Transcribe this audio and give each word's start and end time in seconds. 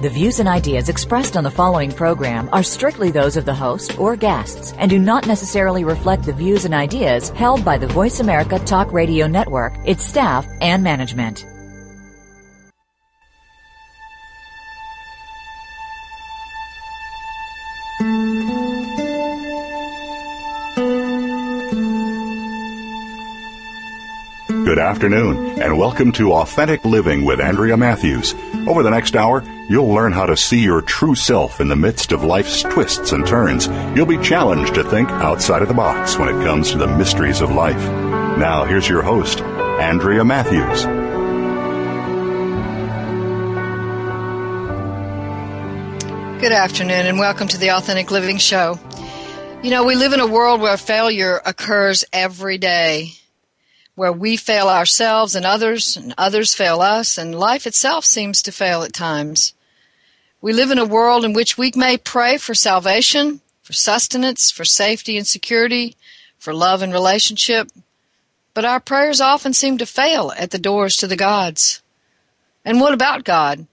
The 0.00 0.08
views 0.08 0.38
and 0.38 0.48
ideas 0.48 0.88
expressed 0.88 1.36
on 1.36 1.42
the 1.42 1.50
following 1.50 1.90
program 1.90 2.48
are 2.52 2.62
strictly 2.62 3.10
those 3.10 3.36
of 3.36 3.44
the 3.44 3.52
host 3.52 3.98
or 3.98 4.14
guests 4.14 4.72
and 4.78 4.88
do 4.88 4.96
not 4.96 5.26
necessarily 5.26 5.82
reflect 5.82 6.22
the 6.22 6.32
views 6.32 6.64
and 6.64 6.72
ideas 6.72 7.30
held 7.30 7.64
by 7.64 7.78
the 7.78 7.88
Voice 7.88 8.20
America 8.20 8.60
Talk 8.60 8.92
Radio 8.92 9.26
Network, 9.26 9.76
its 9.84 10.04
staff, 10.04 10.46
and 10.60 10.84
management. 10.84 11.44
Good 24.64 24.78
afternoon, 24.78 25.60
and 25.60 25.76
welcome 25.76 26.12
to 26.12 26.34
Authentic 26.34 26.84
Living 26.84 27.24
with 27.24 27.40
Andrea 27.40 27.76
Matthews. 27.76 28.34
Over 28.68 28.84
the 28.84 28.90
next 28.90 29.16
hour, 29.16 29.42
you'll 29.68 29.92
learn 29.92 30.12
how 30.12 30.24
to 30.24 30.36
see 30.36 30.60
your 30.60 30.80
true 30.80 31.14
self 31.14 31.60
in 31.60 31.68
the 31.68 31.76
midst 31.76 32.10
of 32.10 32.24
life's 32.24 32.62
twists 32.62 33.12
and 33.12 33.26
turns. 33.26 33.66
You'll 33.94 34.06
be 34.06 34.16
challenged 34.18 34.74
to 34.74 34.82
think 34.82 35.10
outside 35.10 35.60
of 35.60 35.68
the 35.68 35.74
box 35.74 36.16
when 36.16 36.30
it 36.30 36.42
comes 36.42 36.70
to 36.70 36.78
the 36.78 36.86
mysteries 36.86 37.42
of 37.42 37.52
life. 37.52 37.76
Now, 38.38 38.64
here's 38.64 38.88
your 38.88 39.02
host, 39.02 39.42
Andrea 39.42 40.24
Matthews. 40.24 40.84
Good 46.40 46.52
afternoon, 46.52 47.04
and 47.04 47.18
welcome 47.18 47.48
to 47.48 47.58
the 47.58 47.72
Authentic 47.72 48.10
Living 48.10 48.38
Show. 48.38 48.78
You 49.62 49.70
know, 49.70 49.84
we 49.84 49.96
live 49.96 50.14
in 50.14 50.20
a 50.20 50.26
world 50.26 50.62
where 50.62 50.76
failure 50.78 51.42
occurs 51.44 52.04
every 52.12 52.56
day 52.56 53.12
where 53.96 54.12
we 54.12 54.36
fail 54.36 54.68
ourselves 54.68 55.34
and 55.34 55.44
others, 55.44 55.96
and 55.96 56.14
others 56.16 56.54
fail 56.54 56.80
us, 56.80 57.18
and 57.18 57.34
life 57.34 57.66
itself 57.66 58.04
seems 58.04 58.40
to 58.40 58.52
fail 58.52 58.84
at 58.84 58.92
times. 58.92 59.54
We 60.40 60.52
live 60.52 60.70
in 60.70 60.78
a 60.78 60.84
world 60.84 61.24
in 61.24 61.32
which 61.32 61.58
we 61.58 61.72
may 61.74 61.96
pray 61.96 62.38
for 62.38 62.54
salvation, 62.54 63.40
for 63.62 63.72
sustenance, 63.72 64.50
for 64.50 64.64
safety 64.64 65.16
and 65.16 65.26
security, 65.26 65.96
for 66.38 66.54
love 66.54 66.80
and 66.80 66.92
relationship, 66.92 67.70
but 68.54 68.64
our 68.64 68.80
prayers 68.80 69.20
often 69.20 69.52
seem 69.52 69.78
to 69.78 69.86
fail 69.86 70.32
at 70.36 70.50
the 70.50 70.58
doors 70.58 70.96
to 70.96 71.06
the 71.06 71.16
gods. 71.16 71.82
And 72.64 72.80
what 72.80 72.94
about 72.94 73.24
God? 73.24 73.66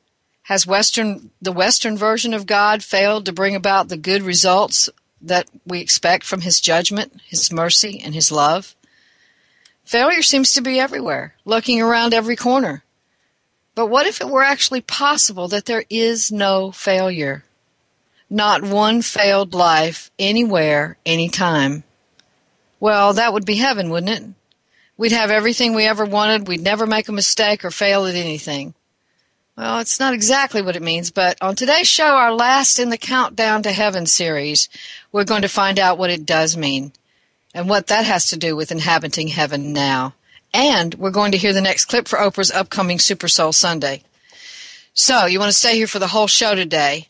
Has 0.43 0.67
Western, 0.67 1.31
the 1.41 1.51
Western 1.51 1.97
version 1.97 2.33
of 2.33 2.45
God 2.45 2.83
failed 2.83 3.25
to 3.25 3.33
bring 3.33 3.55
about 3.55 3.89
the 3.89 3.97
good 3.97 4.21
results 4.21 4.89
that 5.21 5.47
we 5.65 5.79
expect 5.79 6.23
from 6.23 6.41
His 6.41 6.61
judgment, 6.61 7.19
His 7.25 7.51
mercy, 7.51 7.99
and 8.03 8.13
His 8.13 8.31
love? 8.31 8.75
Failure 9.83 10.21
seems 10.21 10.53
to 10.53 10.61
be 10.61 10.79
everywhere, 10.79 11.35
lurking 11.45 11.81
around 11.81 12.13
every 12.13 12.35
corner. 12.35 12.83
But 13.75 13.87
what 13.87 14.07
if 14.07 14.21
it 14.21 14.29
were 14.29 14.43
actually 14.43 14.81
possible 14.81 15.49
that 15.49 15.65
there 15.65 15.83
is 15.89 16.31
no 16.31 16.71
failure? 16.71 17.43
Not 18.29 18.63
one 18.63 19.01
failed 19.01 19.53
life 19.53 20.09
anywhere, 20.17 20.97
anytime. 21.05 21.83
Well, 22.79 23.13
that 23.13 23.33
would 23.33 23.45
be 23.45 23.55
heaven, 23.55 23.89
wouldn't 23.89 24.17
it? 24.17 24.29
We'd 24.97 25.11
have 25.11 25.29
everything 25.29 25.73
we 25.73 25.85
ever 25.85 26.05
wanted. 26.05 26.47
We'd 26.47 26.61
never 26.61 26.87
make 26.87 27.09
a 27.09 27.11
mistake 27.11 27.65
or 27.65 27.71
fail 27.71 28.05
at 28.05 28.15
anything. 28.15 28.73
Well, 29.57 29.79
it's 29.79 29.99
not 29.99 30.13
exactly 30.13 30.61
what 30.61 30.75
it 30.75 30.81
means, 30.81 31.11
but 31.11 31.37
on 31.41 31.55
today's 31.55 31.87
show, 31.87 32.15
our 32.15 32.33
last 32.33 32.79
in 32.79 32.89
the 32.89 32.97
Countdown 32.97 33.63
to 33.63 33.71
Heaven 33.71 34.05
series, 34.05 34.67
we're 35.11 35.23
going 35.23 35.43
to 35.43 35.47
find 35.47 35.79
out 35.79 35.97
what 35.97 36.09
it 36.09 36.25
does 36.25 36.57
mean 36.57 36.91
and 37.53 37.69
what 37.69 37.87
that 37.87 38.05
has 38.05 38.27
to 38.29 38.37
do 38.37 38.55
with 38.55 38.71
inhabiting 38.71 39.29
heaven 39.29 39.71
now. 39.71 40.13
And 40.55 40.95
we're 40.95 41.11
going 41.11 41.33
to 41.33 41.37
hear 41.37 41.51
the 41.51 41.59
next 41.59 41.85
clip 41.85 42.07
for 42.07 42.17
Oprah's 42.17 42.49
upcoming 42.49 42.97
Super 42.97 43.27
Soul 43.27 43.51
Sunday. 43.51 44.03
So 44.93 45.25
you 45.25 45.37
want 45.37 45.51
to 45.51 45.57
stay 45.57 45.75
here 45.75 45.85
for 45.85 45.99
the 45.99 46.07
whole 46.07 46.27
show 46.27 46.55
today. 46.55 47.07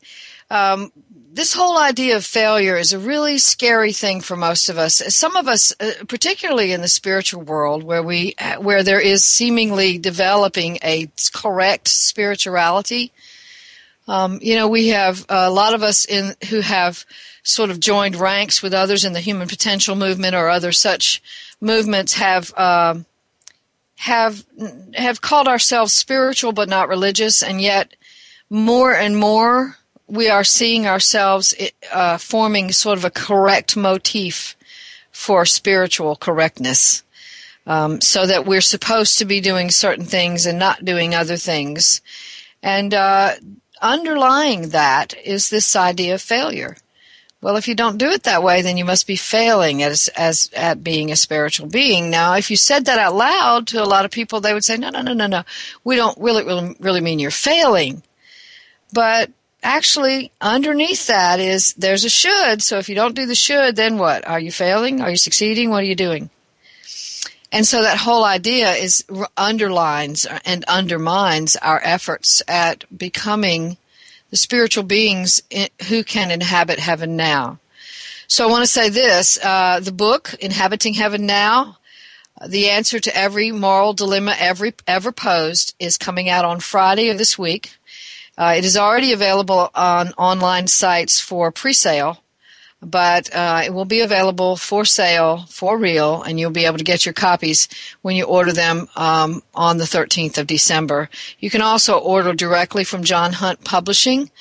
Um, 0.50 0.92
this 1.32 1.54
whole 1.54 1.78
idea 1.78 2.16
of 2.16 2.26
failure 2.26 2.76
is 2.76 2.92
a 2.92 2.98
really 2.98 3.38
scary 3.38 3.94
thing 3.94 4.22
for 4.22 4.36
most 4.36 4.68
of 4.68 4.80
us. 4.80 4.96
Some 5.16 5.36
of 5.36 5.48
us, 5.48 5.76
uh, 5.80 5.92
particularly 6.08 6.72
in 6.72 6.82
the 6.82 6.88
spiritual 6.88 7.44
world, 7.44 7.84
where 7.84 8.02
we 8.02 8.34
where 8.58 8.82
there 8.82 9.00
is 9.00 9.24
seemingly 9.24 10.00
developing 10.00 10.80
a 10.82 11.12
correct 11.32 11.88
spirituality. 11.88 13.12
Um, 14.08 14.40
you 14.42 14.56
know, 14.56 14.70
we 14.70 14.88
have 14.88 15.24
a 15.30 15.52
lot 15.52 15.76
of 15.76 15.84
us 15.84 16.04
in 16.04 16.34
who 16.50 16.62
have 16.62 17.06
sort 17.44 17.70
of 17.70 17.80
joined 17.80 18.16
ranks 18.16 18.64
with 18.64 18.74
others 18.74 19.06
in 19.06 19.14
the 19.14 19.22
human 19.22 19.48
potential 19.48 19.96
movement 19.96 20.34
or 20.34 20.50
other 20.50 20.72
such 20.72 21.22
movements 21.62 22.14
have 22.14 22.52
uh, 22.58 22.96
have 23.96 24.44
have 24.94 25.22
called 25.22 25.48
ourselves 25.48 25.94
spiritual 25.94 26.52
but 26.52 26.70
not 26.70 26.90
religious, 26.90 27.42
and 27.42 27.62
yet 27.62 27.96
more 28.50 28.94
and 28.94 29.18
more 29.18 29.78
we 30.08 30.30
are 30.30 30.44
seeing 30.44 30.86
ourselves 30.86 31.56
uh, 31.92 32.18
forming 32.18 32.72
sort 32.72 32.98
of 32.98 33.06
a 33.06 33.10
correct 33.10 33.76
motif 33.76 34.56
for 35.12 35.46
spiritual 35.46 36.16
correctness. 36.16 37.04
Um, 37.68 38.00
so 38.00 38.28
that 38.28 38.46
we're 38.46 38.62
supposed 38.62 39.18
to 39.18 39.26
be 39.26 39.42
doing 39.42 39.72
certain 39.72 40.06
things 40.06 40.46
and 40.46 40.60
not 40.60 40.86
doing 40.86 41.16
other 41.16 41.36
things. 41.36 42.00
And 42.62 42.94
uh, 42.94 43.32
underlying 43.82 44.70
that 44.70 45.16
is 45.24 45.50
this 45.50 45.76
idea 45.76 46.14
of 46.14 46.22
failure. 46.22 46.78
Well, 47.46 47.58
if 47.58 47.68
you 47.68 47.76
don't 47.76 48.00
do 48.00 48.10
it 48.10 48.24
that 48.24 48.42
way, 48.42 48.64
then 48.64 48.76
you 48.76 48.86
must 48.86 49.06
be 49.06 49.16
failing 49.16 49.84
as, 49.84 50.08
as 50.16 50.50
at 50.56 50.84
being 50.84 51.12
a 51.12 51.16
spiritual 51.16 51.68
being. 51.68 52.10
Now, 52.10 52.34
if 52.34 52.50
you 52.50 52.58
said 52.58 52.86
that 52.86 52.98
out 52.98 53.14
loud 53.14 53.68
to 53.68 53.84
a 53.84 53.86
lot 53.86 54.04
of 54.04 54.10
people, 54.10 54.42
they 54.42 54.52
would 54.52 54.66
say, 54.66 54.78
"No, 54.78 54.90
no, 54.90 55.04
no, 55.04 55.14
no, 55.14 55.28
no. 55.28 55.44
We 55.84 55.96
don't 55.96 56.18
really, 56.18 56.44
really, 56.44 56.76
really 56.80 57.02
mean 57.02 57.20
you're 57.20 57.30
failing." 57.30 58.02
But 58.94 59.30
actually, 59.62 60.32
underneath 60.42 61.06
that 61.06 61.40
is 61.40 61.76
there's 61.78 62.04
a 62.04 62.10
should. 62.10 62.64
So 62.64 62.80
if 62.80 62.90
you 62.90 62.96
don't 62.96 63.14
do 63.14 63.28
the 63.28 63.36
should, 63.36 63.76
then 63.76 64.00
what? 64.00 64.28
Are 64.28 64.40
you 64.40 64.52
failing? 64.52 65.00
Are 65.02 65.12
you 65.12 65.16
succeeding? 65.16 65.70
What 65.70 65.84
are 65.84 65.92
you 65.94 65.94
doing? 65.94 66.32
And 67.52 67.68
so 67.68 67.84
that 67.84 68.00
whole 68.00 68.26
idea 68.26 68.72
is 68.72 69.06
underlines 69.38 70.26
and 70.46 70.66
undermines 70.66 71.58
our 71.58 71.80
efforts 71.84 72.42
at 72.48 72.86
becoming 72.98 73.78
the 74.36 74.40
spiritual 74.40 74.84
beings 74.84 75.42
who 75.88 76.04
can 76.04 76.30
inhabit 76.30 76.78
heaven 76.78 77.16
now. 77.16 77.58
So 78.28 78.46
I 78.46 78.52
want 78.52 78.66
to 78.66 78.72
say 78.72 78.90
this 78.90 79.40
uh, 79.42 79.80
the 79.80 79.94
book, 79.94 80.34
Inhabiting 80.42 80.96
Heaven 80.96 81.26
Now, 81.26 81.78
the 82.46 82.70
answer 82.70 83.00
to 83.00 83.16
every 83.16 83.54
moral 83.54 83.94
dilemma 83.94 84.36
every, 84.38 84.74
ever 84.88 85.14
posed, 85.14 85.74
is 85.80 85.98
coming 85.98 86.28
out 86.28 86.44
on 86.44 86.60
Friday 86.60 87.08
of 87.08 87.18
this 87.18 87.40
week. 87.40 87.78
Uh, 88.38 88.56
it 88.58 88.66
is 88.66 88.76
already 88.76 89.14
available 89.14 89.72
on 89.74 90.12
online 90.18 90.68
sites 90.68 91.22
for 91.22 91.50
pre 91.50 91.72
sale 91.72 92.20
but 92.86 93.34
uh, 93.34 93.62
it 93.66 93.74
will 93.74 93.86
be 93.86 94.02
available 94.02 94.56
for 94.56 94.86
sale 94.86 95.46
for 95.50 95.78
real, 95.78 96.22
and 96.22 96.40
you'll 96.40 96.52
be 96.52 96.66
able 96.66 96.78
to 96.78 96.84
get 96.84 97.06
your 97.06 97.14
copies 97.14 97.68
when 98.02 98.16
you 98.16 98.24
order 98.26 98.54
them 98.54 98.88
um, 98.96 99.42
on 99.54 99.78
the 99.78 99.86
13th 99.86 100.38
of 100.38 100.48
December. 100.48 101.10
You 101.40 101.50
can 101.50 101.62
also 101.62 101.98
order 101.98 102.34
directly 102.34 102.84
from 102.84 103.04
John 103.04 103.34
Hunt 103.34 103.64
Publishing. 103.64 104.32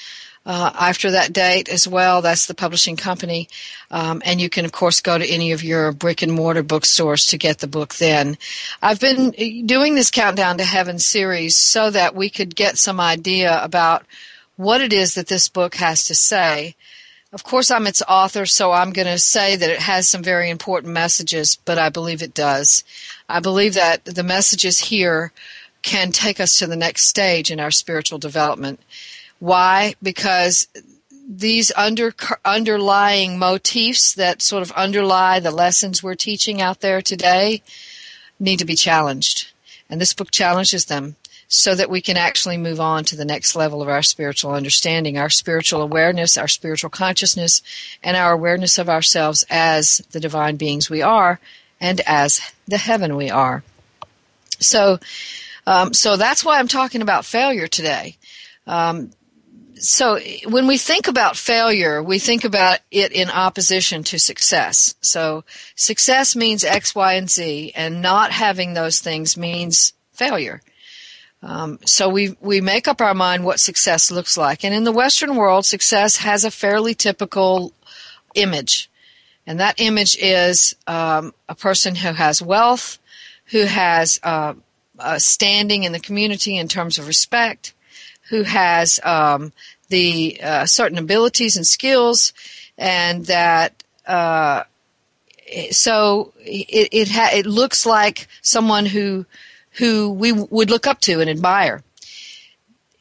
Uh, 0.47 0.71
after 0.78 1.12
that 1.12 1.32
date 1.32 1.71
as 1.71 1.88
well. 1.88 2.21
That's 2.21 2.44
the 2.44 2.55
publishing 2.55 2.99
company. 2.99 3.49
Um, 3.91 4.21
and 4.27 4.43
you 4.43 4.50
can, 4.50 4.66
of 4.66 4.72
course, 4.72 5.00
go 5.00 5.16
to 5.16 5.26
any 5.26 5.53
of 5.53 5.65
your 5.65 5.91
brick 5.91 6.21
and 6.21 6.31
mortar 6.31 6.62
bookstores 6.62 7.25
to 7.28 7.38
get 7.38 7.61
the 7.61 7.66
book 7.66 7.94
then. 7.94 8.37
I've 8.82 9.00
been 9.00 9.31
doing 9.65 9.94
this 9.94 10.11
Countdown 10.11 10.59
to 10.59 10.64
Heaven 10.64 10.99
series 10.99 11.56
so 11.56 11.88
that 11.88 12.14
we 12.14 12.29
could 12.29 12.55
get 12.55 12.76
some 12.76 13.00
idea 13.00 13.58
about 13.64 14.05
what 14.56 14.81
it 14.81 14.93
is 14.93 15.14
that 15.14 15.29
this 15.29 15.49
book 15.49 15.76
has 15.76 16.05
to 16.05 16.14
say. 16.14 16.76
Of 17.34 17.42
course, 17.42 17.72
I'm 17.72 17.88
its 17.88 18.00
author, 18.08 18.46
so 18.46 18.70
I'm 18.70 18.92
going 18.92 19.08
to 19.08 19.19
say 19.19 19.56
that 19.56 19.69
it 19.69 19.81
has 19.81 20.08
some 20.08 20.22
very 20.22 20.50
important 20.50 20.92
messages, 20.92 21.58
but 21.64 21.78
I 21.78 21.88
believe 21.88 22.22
it 22.22 22.32
does. 22.32 22.84
I 23.28 23.40
believe 23.40 23.75
that 23.75 24.04
the 24.04 24.22
messages 24.22 24.78
here 24.78 25.32
can 25.82 26.12
take 26.12 26.38
us 26.38 26.56
to 26.60 26.69
the 26.69 26.76
next 26.76 27.06
stage 27.06 27.50
in 27.50 27.58
our 27.58 27.72
spiritual 27.72 28.19
development. 28.20 28.78
Why? 29.40 29.96
Because 30.00 30.69
these 31.28 31.72
under, 31.76 32.14
underlying 32.44 33.37
motifs 33.37 34.14
that 34.14 34.40
sort 34.40 34.62
of 34.62 34.70
underlie 34.72 35.40
the 35.40 35.50
lessons 35.50 36.04
we're 36.04 36.14
teaching 36.14 36.62
out 36.62 36.82
there 36.82 37.02
today 37.02 37.62
need 38.38 38.60
to 38.60 38.64
be 38.64 38.76
challenged. 38.76 39.50
And 39.90 40.00
this 40.00 40.14
book 40.14 40.30
challenges 40.30 40.84
them 40.84 41.16
so 41.56 41.74
that 41.74 41.90
we 41.90 42.00
can 42.00 42.16
actually 42.16 42.56
move 42.58 42.80
on 42.80 43.04
to 43.04 43.16
the 43.16 43.24
next 43.24 43.56
level 43.56 43.80
of 43.80 43.88
our 43.88 44.02
spiritual 44.02 44.52
understanding, 44.52 45.16
our 45.16 45.30
spiritual 45.30 45.82
awareness, 45.82 46.36
our 46.36 46.48
spiritual 46.48 46.90
consciousness, 46.90 47.62
and 48.02 48.16
our 48.16 48.32
awareness 48.32 48.78
of 48.78 48.88
ourselves 48.88 49.44
as 49.48 50.02
the 50.10 50.20
divine 50.20 50.56
beings 50.56 50.90
we 50.90 51.02
are 51.02 51.38
and 51.80 52.00
as 52.06 52.40
the 52.66 52.78
heaven 52.78 53.16
we 53.16 53.30
are. 53.30 53.62
So, 54.58 54.98
Um, 55.66 55.94
so 55.94 56.16
that's 56.18 56.44
why 56.44 56.58
I'm 56.58 56.68
talking 56.68 57.02
about 57.02 57.24
failure 57.24 57.68
today. 57.68 58.16
Um, 58.66 59.12
so 59.76 60.18
when 60.46 60.66
we 60.66 60.76
think 60.76 61.08
about 61.08 61.36
failure, 61.36 62.02
we 62.02 62.18
think 62.18 62.44
about 62.44 62.80
it 62.90 63.12
in 63.12 63.30
opposition 63.30 64.04
to 64.04 64.18
success. 64.18 64.94
So 65.00 65.44
success 65.74 66.36
means 66.36 66.64
X, 66.64 66.94
Y, 66.94 67.14
and 67.14 67.30
Z, 67.30 67.72
and 67.74 68.02
not 68.02 68.30
having 68.30 68.74
those 68.74 69.00
things 69.00 69.36
means 69.36 69.94
failure. 70.12 70.60
Um, 71.44 71.79
so 71.85 72.08
we 72.08 72.37
we 72.41 72.62
make 72.62 72.88
up 72.88 73.02
our 73.02 73.12
mind 73.12 73.44
what 73.44 73.61
success 73.61 74.11
looks 74.11 74.38
like, 74.38 74.64
and 74.64 74.75
in 74.75 74.85
the 74.85 74.93
Western 74.93 75.37
world, 75.37 75.67
success 75.67 76.17
has 76.17 76.43
a 76.43 76.50
fairly 76.50 76.94
typical 76.94 77.75
image, 78.35 78.91
and 79.46 79.61
that 79.61 79.79
image 79.79 80.17
is 80.19 80.75
um, 80.87 81.35
a 81.46 81.55
person 81.55 81.96
who 81.96 82.14
has 82.14 82.41
wealth, 82.41 82.99
who 83.46 83.64
has 83.64 84.19
uh, 84.23 84.55
standing 85.19 85.85
in 85.85 85.93
the 85.93 86.00
community 86.00 86.56
in 86.56 86.67
terms 86.67 86.99
of 86.99 87.06
respect, 87.06 87.75
who 88.31 88.44
has 88.44 88.99
um, 89.05 89.52
the 89.90 90.40
uh, 90.43 90.64
certain 90.64 90.97
abilities 90.97 91.58
and 91.58 91.67
skills, 91.67 92.32
and 92.79 93.26
that 93.26 93.82
uh, 94.06 94.62
so 95.70 96.32
it 96.38 96.88
it, 96.90 97.08
ha- 97.11 97.32
it 97.35 97.44
looks 97.44 97.85
like 97.85 98.29
someone 98.40 98.87
who 98.87 99.26
who 99.75 100.11
we 100.11 100.32
would 100.32 100.71
look 100.71 100.87
up 100.87 101.00
to 101.00 101.21
and 101.21 101.31
admire. 101.31 101.82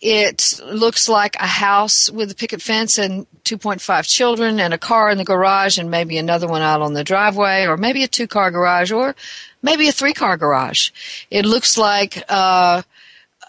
It 0.02 0.60
looks 0.66 1.08
like 1.08 1.38
a 1.38 1.48
house 1.48 2.10
with 2.12 2.30
a 2.30 2.36
picket 2.36 2.62
fence 2.62 2.98
and 2.98 3.26
2.5 3.46 4.06
children 4.06 4.60
and 4.60 4.74
a 4.74 4.78
car 4.78 5.10
in 5.10 5.18
the 5.18 5.24
garage 5.24 5.78
and 5.78 5.90
maybe 5.90 6.18
another 6.18 6.48
one 6.48 6.62
out 6.62 6.82
on 6.82 6.94
the 6.94 7.06
driveway 7.06 7.66
or 7.66 7.78
maybe 7.78 8.04
a 8.04 8.08
two 8.08 8.28
car 8.28 8.52
garage 8.52 8.92
or 8.92 9.16
maybe 9.62 9.88
a 9.88 9.94
three 9.94 10.14
car 10.14 10.36
garage. 10.36 10.90
It 11.32 11.46
looks 11.46 11.78
like 11.78 12.22
uh, 12.28 12.82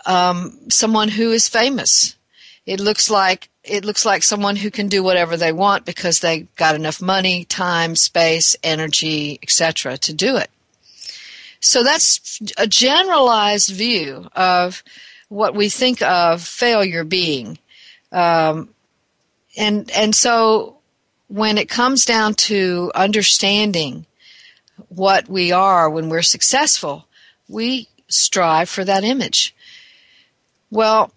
um, 0.06 0.58
someone 0.68 1.08
who 1.08 1.32
is 1.32 1.48
famous. 1.48 2.14
It 2.66 2.78
looks 2.78 3.10
like 3.10 3.48
it 3.64 3.84
looks 3.84 4.04
like 4.04 4.22
someone 4.22 4.56
who 4.56 4.70
can 4.70 4.88
do 4.88 5.02
whatever 5.02 5.36
they 5.36 5.52
want 5.52 5.84
because 5.86 6.20
they 6.20 6.46
got 6.56 6.74
enough 6.74 7.00
money, 7.00 7.44
time, 7.44 7.96
space, 7.96 8.54
energy, 8.62 9.38
etc. 9.42 9.96
to 9.98 10.12
do 10.12 10.36
it. 10.36 10.50
So 11.64 11.82
that's 11.82 12.40
a 12.58 12.66
generalized 12.66 13.70
view 13.70 14.28
of 14.36 14.84
what 15.28 15.54
we 15.54 15.70
think 15.70 16.02
of 16.02 16.42
failure 16.42 17.04
being. 17.04 17.58
Um, 18.12 18.68
and 19.56 19.90
and 19.92 20.14
so 20.14 20.76
when 21.28 21.56
it 21.56 21.70
comes 21.70 22.04
down 22.04 22.34
to 22.34 22.92
understanding 22.94 24.04
what 24.88 25.26
we 25.26 25.52
are 25.52 25.88
when 25.88 26.10
we're 26.10 26.20
successful, 26.22 27.06
we 27.48 27.88
strive 28.08 28.68
for 28.68 28.84
that 28.84 29.02
image. 29.02 29.54
Well, 30.70 31.12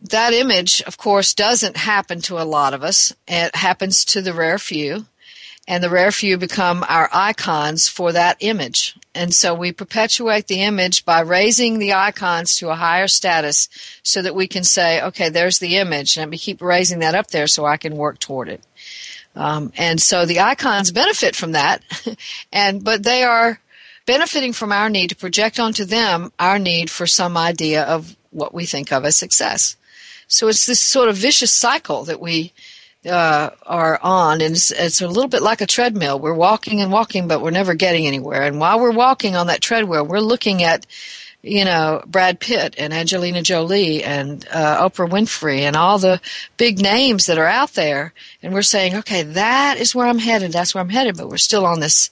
that 0.00 0.32
image, 0.32 0.80
of 0.82 0.96
course, 0.96 1.34
doesn't 1.34 1.76
happen 1.76 2.20
to 2.22 2.38
a 2.38 2.44
lot 2.44 2.72
of 2.72 2.84
us. 2.84 3.12
It 3.26 3.56
happens 3.56 4.04
to 4.06 4.22
the 4.22 4.32
rare 4.32 4.58
few 4.58 5.06
and 5.66 5.82
the 5.82 5.90
rare 5.90 6.12
few 6.12 6.38
become 6.38 6.84
our 6.88 7.10
icons 7.12 7.88
for 7.88 8.12
that 8.12 8.36
image. 8.40 8.96
And 9.18 9.34
so 9.34 9.52
we 9.52 9.72
perpetuate 9.72 10.46
the 10.46 10.62
image 10.62 11.04
by 11.04 11.18
raising 11.22 11.80
the 11.80 11.92
icons 11.92 12.54
to 12.58 12.70
a 12.70 12.76
higher 12.76 13.08
status 13.08 13.68
so 14.04 14.22
that 14.22 14.32
we 14.32 14.46
can 14.46 14.62
say, 14.62 15.02
okay, 15.02 15.28
there's 15.28 15.58
the 15.58 15.76
image, 15.76 16.16
and 16.16 16.30
we 16.30 16.38
keep 16.38 16.62
raising 16.62 17.00
that 17.00 17.16
up 17.16 17.26
there 17.26 17.48
so 17.48 17.64
I 17.64 17.78
can 17.78 17.96
work 17.96 18.20
toward 18.20 18.48
it. 18.48 18.62
Um, 19.34 19.72
and 19.76 20.00
so 20.00 20.24
the 20.24 20.38
icons 20.38 20.92
benefit 20.92 21.34
from 21.34 21.50
that, 21.50 21.82
and 22.52 22.84
but 22.84 23.02
they 23.02 23.24
are 23.24 23.58
benefiting 24.06 24.52
from 24.52 24.70
our 24.70 24.88
need 24.88 25.08
to 25.08 25.16
project 25.16 25.58
onto 25.58 25.84
them 25.84 26.32
our 26.38 26.60
need 26.60 26.88
for 26.88 27.08
some 27.08 27.36
idea 27.36 27.82
of 27.82 28.16
what 28.30 28.54
we 28.54 28.66
think 28.66 28.92
of 28.92 29.04
as 29.04 29.16
success. 29.16 29.76
So 30.28 30.46
it's 30.46 30.64
this 30.64 30.80
sort 30.80 31.08
of 31.08 31.16
vicious 31.16 31.50
cycle 31.50 32.04
that 32.04 32.20
we 32.20 32.52
uh, 33.06 33.50
are 33.64 33.98
on, 34.02 34.40
and 34.40 34.54
it's, 34.54 34.70
it's, 34.70 35.00
a 35.00 35.08
little 35.08 35.28
bit 35.28 35.42
like 35.42 35.60
a 35.60 35.66
treadmill. 35.66 36.18
We're 36.18 36.34
walking 36.34 36.80
and 36.80 36.90
walking, 36.90 37.28
but 37.28 37.40
we're 37.40 37.50
never 37.50 37.74
getting 37.74 38.06
anywhere. 38.06 38.42
And 38.42 38.58
while 38.58 38.80
we're 38.80 38.92
walking 38.92 39.36
on 39.36 39.46
that 39.46 39.60
treadmill, 39.60 40.06
we're 40.06 40.20
looking 40.20 40.62
at, 40.62 40.86
you 41.42 41.64
know, 41.64 42.02
Brad 42.06 42.40
Pitt 42.40 42.74
and 42.76 42.92
Angelina 42.92 43.42
Jolie 43.42 44.02
and 44.02 44.46
uh, 44.50 44.88
Oprah 44.88 45.08
Winfrey 45.08 45.60
and 45.60 45.76
all 45.76 45.98
the 45.98 46.20
big 46.56 46.80
names 46.80 47.26
that 47.26 47.38
are 47.38 47.46
out 47.46 47.74
there, 47.74 48.12
and 48.42 48.52
we're 48.52 48.62
saying, 48.62 48.96
okay, 48.96 49.22
that 49.22 49.78
is 49.78 49.94
where 49.94 50.06
I'm 50.06 50.18
headed. 50.18 50.52
That's 50.52 50.74
where 50.74 50.82
I'm 50.82 50.90
headed, 50.90 51.16
but 51.16 51.28
we're 51.28 51.36
still 51.36 51.66
on 51.66 51.80
this 51.80 52.10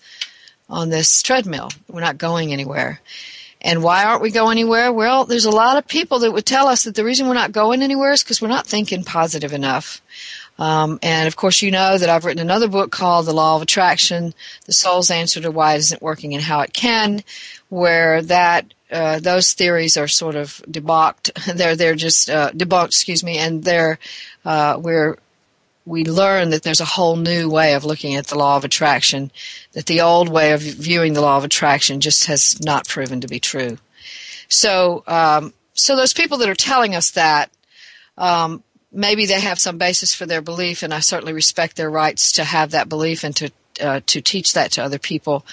on 0.69 0.89
this 0.89 1.23
treadmill. 1.23 1.71
We're 1.89 2.01
not 2.01 2.19
going 2.19 2.53
anywhere. 2.53 3.01
And 3.61 3.83
why 3.83 4.05
aren't 4.05 4.23
we 4.23 4.31
going 4.31 4.59
anywhere? 4.59 4.93
Well, 4.93 5.25
there's 5.25 5.45
a 5.45 5.51
lot 5.51 5.77
of 5.77 5.89
people 5.89 6.21
that 6.21 6.33
would 6.33 6.47
tell 6.47 6.69
us 6.69 6.85
that 6.85 6.95
the 6.95 7.05
reason 7.05 7.27
we're 7.27 7.35
not 7.35 7.53
going 7.53 7.83
anywhere 7.83 8.13
is 8.13 8.23
because 8.23 8.41
we're 8.41 8.49
not 8.49 8.67
thinking 8.67 9.03
positive 9.03 9.53
enough. 9.53 10.01
Um, 10.59 10.99
and 11.03 11.29
of 11.29 11.37
course, 11.37 11.63
you 11.63 11.71
know 11.71 11.99
that 11.99 12.09
I've 12.09 12.25
written 12.25 12.43
another 12.43 12.69
book 12.69 12.91
called 12.91 13.27
The 13.27 13.35
Law 13.35 13.57
of 13.57 13.63
Attraction, 13.63 14.35
The 14.65 14.73
Soul's 14.73 15.11
Answer 15.11 15.41
to 15.41 15.51
Why 15.51 15.75
It 15.75 15.79
Isn't 15.79 16.03
Working 16.03 16.35
and 16.35 16.43
How 16.43 16.61
It 16.61 16.73
Can, 16.73 17.23
where 17.69 18.23
that 18.23 18.73
uh, 18.91 19.19
those 19.19 19.53
theories 19.53 19.97
are 19.97 20.09
sort 20.09 20.35
of 20.35 20.63
debunked. 20.69 21.55
they're 21.57 21.77
they're 21.77 21.95
just 21.95 22.31
uh, 22.31 22.51
debunked, 22.53 22.87
excuse 22.87 23.23
me, 23.23 23.39
and 23.39 23.65
they're 23.65 23.99
uh, 24.45 24.77
where 24.77 25.19
we 25.85 26.05
learn 26.05 26.51
that 26.51 26.63
there's 26.63 26.81
a 26.81 26.85
whole 26.85 27.17
new 27.17 27.49
way 27.49 27.75
of 27.75 27.85
looking 27.85 28.17
at 28.17 28.27
the 28.27 28.39
law 28.39 28.57
of 28.57 28.65
attraction. 28.65 29.31
That 29.73 29.87
the 29.87 30.01
old 30.01 30.29
way 30.29 30.53
of 30.53 30.63
viewing 30.63 31.13
the 31.13 31.21
law 31.21 31.37
of 31.37 31.45
attraction 31.45 32.01
just 32.01 32.27
has 32.27 32.61
not 32.61 32.89
proven 32.89 33.21
to 33.21 33.29
be 33.29 33.41
true. 33.41 33.79
So, 34.49 35.05
um, 35.07 35.53
so 35.75 35.97
those 35.97 36.13
people 36.13 36.39
that 36.39 36.49
are 36.49 36.55
telling 36.55 36.95
us 36.95 37.11
that 37.13 37.51
um, 38.17 38.63
maybe 38.93 39.27
they 39.27 39.41
have 39.41 39.59
some 39.59 39.79
basis 39.79 40.15
for 40.15 40.27
their 40.27 40.43
belief, 40.43 40.83
and 40.83 40.93
I 40.93 41.01
certainly 41.01 41.33
respect 41.33 41.77
their 41.77 41.91
rights 41.91 42.33
to 42.33 42.45
have 42.45 42.71
that 42.71 42.89
belief 42.89 43.25
and 43.25 43.35
to 43.37 43.51
uh, 43.81 44.01
to 44.07 44.21
teach 44.21 44.55
that 44.55 44.73
to 44.73 44.83
other 44.83 44.99
people. 44.99 45.45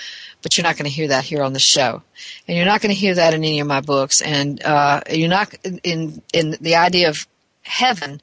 But 0.41 0.57
you're 0.57 0.63
not 0.63 0.77
going 0.77 0.89
to 0.89 0.95
hear 0.95 1.07
that 1.07 1.25
here 1.25 1.43
on 1.43 1.53
the 1.53 1.59
show, 1.59 2.03
and 2.47 2.57
you're 2.57 2.65
not 2.65 2.81
going 2.81 2.93
to 2.93 2.99
hear 2.99 3.15
that 3.15 3.33
in 3.33 3.43
any 3.43 3.59
of 3.59 3.67
my 3.67 3.81
books, 3.81 4.21
and 4.21 4.61
uh, 4.63 5.01
you're 5.09 5.29
not 5.29 5.53
in 5.83 6.21
in 6.33 6.57
the 6.61 6.75
idea 6.75 7.09
of 7.09 7.27
heaven. 7.61 8.21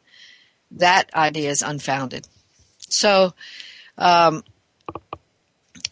That 0.73 1.13
idea 1.15 1.51
is 1.51 1.63
unfounded. 1.63 2.29
So, 2.79 3.35
um, 3.99 4.45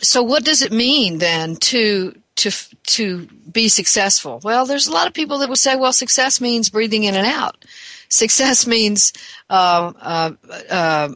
so 0.01 0.23
what 0.23 0.45
does 0.45 0.63
it 0.63 0.73
mean 0.73 1.19
then 1.19 1.57
to 1.57 2.15
to 2.37 2.51
to 2.85 3.27
be 3.51 3.69
successful? 3.69 4.41
Well, 4.43 4.67
there's 4.67 4.87
a 4.87 4.93
lot 4.93 5.07
of 5.07 5.15
people 5.15 5.39
that 5.39 5.49
will 5.49 5.57
say, 5.57 5.77
well, 5.77 5.93
success 5.93 6.41
means 6.41 6.71
breathing 6.71 7.05
in 7.05 7.15
and 7.15 7.27
out. 7.27 7.65
Success 8.09 8.67
means 8.67 9.13
uh, 9.51 9.93
uh, 10.01 10.33
uh, 10.71 11.09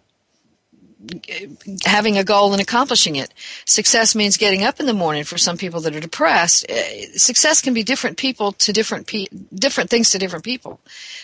having 1.84 2.18
a 2.18 2.24
goal 2.24 2.52
and 2.52 2.62
accomplishing 2.62 3.16
it. 3.16 3.32
Success 3.64 4.14
means 4.14 4.36
getting 4.36 4.62
up 4.62 4.78
in 4.78 4.86
the 4.86 4.92
morning 4.92 5.24
for 5.24 5.38
some 5.38 5.56
people 5.56 5.80
that 5.80 5.96
are 5.96 6.00
depressed. 6.00 6.70
Uh, 6.70 7.16
success 7.16 7.60
can 7.60 7.74
be 7.74 7.82
different 7.82 8.18
people 8.18 8.52
to 8.52 8.72
different 8.72 9.06
pe- 9.06 9.26
different 9.54 9.90
things 9.90 10.10
to 10.10 10.18
different 10.18 10.44
people. 10.44 10.80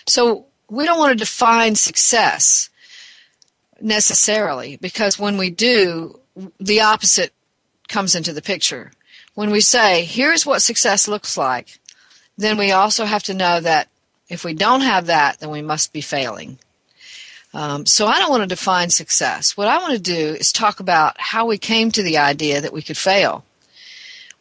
So 0.06 0.46
we 0.70 0.84
don't 0.84 0.98
want 0.98 1.12
to 1.12 1.25
define 1.25 1.75
success 1.75 2.70
necessarily 3.80 4.76
because 4.76 5.18
when 5.18 5.37
we 5.37 5.50
do, 5.50 6.18
the 6.58 6.80
opposite 6.80 7.32
comes 7.88 8.14
into 8.14 8.32
the 8.32 8.42
picture. 8.42 8.92
When 9.34 9.50
we 9.50 9.60
say, 9.60 10.04
here's 10.04 10.44
what 10.44 10.62
success 10.62 11.06
looks 11.06 11.37
like, 11.37 11.78
then 12.37 12.56
we 12.56 12.72
also 12.72 13.04
have 13.04 13.22
to 13.25 13.34
know 13.34 13.60
that 13.60 13.88
if 14.28 14.44
we 14.44 14.54
don't 14.54 14.82
have 14.82 15.06
that, 15.06 15.38
then 15.40 15.50
we 15.50 15.62
must 15.62 15.92
be 15.92 16.00
failing. 16.00 16.58
Um, 17.54 17.87
so 17.87 18.06
I 18.06 18.18
don't 18.18 18.30
want 18.30 18.42
to 18.42 18.47
define 18.47 18.90
success. 18.90 19.56
What 19.56 19.68
I 19.68 19.78
want 19.78 19.94
to 19.94 19.99
do 19.99 20.35
is 20.35 20.52
talk 20.52 20.80
about 20.80 21.18
how 21.18 21.47
we 21.47 21.56
came 21.58 21.90
to 21.92 22.02
the 22.02 22.18
idea 22.18 22.61
that 22.61 22.73
we 22.73 22.82
could 22.82 22.99
fail. 22.99 23.44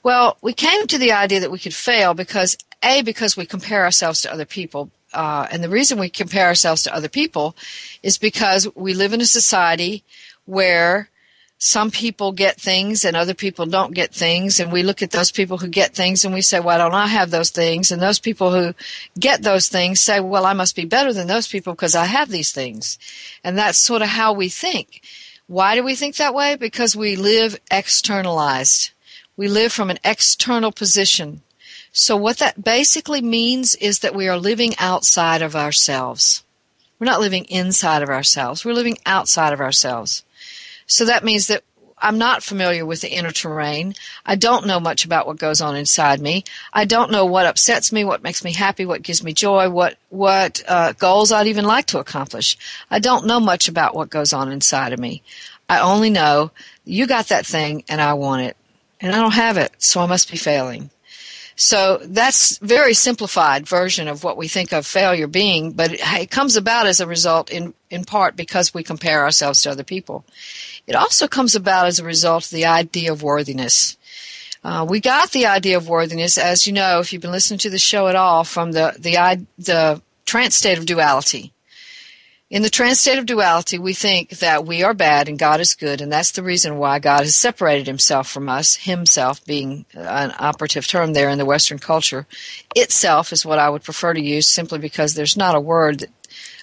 Well, 0.04 0.38
we 0.42 0.54
came 0.54 0.88
to 0.88 0.98
the 0.98 1.14
idea 1.14 1.40
that 1.40 1.52
we 1.52 1.60
could 1.60 1.74
fail 1.74 2.14
because 2.14 2.58
a 2.84 3.02
because 3.02 3.36
we 3.36 3.46
compare 3.46 3.84
ourselves 3.84 4.22
to 4.22 4.32
other 4.32 4.46
people, 4.46 4.92
uh, 5.14 5.48
and 5.50 5.64
the 5.64 5.70
reason 5.70 6.00
we 6.00 6.10
compare 6.10 6.46
ourselves 6.46 6.84
to 6.84 6.94
other 6.94 7.10
people 7.10 7.56
is 8.04 8.18
because 8.18 8.68
we 8.76 8.94
live 8.94 9.14
in 9.14 9.22
a 9.22 9.26
society 9.26 10.04
where 10.46 11.10
some 11.60 11.90
people 11.90 12.34
get 12.34 12.62
things 12.62 13.04
and 13.04 13.18
other 13.18 13.34
people 13.34 13.66
don't 13.66 13.94
get 13.94 14.14
things. 14.14 14.60
And 14.60 14.72
we 14.72 14.84
look 14.84 15.02
at 15.02 15.12
those 15.12 15.32
people 15.32 15.58
who 15.58 15.68
get 15.68 15.96
things 15.96 16.24
and 16.24 16.34
we 16.34 16.42
say 16.42 16.60
why 16.60 16.78
don't 16.78 16.94
i 16.94 17.08
have 17.08 17.32
those 17.32 17.50
things? 17.50 17.92
And 17.92 18.02
those 18.02 18.20
people 18.20 18.52
who 18.52 18.74
get 19.20 19.42
those 19.42 19.68
things 19.68 20.00
say 20.00 20.20
well 20.20 20.46
i 20.46 20.54
must 20.54 20.76
be 20.76 20.86
better 20.86 21.12
than 21.12 21.28
those 21.28 21.48
people 21.48 21.74
because 21.74 21.96
i 21.96 22.06
have 22.06 22.30
these 22.30 22.52
things. 22.52 23.00
And 23.44 23.58
that's 23.58 23.80
sort 23.80 24.04
of 24.04 24.10
how 24.10 24.34
we 24.34 24.50
think. 24.50 25.02
Why 25.48 25.76
do 25.76 25.84
we 25.84 25.96
think 25.96 26.18
that 26.18 26.36
way? 26.36 26.56
Because 26.56 26.96
we 26.96 27.16
live 27.16 27.60
externalized. 27.72 28.92
We 29.36 29.48
live 29.48 29.72
from 29.72 29.90
an 29.90 30.00
external 30.04 30.72
position. 30.72 31.42
So 31.92 32.16
what 32.16 32.38
that 32.38 32.64
basically 32.64 33.22
means 33.22 33.74
is 33.76 34.00
that 34.00 34.14
we 34.14 34.28
are 34.28 34.38
living 34.38 34.76
outside 34.78 35.42
of 35.42 35.56
ourselves. 35.56 36.44
We're 37.00 37.06
not 37.06 37.22
living 37.22 37.46
inside 37.46 38.04
of 38.04 38.10
ourselves. 38.10 38.66
We're 38.66 38.74
living 38.74 38.98
outside 39.06 39.54
of 39.54 39.62
ourselves 39.62 40.24
so 40.88 41.06
that 41.06 41.24
means 41.24 41.48
that 41.48 41.64
I'm 42.00 42.18
not 42.18 42.44
familiar 42.44 42.86
with 42.86 43.02
the 43.02 43.12
inner 43.12 43.32
terrain. 43.32 43.96
I 44.26 44.36
don't 44.36 44.68
know 44.68 44.80
much 44.80 45.04
about 45.04 45.26
what 45.26 45.38
goes 45.38 45.62
on 45.62 45.76
inside 45.76 46.22
me. 46.22 46.44
I 46.72 46.86
don't 46.86 47.12
know 47.12 47.26
what 47.26 47.48
upsets 47.48 47.92
me, 47.92 48.04
what 48.04 48.22
makes 48.22 48.44
me 48.44 48.54
happy, 48.54 48.86
what 48.86 49.02
gives 49.02 49.24
me 49.24 49.34
joy, 49.34 49.70
what 49.70 49.98
what 50.10 50.64
uh, 50.68 50.94
goals 50.94 51.32
I'd 51.32 51.48
even 51.48 51.66
like 51.66 51.88
to 51.88 52.00
accomplish. 52.00 52.58
I 52.92 53.00
don't 53.00 53.26
know 53.26 53.40
much 53.40 53.68
about 53.68 53.96
what 53.96 54.12
goes 54.12 54.32
on 54.32 54.52
inside 54.52 54.94
of 54.94 55.00
me. 55.00 55.24
I 55.68 55.80
only 55.80 56.10
know 56.10 56.52
you 56.86 57.08
got 57.08 57.28
that 57.28 57.46
thing 57.46 57.84
and 57.90 58.00
I 58.00 58.14
want 58.14 58.44
it, 58.44 58.58
and 59.02 59.14
I 59.14 59.18
don't 59.20 59.32
have 59.32 59.58
it, 59.58 59.74
so 59.80 60.00
I 60.02 60.06
must 60.06 60.32
be 60.32 60.38
failing. 60.38 60.92
So 61.60 62.00
that's 62.04 62.60
very 62.60 62.94
simplified 62.94 63.68
version 63.68 64.08
of 64.08 64.24
what 64.24 64.38
we 64.38 64.48
think 64.48 64.72
of 64.72 64.86
failure 64.86 65.26
being, 65.26 65.72
but 65.72 65.92
it, 65.92 66.30
comes 66.30 66.56
about 66.56 66.86
as 66.86 67.00
a 67.00 67.08
result 67.08 67.50
in, 67.50 67.74
in 67.90 68.06
part 68.06 68.36
because 68.36 68.76
we 68.76 68.84
compare 68.84 69.24
ourselves 69.24 69.64
to 69.64 69.72
other 69.72 69.84
people. 69.84 70.24
It 70.86 70.96
also 70.96 71.28
comes 71.28 71.56
about 71.56 71.88
as 71.88 71.98
a 71.98 72.04
result 72.04 72.46
of 72.46 72.52
the 72.52 72.68
idea 72.68 73.12
of 73.12 73.24
worthiness. 73.24 73.98
Uh, 74.64 74.86
we 74.88 75.00
got 75.00 75.32
the 75.32 75.48
idea 75.48 75.78
of 75.78 75.90
worthiness, 75.90 76.38
as 76.38 76.68
you 76.68 76.74
know, 76.74 77.00
if 77.00 77.12
you've 77.12 77.24
been 77.24 77.32
listening 77.32 77.60
to 77.60 77.72
the 77.72 77.80
show 77.80 78.08
at 78.08 78.16
all, 78.16 78.44
from 78.44 78.74
the 78.74 78.96
the 79.00 79.46
the 79.58 80.02
trance 80.26 80.56
state 80.56 80.78
of 80.78 80.86
duality. 80.86 81.54
In 82.50 82.62
the 82.62 82.70
trance 82.70 83.02
state 83.02 83.20
of 83.20 83.26
duality, 83.26 83.78
we 83.78 83.94
think 83.94 84.30
that 84.40 84.66
we 84.66 84.82
are 84.82 84.94
bad 84.94 85.28
and 85.28 85.38
God 85.38 85.60
is 85.60 85.76
good, 85.76 86.00
and 86.00 86.10
that's 86.10 86.32
the 86.32 86.44
reason 86.44 86.78
why 86.78 86.98
God 86.98 87.24
has 87.24 87.36
separated 87.36 87.88
himself 87.88 88.30
from 88.30 88.48
us, 88.48 88.78
himself 88.78 89.44
being 89.46 89.86
an 89.94 90.34
operative 90.40 90.88
term 90.88 91.12
there 91.12 91.30
in 91.30 91.40
the 91.40 91.46
Western 91.46 91.78
culture. 91.78 92.26
Itself 92.74 93.34
is 93.34 93.46
what 93.46 93.60
I 93.60 93.70
would 93.70 93.84
prefer 93.84 94.14
to 94.14 94.22
use 94.22 94.48
simply 94.48 94.80
because 94.80 95.14
there's 95.14 95.36
not 95.36 95.56
a 95.56 95.60
word, 95.60 96.06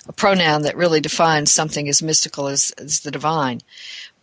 a 0.08 0.12
pronoun 0.14 0.62
that 0.62 0.74
really 0.74 1.00
defines 1.00 1.52
something 1.52 1.86
as 1.86 2.02
mystical 2.02 2.46
as, 2.48 2.70
as 2.78 3.00
the 3.00 3.10
divine. 3.10 3.60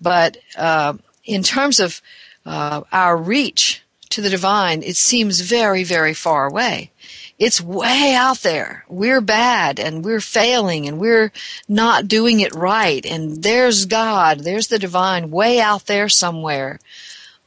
But 0.01 0.37
uh, 0.57 0.93
in 1.25 1.43
terms 1.43 1.79
of 1.79 2.01
uh, 2.43 2.81
our 2.91 3.15
reach 3.15 3.83
to 4.11 4.21
the 4.21 4.29
divine, 4.29 4.83
it 4.83 4.95
seems 4.95 5.41
very, 5.41 5.83
very 5.83 6.13
far 6.13 6.47
away 6.47 6.91
it's 7.41 7.59
way 7.59 8.13
out 8.13 8.41
there. 8.41 8.85
We're 8.87 9.19
bad 9.19 9.79
and 9.79 10.05
we're 10.05 10.21
failing 10.21 10.87
and 10.87 10.99
we're 10.99 11.31
not 11.67 12.07
doing 12.07 12.39
it 12.39 12.53
right. 12.53 13.03
And 13.03 13.41
there's 13.41 13.87
God, 13.87 14.41
there's 14.41 14.67
the 14.67 14.77
divine 14.77 15.31
way 15.31 15.59
out 15.59 15.87
there 15.87 16.07
somewhere, 16.07 16.79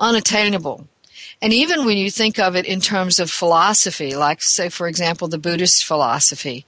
unattainable. 0.01 0.89
And 1.41 1.53
even 1.53 1.85
when 1.85 1.97
you 1.97 2.11
think 2.11 2.41
of 2.41 2.57
it 2.57 2.67
in 2.67 2.81
terms 2.81 3.21
of 3.21 3.31
philosophy, 3.31 4.17
like, 4.17 4.43
say, 4.43 4.69
for 4.69 4.89
example, 4.89 5.29
the 5.29 5.39
Buddhist 5.39 5.85
philosophy, 5.85 6.67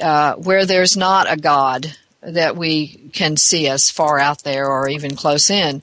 uh, 0.00 0.36
where 0.36 0.64
there's 0.64 0.96
not 0.96 1.30
a 1.30 1.36
God 1.36 1.94
that 2.22 2.56
we 2.56 3.10
can 3.12 3.36
see 3.36 3.68
as 3.68 3.90
far 3.90 4.18
out 4.18 4.44
there 4.44 4.66
or 4.66 4.88
even 4.88 5.14
close 5.14 5.50
in, 5.50 5.82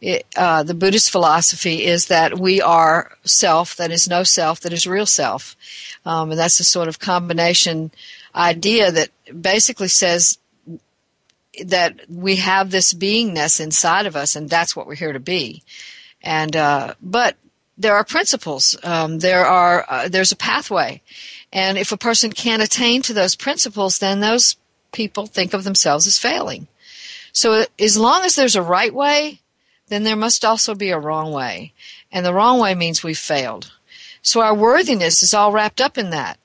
it, 0.00 0.26
uh, 0.36 0.62
the 0.62 0.74
Buddhist 0.74 1.10
philosophy 1.10 1.84
is 1.84 2.06
that 2.06 2.38
we 2.38 2.60
are 2.60 3.16
self 3.24 3.76
that 3.76 3.90
is 3.90 4.08
no 4.08 4.22
self 4.22 4.60
that 4.60 4.72
is 4.72 4.86
real 4.86 5.06
self. 5.06 5.56
Um, 6.04 6.30
and 6.30 6.38
that's 6.38 6.60
a 6.60 6.64
sort 6.64 6.88
of 6.88 6.98
combination 6.98 7.90
idea 8.34 8.92
that 8.92 9.08
basically 9.40 9.88
says 9.88 10.38
that 11.64 12.00
we 12.08 12.36
have 12.36 12.70
this 12.70 12.92
beingness 12.92 13.60
inside 13.60 14.06
of 14.06 14.14
us, 14.14 14.36
and 14.36 14.50
that's 14.50 14.76
what 14.76 14.86
we're 14.86 14.94
here 14.94 15.12
to 15.12 15.20
be. 15.20 15.62
And 16.22 16.54
uh, 16.54 16.94
but 17.00 17.36
there 17.78 17.94
are 17.94 18.04
principles. 18.04 18.76
Um, 18.82 19.20
there 19.20 19.46
are 19.46 19.86
uh, 19.88 20.08
there's 20.08 20.32
a 20.32 20.36
pathway, 20.36 21.02
and 21.52 21.78
if 21.78 21.92
a 21.92 21.96
person 21.96 22.30
can't 22.30 22.62
attain 22.62 23.02
to 23.02 23.14
those 23.14 23.36
principles, 23.36 23.98
then 23.98 24.20
those 24.20 24.56
people 24.92 25.26
think 25.26 25.54
of 25.54 25.64
themselves 25.64 26.06
as 26.06 26.18
failing. 26.18 26.68
So 27.32 27.64
as 27.78 27.98
long 27.98 28.24
as 28.24 28.34
there's 28.34 28.56
a 28.56 28.62
right 28.62 28.94
way, 28.94 29.40
then 29.88 30.02
there 30.02 30.16
must 30.16 30.44
also 30.44 30.74
be 30.74 30.90
a 30.90 30.98
wrong 30.98 31.32
way, 31.32 31.72
and 32.10 32.24
the 32.24 32.34
wrong 32.34 32.58
way 32.58 32.74
means 32.74 33.02
we've 33.02 33.18
failed. 33.18 33.72
So 34.22 34.40
our 34.40 34.54
worthiness 34.54 35.22
is 35.22 35.32
all 35.32 35.52
wrapped 35.52 35.80
up 35.80 35.96
in 35.96 36.10
that. 36.10 36.38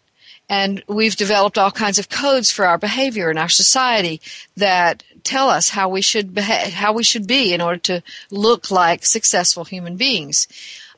And 0.47 0.83
we've 0.87 1.15
developed 1.15 1.57
all 1.57 1.71
kinds 1.71 1.97
of 1.97 2.09
codes 2.09 2.51
for 2.51 2.65
our 2.65 2.77
behavior 2.77 3.31
in 3.31 3.37
our 3.37 3.47
society 3.47 4.19
that 4.57 5.01
tell 5.23 5.49
us 5.49 5.69
how 5.69 5.87
we 5.87 6.01
should 6.01 6.33
beha- 6.33 6.71
how 6.71 6.91
we 6.91 7.03
should 7.03 7.25
be 7.25 7.53
in 7.53 7.61
order 7.61 7.79
to 7.79 8.03
look 8.29 8.69
like 8.69 9.05
successful 9.05 9.63
human 9.63 9.95
beings. 9.95 10.47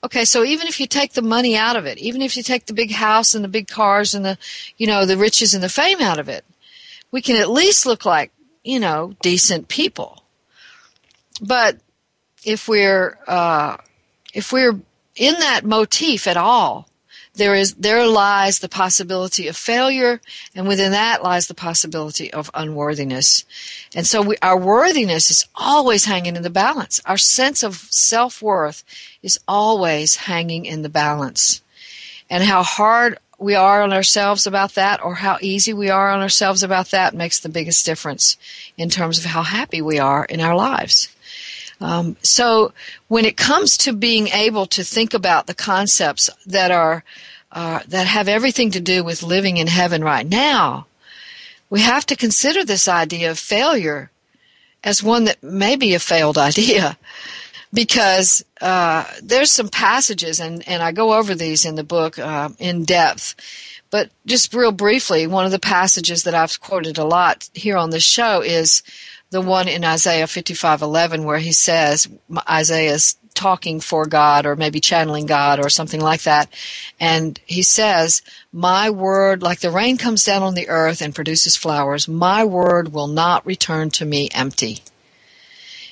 Okay, 0.04 0.26
so 0.26 0.44
even 0.44 0.68
if 0.68 0.80
you 0.80 0.88
take 0.88 1.14
the 1.14 1.22
money 1.22 1.56
out 1.56 1.76
of 1.76 1.86
it, 1.86 1.98
even 2.00 2.22
if 2.22 2.36
you 2.36 2.44
take 2.44 2.66
the 2.66 2.74
big 2.74 2.92
house 2.92 3.34
and 3.34 3.44
the 3.44 3.50
big 3.50 3.68
cars 3.68 4.14
and 4.14 4.26
the, 4.26 4.38
you 4.78 4.88
know, 4.88 5.06
the 5.06 5.18
riches 5.18 5.54
and 5.54 5.64
the 5.64 5.70
fame 5.70 6.02
out 6.02 6.20
of 6.20 6.28
it, 6.28 6.44
we 7.12 7.22
can 7.22 7.38
at 7.38 7.50
least 7.50 7.86
look 7.86 8.06
like, 8.06 8.32
you 8.64 8.80
know, 8.80 9.14
decent 9.22 9.68
people. 9.68 10.24
But 11.42 11.78
if 12.46 12.68
we're, 12.68 13.18
uh, 13.28 13.78
if 14.34 14.52
we're 14.52 14.80
in 15.16 15.34
that 15.40 15.64
motif 15.64 16.28
at 16.28 16.38
all, 16.38 16.88
there 17.36 17.56
is 17.56 17.74
there 17.74 18.06
lies 18.06 18.60
the 18.60 18.70
possibility 18.70 19.48
of 19.48 19.58
failure, 19.58 20.22
and 20.54 20.68
within 20.68 20.92
that 20.92 21.24
lies 21.24 21.48
the 21.48 21.56
possibility 21.56 22.32
of 22.32 22.52
unworthiness. 22.54 23.44
And 23.96 24.06
so 24.06 24.22
we, 24.22 24.38
our 24.44 24.58
worthiness 24.58 25.32
is 25.32 25.48
always 25.56 26.06
hanging 26.06 26.36
in 26.36 26.44
the 26.44 26.52
balance. 26.52 27.02
Our 27.06 27.18
sense 27.18 27.64
of 27.64 27.76
self 27.90 28.42
worth 28.42 28.84
is 29.24 29.40
always 29.48 30.16
hanging 30.16 30.66
in 30.66 30.84
the 30.84 30.90
balance. 30.90 31.62
And 32.30 32.44
how 32.44 32.62
hard 32.62 33.18
we 33.40 33.56
are 33.56 33.82
on 33.82 33.94
ourselves 33.94 34.46
about 34.46 34.76
that, 34.76 35.04
or 35.04 35.16
how 35.16 35.38
easy 35.42 35.74
we 35.74 35.90
are 35.90 36.12
on 36.12 36.22
ourselves 36.22 36.62
about 36.62 36.92
that, 36.92 37.16
makes 37.16 37.40
the 37.40 37.50
biggest 37.50 37.84
difference 37.84 38.38
in 38.78 38.90
terms 38.90 39.18
of 39.18 39.26
how 39.26 39.42
happy 39.42 39.82
we 39.82 39.98
are 39.98 40.24
in 40.26 40.40
our 40.40 40.56
lives. 40.56 41.13
Um, 41.82 42.16
so 42.22 42.74
when 43.08 43.26
it 43.26 43.38
comes 43.38 43.78
to 43.78 43.94
being 43.94 44.28
able 44.30 44.66
to 44.68 44.84
think 44.84 45.14
about 45.14 45.48
the 45.48 45.54
concepts 45.54 46.30
that 46.46 46.72
are 46.72 47.04
uh, 47.52 47.82
that 47.88 48.08
have 48.08 48.28
everything 48.28 48.72
to 48.72 48.80
do 48.80 49.04
with 49.04 49.22
living 49.22 49.58
in 49.58 49.68
heaven 49.68 50.04
right 50.04 50.28
now, 50.28 50.88
we 51.70 51.82
have 51.82 52.06
to 52.08 52.16
consider 52.16 52.66
this 52.66 52.88
idea 52.88 53.30
of 53.30 53.38
failure 53.38 54.10
as 54.84 55.04
one 55.04 55.26
that 55.26 55.42
may 55.44 55.76
be 55.76 55.94
a 55.94 56.00
failed 56.00 56.38
idea. 56.50 56.98
Because 57.72 58.46
uh, 58.62 59.06
there's 59.24 59.52
some 59.52 59.68
passages, 59.68 60.40
and, 60.40 60.68
and 60.68 60.84
I 60.84 60.92
go 60.92 61.14
over 61.14 61.34
these 61.34 61.66
in 61.66 61.74
the 61.74 61.84
book 61.84 62.20
uh, 62.20 62.50
in 62.60 62.84
depth. 62.84 63.34
But 63.90 64.12
just 64.28 64.54
real 64.54 64.72
briefly, 64.72 65.26
one 65.26 65.46
of 65.46 65.52
the 65.52 65.58
passages 65.58 66.24
that 66.24 66.36
I've 66.36 66.60
quoted 66.60 67.00
a 67.00 67.04
lot 67.04 67.50
here 67.56 67.78
on 67.78 67.90
this 67.90 68.04
show 68.04 68.42
is 68.42 68.84
the 69.34 69.42
one 69.42 69.68
in 69.68 69.84
Isaiah 69.84 70.28
55:11 70.28 71.24
where 71.24 71.40
he 71.40 71.52
says 71.52 72.08
Isaiah's 72.48 73.18
talking 73.34 73.80
for 73.80 74.06
God 74.06 74.46
or 74.46 74.56
maybe 74.56 74.80
channeling 74.80 75.26
God 75.26 75.60
or 75.60 75.70
something 75.70 76.00
like 76.00 76.22
that. 76.22 76.54
And 77.00 77.40
he 77.48 77.64
says 77.64 78.22
my 78.52 78.92
word 78.92 79.42
like 79.42 79.60
the 79.60 79.72
rain 79.72 79.98
comes 79.98 80.24
down 80.24 80.44
on 80.44 80.54
the 80.54 80.70
earth 80.70 81.02
and 81.02 81.16
produces 81.16 81.56
flowers 81.56 82.08
my 82.08 82.46
word 82.46 82.94
will 82.94 83.08
not 83.08 83.44
return 83.44 83.90
to 83.90 84.06
me 84.06 84.30
empty. 84.36 84.84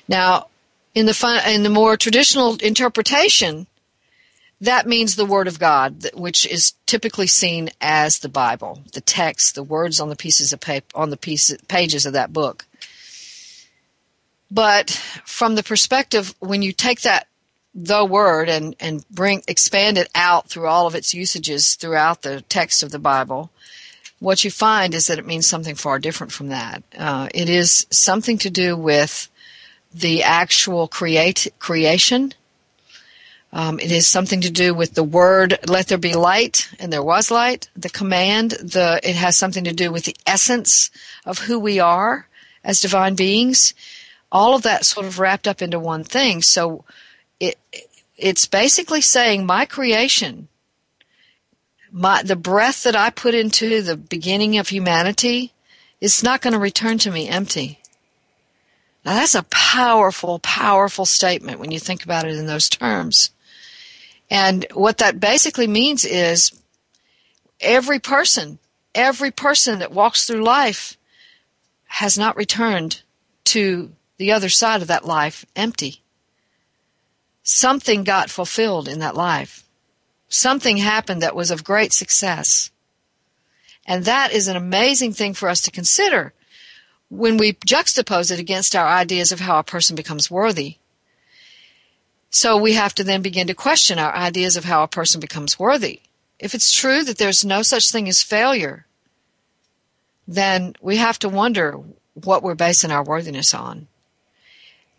Now 0.08 0.46
in 0.94 1.08
the 1.08 1.14
fun, 1.16 1.42
in 1.50 1.64
the 1.64 1.70
more 1.70 1.98
traditional 1.98 2.58
interpretation 2.58 3.66
that 4.62 4.86
means 4.86 5.16
the 5.16 5.26
word 5.26 5.48
of 5.48 5.58
God 5.58 6.12
which 6.14 6.46
is 6.46 6.74
typically 6.86 7.26
seen 7.26 7.72
as 7.82 8.20
the 8.20 8.30
Bible 8.30 8.84
the 8.94 9.02
text 9.02 9.56
the 9.56 9.64
words 9.64 10.00
on 10.00 10.10
the 10.10 10.16
pieces 10.16 10.54
of 10.54 10.60
paper 10.60 10.86
on 10.94 11.10
the 11.10 11.18
pieces, 11.18 11.58
pages 11.68 12.06
of 12.06 12.14
that 12.14 12.32
book 12.32 12.68
but 14.52 14.90
from 15.26 15.56
the 15.56 15.64
perspective, 15.64 16.36
when 16.40 16.62
you 16.62 16.74
take 16.74 17.02
that 17.02 17.28
the 17.74 18.04
word 18.04 18.50
and, 18.50 18.76
and 18.82 19.08
bring 19.10 19.42
expand 19.48 19.98
it 19.98 20.10
out 20.14 20.50
through 20.50 20.68
all 20.68 20.88
of 20.88 20.96
its 20.96 21.14
usages 21.14 21.76
throughout 21.76 22.22
the 22.22 22.42
text 22.42 22.84
of 22.84 22.92
the 22.92 23.00
Bible, 23.00 23.50
what 24.20 24.44
you 24.44 24.52
find 24.52 24.94
is 24.94 25.08
that 25.08 25.18
it 25.18 25.26
means 25.26 25.48
something 25.48 25.76
far 25.76 26.00
different 26.00 26.34
from 26.34 26.50
that. 26.50 26.84
Uh, 26.98 27.30
it 27.34 27.50
is 27.50 27.88
something 27.90 28.38
to 28.40 28.50
do 28.50 28.76
with 28.76 29.30
the 29.94 30.22
actual 30.22 30.88
create 30.88 31.48
creation. 31.60 32.34
Um, 33.54 33.80
it 33.80 33.92
is 33.92 34.08
something 34.08 34.42
to 34.42 34.52
do 34.52 34.74
with 34.74 34.94
the 34.96 35.04
word 35.04 35.60
"Let 35.68 35.88
there 35.88 35.98
be 35.98 36.14
light," 36.14 36.70
and 36.78 36.92
there 36.92 37.04
was 37.04 37.32
light. 37.32 37.70
The 37.76 37.90
command. 37.90 38.52
The 38.52 39.00
it 39.02 39.16
has 39.16 39.38
something 39.38 39.64
to 39.64 39.74
do 39.74 39.94
with 39.94 40.04
the 40.04 40.16
essence 40.28 40.92
of 41.26 41.40
who 41.40 41.58
we 41.58 41.80
are 41.80 42.28
as 42.64 42.82
divine 42.82 43.16
beings 43.16 43.74
all 44.32 44.56
of 44.56 44.62
that 44.64 44.86
sort 44.86 45.06
of 45.06 45.20
wrapped 45.20 45.48
up 45.48 45.62
into 45.62 45.80
one 45.80 46.04
thing. 46.04 46.42
So 46.42 46.86
it 47.40 47.58
it's 48.18 48.46
basically 48.46 49.02
saying 49.02 49.46
my 49.46 49.66
creation, 49.66 50.48
my 51.92 52.24
the 52.24 52.36
breath 52.36 52.84
that 52.84 52.96
I 52.96 53.10
put 53.10 53.34
into 53.34 53.82
the 53.82 53.98
beginning 53.98 54.58
of 54.58 54.70
humanity, 54.70 55.54
is 56.00 56.24
not 56.24 56.42
going 56.42 56.54
to 56.54 56.60
return 56.60 56.98
to 57.00 57.12
me 57.12 57.28
empty. 57.28 57.80
Now 59.04 59.16
that's 59.16 59.36
a 59.36 59.44
powerful, 59.44 60.40
powerful 60.40 61.06
statement 61.06 61.60
when 61.60 61.72
you 61.72 61.80
think 61.80 62.04
about 62.04 62.26
it 62.26 62.36
in 62.36 62.46
those 62.46 62.70
terms. 62.70 63.32
And 64.30 64.66
what 64.74 65.00
that 65.00 65.20
basically 65.20 65.68
means 65.68 66.06
is 66.06 66.52
every 67.60 68.00
person, 68.00 68.60
every 68.96 69.32
person 69.32 69.80
that 69.80 69.92
walks 69.92 70.26
through 70.26 70.44
life 70.44 70.98
has 71.88 72.18
not 72.18 72.38
returned 72.38 73.02
to 73.46 73.92
the 74.22 74.32
other 74.32 74.50
side 74.50 74.82
of 74.82 74.88
that 74.88 75.04
life 75.04 75.46
empty. 75.56 76.02
something 77.44 78.04
got 78.04 78.30
fulfilled 78.30 78.88
in 78.88 79.00
that 79.00 79.16
life. 79.16 79.64
Something 80.30 80.78
happened 80.78 81.22
that 81.22 81.36
was 81.36 81.52
of 81.52 81.64
great 81.64 81.92
success. 81.94 82.72
And 83.86 84.06
that 84.06 84.32
is 84.32 84.48
an 84.48 84.56
amazing 84.56 85.14
thing 85.14 85.34
for 85.34 85.50
us 85.50 85.62
to 85.64 85.72
consider 85.72 86.34
when 87.10 87.38
we 87.38 87.54
juxtapose 87.54 88.32
it 88.32 88.40
against 88.40 88.76
our 88.76 88.88
ideas 88.88 89.32
of 89.32 89.40
how 89.42 89.60
a 89.60 89.64
person 89.64 89.96
becomes 89.96 90.32
worthy. 90.32 90.78
So 92.30 92.56
we 92.56 92.74
have 92.74 92.96
to 92.96 93.04
then 93.04 93.22
begin 93.22 93.48
to 93.48 93.54
question 93.54 94.00
our 94.00 94.16
ideas 94.16 94.56
of 94.56 94.64
how 94.64 94.84
a 94.84 94.88
person 94.88 95.20
becomes 95.20 95.60
worthy. 95.60 96.02
If 96.40 96.54
it's 96.54 96.72
true 96.72 97.04
that 97.04 97.18
there's 97.18 97.44
no 97.44 97.62
such 97.62 97.92
thing 97.92 98.08
as 98.08 98.24
failure, 98.24 98.86
then 100.28 100.76
we 100.80 100.98
have 100.98 101.20
to 101.20 101.30
wonder 101.30 101.78
what 102.14 102.44
we're 102.44 102.56
basing 102.56 102.92
our 102.92 103.04
worthiness 103.04 103.54
on. 103.54 103.88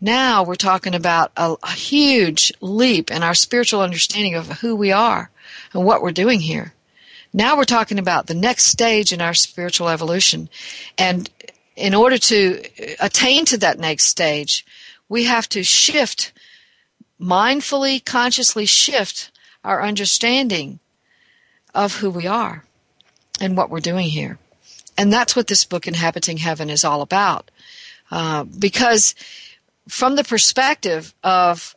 Now 0.03 0.43
we're 0.43 0.55
talking 0.55 0.95
about 0.95 1.31
a, 1.37 1.55
a, 1.63 1.71
huge 1.71 2.51
leap 2.59 3.09
in 3.09 3.23
our 3.23 3.33
spiritual 3.33 3.79
understanding 3.79 4.35
of 4.35 4.59
who 4.59 4.75
we 4.75 4.91
are 4.91 5.31
and 5.73 5.85
what 5.85 6.01
we're 6.01 6.11
doing 6.11 6.41
here. 6.41 6.73
Now 7.31 7.55
we're 7.55 7.63
talking 7.63 7.97
about 7.97 8.27
the 8.27 8.33
next 8.33 8.65
stage 8.65 9.13
in 9.13 9.21
our 9.21 9.33
spiritual 9.33 9.87
evolution. 9.87 10.49
And 10.97 11.29
in 11.77 11.95
order 11.95 12.17
to 12.17 12.61
attain 12.99 13.45
to 13.45 13.57
that 13.59 13.79
next 13.79 14.07
stage, 14.07 14.65
we 15.07 15.23
have 15.23 15.47
to 15.49 15.63
shift, 15.63 16.33
mindfully, 17.17 18.03
consciously 18.03 18.65
shift 18.65 19.31
our 19.63 19.81
understanding 19.81 20.79
of 21.73 21.99
who 21.99 22.09
we 22.09 22.27
are 22.27 22.65
and 23.39 23.55
what 23.55 23.69
we're 23.69 23.79
doing 23.79 24.07
here. 24.07 24.37
And 24.97 25.13
that's 25.13 25.33
what 25.33 25.47
this 25.47 25.63
book, 25.63 25.87
Inhabiting 25.87 26.39
Heaven, 26.39 26.69
is 26.69 26.83
all 26.83 27.01
about. 27.01 27.49
Uh, 28.11 28.43
because 28.43 29.15
from 29.87 30.15
the 30.15 30.23
perspective 30.23 31.13
of 31.23 31.75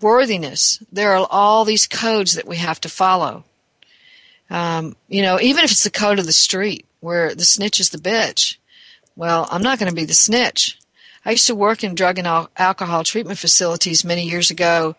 worthiness, 0.00 0.82
there 0.90 1.14
are 1.14 1.26
all 1.30 1.64
these 1.64 1.86
codes 1.86 2.34
that 2.34 2.46
we 2.46 2.56
have 2.56 2.80
to 2.80 2.88
follow. 2.88 3.44
Um, 4.50 4.96
you 5.08 5.22
know, 5.22 5.40
even 5.40 5.64
if 5.64 5.70
it's 5.70 5.84
the 5.84 5.90
code 5.90 6.18
of 6.18 6.26
the 6.26 6.32
street 6.32 6.86
where 7.00 7.34
the 7.34 7.44
snitch 7.44 7.80
is 7.80 7.90
the 7.90 7.98
bitch, 7.98 8.56
well, 9.16 9.48
I'm 9.50 9.62
not 9.62 9.78
going 9.78 9.88
to 9.88 9.94
be 9.96 10.04
the 10.04 10.14
snitch. 10.14 10.78
I 11.24 11.32
used 11.32 11.46
to 11.46 11.54
work 11.54 11.84
in 11.84 11.94
drug 11.94 12.18
and 12.18 12.26
al- 12.26 12.50
alcohol 12.56 13.04
treatment 13.04 13.38
facilities 13.38 14.04
many 14.04 14.24
years 14.24 14.50
ago, 14.50 14.96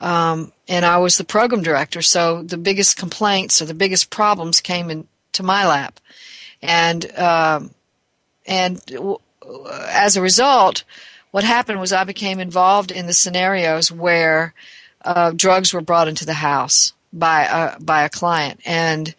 um, 0.00 0.52
and 0.68 0.84
I 0.84 0.98
was 0.98 1.16
the 1.16 1.24
program 1.24 1.62
director. 1.62 2.00
So 2.02 2.42
the 2.42 2.56
biggest 2.56 2.96
complaints 2.96 3.60
or 3.60 3.64
the 3.64 3.74
biggest 3.74 4.10
problems 4.10 4.60
came 4.60 4.90
into 4.90 5.42
my 5.42 5.66
lap, 5.66 6.00
and 6.62 7.18
um, 7.18 7.70
and 8.46 8.84
w- 8.86 9.18
as 9.88 10.16
a 10.16 10.22
result, 10.22 10.84
what 11.34 11.42
happened 11.42 11.80
was 11.80 11.92
I 11.92 12.04
became 12.04 12.38
involved 12.38 12.92
in 12.92 13.08
the 13.08 13.12
scenarios 13.12 13.90
where 13.90 14.54
uh, 15.04 15.32
drugs 15.34 15.74
were 15.74 15.80
brought 15.80 16.06
into 16.06 16.24
the 16.24 16.34
house 16.34 16.92
by 17.12 17.44
a, 17.44 17.80
by 17.80 18.04
a 18.04 18.08
client, 18.08 18.60
and 18.64 19.12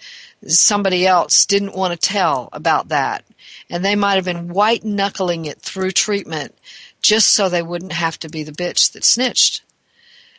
somebody 0.48 1.06
else 1.06 1.46
didn't 1.46 1.76
want 1.76 1.92
to 1.92 2.08
tell 2.08 2.48
about 2.54 2.88
that 2.88 3.26
and 3.70 3.84
they 3.84 3.96
might 3.96 4.16
have 4.16 4.26
been 4.26 4.50
white 4.50 4.84
knuckling 4.84 5.46
it 5.46 5.60
through 5.62 5.92
treatment 5.92 6.56
just 7.02 7.34
so 7.34 7.50
they 7.50 7.62
wouldn't 7.62 7.92
have 7.92 8.18
to 8.20 8.30
be 8.30 8.44
the 8.44 8.52
bitch 8.52 8.92
that 8.94 9.04
snitched. 9.04 9.64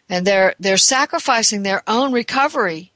And 0.09 0.27
they're 0.27 0.55
they're 0.59 0.77
sacrificing 0.77 1.63
their 1.63 1.83
own 1.87 2.13
recovery 2.13 2.93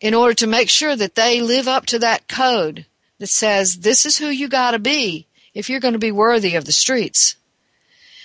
in 0.00 0.14
order 0.14 0.34
to 0.34 0.46
make 0.46 0.68
sure 0.68 0.96
that 0.96 1.14
they 1.14 1.40
live 1.40 1.68
up 1.68 1.86
to 1.86 1.98
that 2.00 2.26
code 2.28 2.86
that 3.18 3.28
says 3.28 3.78
this 3.78 4.06
is 4.06 4.18
who 4.18 4.28
you 4.28 4.48
got 4.48 4.72
to 4.72 4.78
be 4.78 5.26
if 5.54 5.68
you're 5.68 5.80
going 5.80 5.92
to 5.92 5.98
be 5.98 6.12
worthy 6.12 6.54
of 6.54 6.64
the 6.64 6.72
streets. 6.72 7.36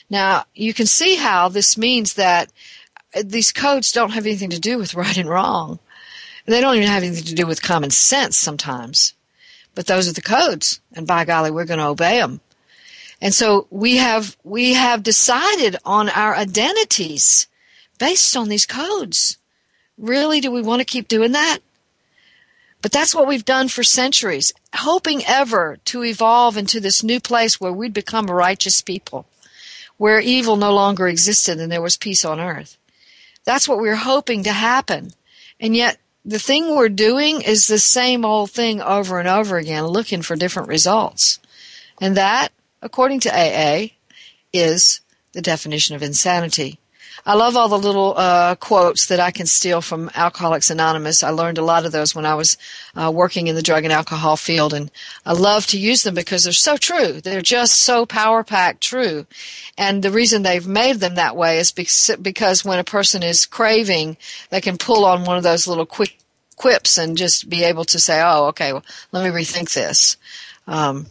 Now, 0.10 0.46
you 0.54 0.74
can 0.74 0.86
see 0.86 1.16
how 1.16 1.50
this 1.50 1.78
means 1.78 2.14
that 2.14 2.52
uh, 3.16 3.24
these 3.26 3.52
codes 3.52 3.92
don't 3.92 4.12
have 4.12 4.26
anything 4.26 4.50
to 4.52 4.60
do 4.60 4.78
with 4.78 4.96
right 4.96 5.18
and 5.18 5.30
wrong. 5.30 5.80
They 6.46 6.62
don't 6.62 6.76
even 6.76 6.88
have 6.88 7.04
anything 7.04 7.26
to 7.26 7.36
do 7.36 7.46
with 7.46 7.62
common 7.62 7.90
sense 7.90 8.38
sometimes. 8.38 9.14
But 9.76 9.86
those 9.86 10.08
are 10.10 10.14
the 10.14 10.22
codes, 10.22 10.80
and 10.94 11.06
by 11.06 11.26
golly, 11.26 11.52
we're 11.52 11.66
going 11.66 11.80
to 11.80 11.88
obey 11.88 12.20
them. 12.20 12.39
And 13.22 13.34
so 13.34 13.67
we 13.70 13.98
have 13.98 14.38
we 14.43 14.74
have 14.74 15.04
decided 15.04 15.76
on 15.86 16.10
our 16.10 16.36
identities 16.36 17.48
based 18.00 18.36
on 18.38 18.50
these 18.50 18.65
codes. 18.65 19.38
Really, 19.98 20.39
do 20.39 20.52
we 20.52 20.62
want 20.62 20.80
to 20.80 20.86
keep 20.86 21.08
doing 21.08 21.32
that? 21.34 21.60
But 22.82 22.91
that's 22.91 23.15
what 23.15 23.28
we've 23.28 23.46
done 23.46 23.70
for 23.70 23.84
centuries, 23.84 24.54
hoping 24.74 25.24
ever 25.26 25.78
to 25.86 26.04
evolve 26.04 26.58
into 26.58 26.80
this 26.80 27.04
new 27.04 27.20
place 27.20 27.60
where 27.60 27.74
we'd 27.74 27.93
become 27.93 28.28
righteous 28.28 28.82
people, 28.82 29.26
where 29.98 30.20
evil 30.20 30.56
no 30.56 30.74
longer 30.74 31.08
existed 31.08 31.60
and 31.60 31.72
there 31.72 31.82
was 31.82 31.98
peace 31.98 32.24
on 32.24 32.40
earth. 32.40 32.78
That's 33.44 33.68
what 33.68 33.78
we 33.78 33.88
we're 33.88 33.96
hoping 33.96 34.44
to 34.44 34.52
happen. 34.52 35.12
And 35.60 35.76
yet 35.76 35.98
the 36.24 36.40
thing 36.40 36.76
we're 36.76 36.90
doing 36.90 37.42
is 37.42 37.68
the 37.68 37.80
same 37.80 38.26
old 38.26 38.52
thing 38.52 38.82
over 38.82 39.20
and 39.20 39.28
over 39.28 39.58
again, 39.58 39.86
looking 39.86 40.22
for 40.22 40.36
different 40.36 40.68
results. 40.68 41.40
And 42.02 42.18
that, 42.18 42.50
according 42.82 43.22
to 43.22 43.34
AA, 43.34 43.88
is 44.54 45.02
the 45.32 45.42
definition 45.42 45.96
of 45.96 46.04
insanity. 46.04 46.80
I 47.28 47.34
love 47.34 47.58
all 47.58 47.68
the 47.68 47.78
little 47.78 48.13
uh, 48.16 48.56
quotes 48.56 49.08
that 49.08 49.20
I 49.20 49.32
can 49.32 49.48
steal 49.48 49.82
from 49.82 50.10
Alcoholics 50.16 50.70
Anonymous. 50.70 51.24
I 51.24 51.32
learned 51.32 51.58
a 51.58 51.63
lot 51.63 51.86
of 51.86 51.92
those 51.92 52.16
when 52.16 52.26
I 52.26 52.36
was 52.36 52.58
uh, 52.96 53.12
working 53.13 53.48
in 53.48 53.56
the 53.56 53.62
drug 53.62 53.84
and 53.84 53.92
alcohol 53.92 54.38
field, 54.38 54.74
and 54.74 54.90
I 55.26 55.34
love 55.34 55.68
to 55.68 55.78
use 55.78 56.04
them 56.04 56.16
because 56.16 56.46
they're 56.46 56.54
so 56.54 56.78
true. 56.78 57.20
They're 57.20 57.42
just 57.42 57.80
so 57.80 58.06
power 58.06 58.46
packed 58.46 58.80
true. 58.80 59.28
And 59.78 60.04
the 60.04 60.10
reason 60.10 60.44
they've 60.44 60.66
made 60.66 61.02
them 61.02 61.16
that 61.16 61.36
way 61.36 61.60
is 61.60 61.74
because 61.74 62.63
when 62.63 62.80
a 62.80 62.86
person 62.86 63.24
is 63.24 63.46
craving, 63.46 64.16
they 64.50 64.62
can 64.62 64.78
pull 64.78 65.04
on 65.04 65.26
one 65.26 65.36
of 65.36 65.44
those 65.44 65.68
little 65.68 65.86
quick 65.86 66.18
quips 66.56 66.98
and 66.98 67.18
just 67.18 67.50
be 67.50 67.66
able 67.66 67.84
to 67.86 68.00
say, 68.00 68.22
"Oh, 68.24 68.46
okay, 68.48 68.72
well, 68.72 68.86
let 69.12 69.26
me 69.26 69.38
rethink 69.38 69.74
this." 69.74 70.16
Um, 70.66 71.08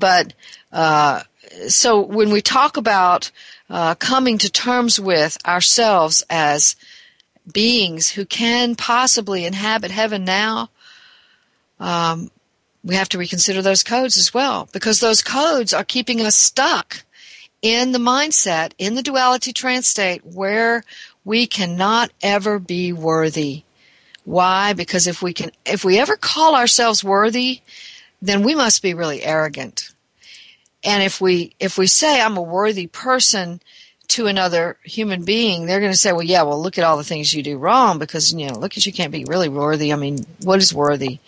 but 0.00 0.32
uh, 0.72 1.20
so 1.68 2.00
when 2.00 2.30
we 2.30 2.40
talk 2.40 2.76
about 2.76 3.30
uh, 3.68 3.94
coming 3.94 4.38
to 4.38 4.50
terms 4.50 4.98
with 5.00 5.38
ourselves 5.46 6.22
as 6.28 6.76
beings 7.50 8.10
who 8.10 8.24
can 8.24 8.74
possibly 8.74 9.44
inhabit 9.44 9.90
heaven 9.90 10.24
now, 10.24 10.70
um, 11.80 12.30
we 12.84 12.94
have 12.94 13.08
to 13.10 13.18
reconsider 13.18 13.62
those 13.62 13.82
codes 13.82 14.16
as 14.16 14.34
well 14.34 14.68
because 14.72 15.00
those 15.00 15.22
codes 15.22 15.72
are 15.72 15.84
keeping 15.84 16.20
us 16.20 16.36
stuck 16.36 17.04
in 17.60 17.92
the 17.92 17.98
mindset, 17.98 18.72
in 18.76 18.94
the 18.94 19.02
duality 19.02 19.52
trance 19.52 19.86
state 19.86 20.24
where 20.24 20.84
we 21.24 21.46
cannot 21.46 22.10
ever 22.20 22.58
be 22.58 22.92
worthy. 22.92 23.62
Why? 24.24 24.72
Because 24.72 25.06
if 25.06 25.22
we 25.22 25.32
can, 25.32 25.52
if 25.64 25.84
we 25.84 25.98
ever 25.98 26.16
call 26.16 26.56
ourselves 26.56 27.04
worthy, 27.04 27.60
then 28.20 28.42
we 28.42 28.54
must 28.54 28.82
be 28.82 28.94
really 28.94 29.22
arrogant. 29.22 29.91
And 30.84 31.02
if 31.02 31.20
we 31.20 31.54
if 31.60 31.78
we 31.78 31.86
say 31.86 32.20
I'm 32.20 32.36
a 32.36 32.42
worthy 32.42 32.86
person 32.86 33.60
to 34.08 34.26
another 34.26 34.76
human 34.82 35.24
being, 35.24 35.66
they're 35.66 35.80
going 35.80 35.92
to 35.92 35.98
say, 35.98 36.12
"Well, 36.12 36.22
yeah, 36.22 36.42
well, 36.42 36.60
look 36.60 36.78
at 36.78 36.84
all 36.84 36.96
the 36.96 37.04
things 37.04 37.32
you 37.32 37.42
do 37.42 37.56
wrong 37.56 37.98
because 37.98 38.32
you 38.32 38.48
know, 38.48 38.58
look 38.58 38.76
at 38.76 38.84
you 38.84 38.92
can't 38.92 39.12
be 39.12 39.24
really 39.24 39.48
worthy. 39.48 39.92
I 39.92 39.96
mean, 39.96 40.26
what 40.42 40.58
is 40.58 40.74
worthy? 40.74 41.18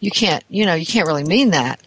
You 0.00 0.10
can't, 0.10 0.44
you 0.48 0.66
know, 0.66 0.74
you 0.74 0.86
can't 0.86 1.06
really 1.06 1.24
mean 1.24 1.50
that." 1.50 1.80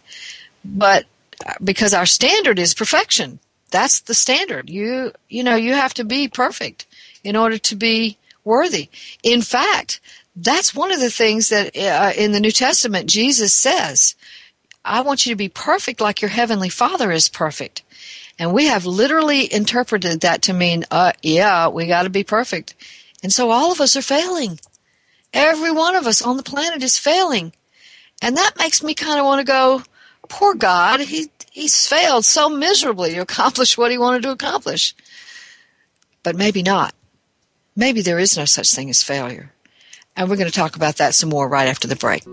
But 0.64 1.06
uh, 1.46 1.54
because 1.62 1.94
our 1.94 2.06
standard 2.06 2.58
is 2.58 2.74
perfection, 2.74 3.38
that's 3.70 4.00
the 4.00 4.14
standard. 4.14 4.68
You 4.68 5.12
you 5.28 5.42
know, 5.42 5.56
you 5.56 5.74
have 5.74 5.94
to 5.94 6.04
be 6.04 6.28
perfect 6.28 6.86
in 7.22 7.36
order 7.36 7.58
to 7.58 7.76
be 7.76 8.16
worthy. 8.44 8.88
In 9.22 9.42
fact, 9.42 10.00
that's 10.34 10.74
one 10.74 10.92
of 10.92 11.00
the 11.00 11.10
things 11.10 11.48
that 11.50 11.76
uh, 11.76 12.12
in 12.16 12.32
the 12.32 12.40
New 12.40 12.50
Testament 12.50 13.08
Jesus 13.08 13.52
says 13.52 14.14
I 14.88 15.02
want 15.02 15.26
you 15.26 15.32
to 15.32 15.36
be 15.36 15.48
perfect 15.48 16.00
like 16.00 16.22
your 16.22 16.30
heavenly 16.30 16.70
Father 16.70 17.10
is 17.10 17.28
perfect. 17.28 17.82
And 18.38 18.52
we 18.52 18.66
have 18.66 18.86
literally 18.86 19.52
interpreted 19.52 20.20
that 20.20 20.42
to 20.42 20.52
mean, 20.52 20.84
uh, 20.90 21.12
yeah, 21.22 21.68
we 21.68 21.86
got 21.86 22.04
to 22.04 22.10
be 22.10 22.24
perfect. 22.24 22.74
And 23.22 23.32
so 23.32 23.50
all 23.50 23.72
of 23.72 23.80
us 23.80 23.96
are 23.96 24.02
failing. 24.02 24.60
Every 25.32 25.72
one 25.72 25.96
of 25.96 26.06
us 26.06 26.22
on 26.22 26.36
the 26.36 26.42
planet 26.42 26.82
is 26.82 26.98
failing. 26.98 27.52
And 28.22 28.36
that 28.36 28.58
makes 28.58 28.82
me 28.82 28.94
kind 28.94 29.18
of 29.18 29.26
want 29.26 29.40
to 29.40 29.44
go, 29.44 29.82
poor 30.28 30.54
God, 30.54 31.00
he, 31.00 31.30
he's 31.50 31.86
failed 31.86 32.24
so 32.24 32.48
miserably 32.48 33.14
to 33.14 33.20
accomplish 33.20 33.76
what 33.76 33.90
he 33.90 33.98
wanted 33.98 34.22
to 34.22 34.30
accomplish. 34.30 34.94
But 36.22 36.36
maybe 36.36 36.62
not. 36.62 36.94
Maybe 37.76 38.02
there 38.02 38.18
is 38.18 38.36
no 38.36 38.44
such 38.44 38.72
thing 38.72 38.88
as 38.90 39.02
failure. 39.02 39.52
And 40.16 40.28
we're 40.28 40.36
going 40.36 40.50
to 40.50 40.56
talk 40.56 40.76
about 40.76 40.96
that 40.96 41.14
some 41.14 41.28
more 41.28 41.48
right 41.48 41.68
after 41.68 41.86
the 41.86 41.96
break. 41.96 42.24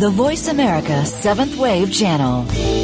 The 0.00 0.10
Voice 0.10 0.48
America 0.48 1.06
Seventh 1.06 1.56
Wave 1.56 1.92
Channel. 1.92 2.83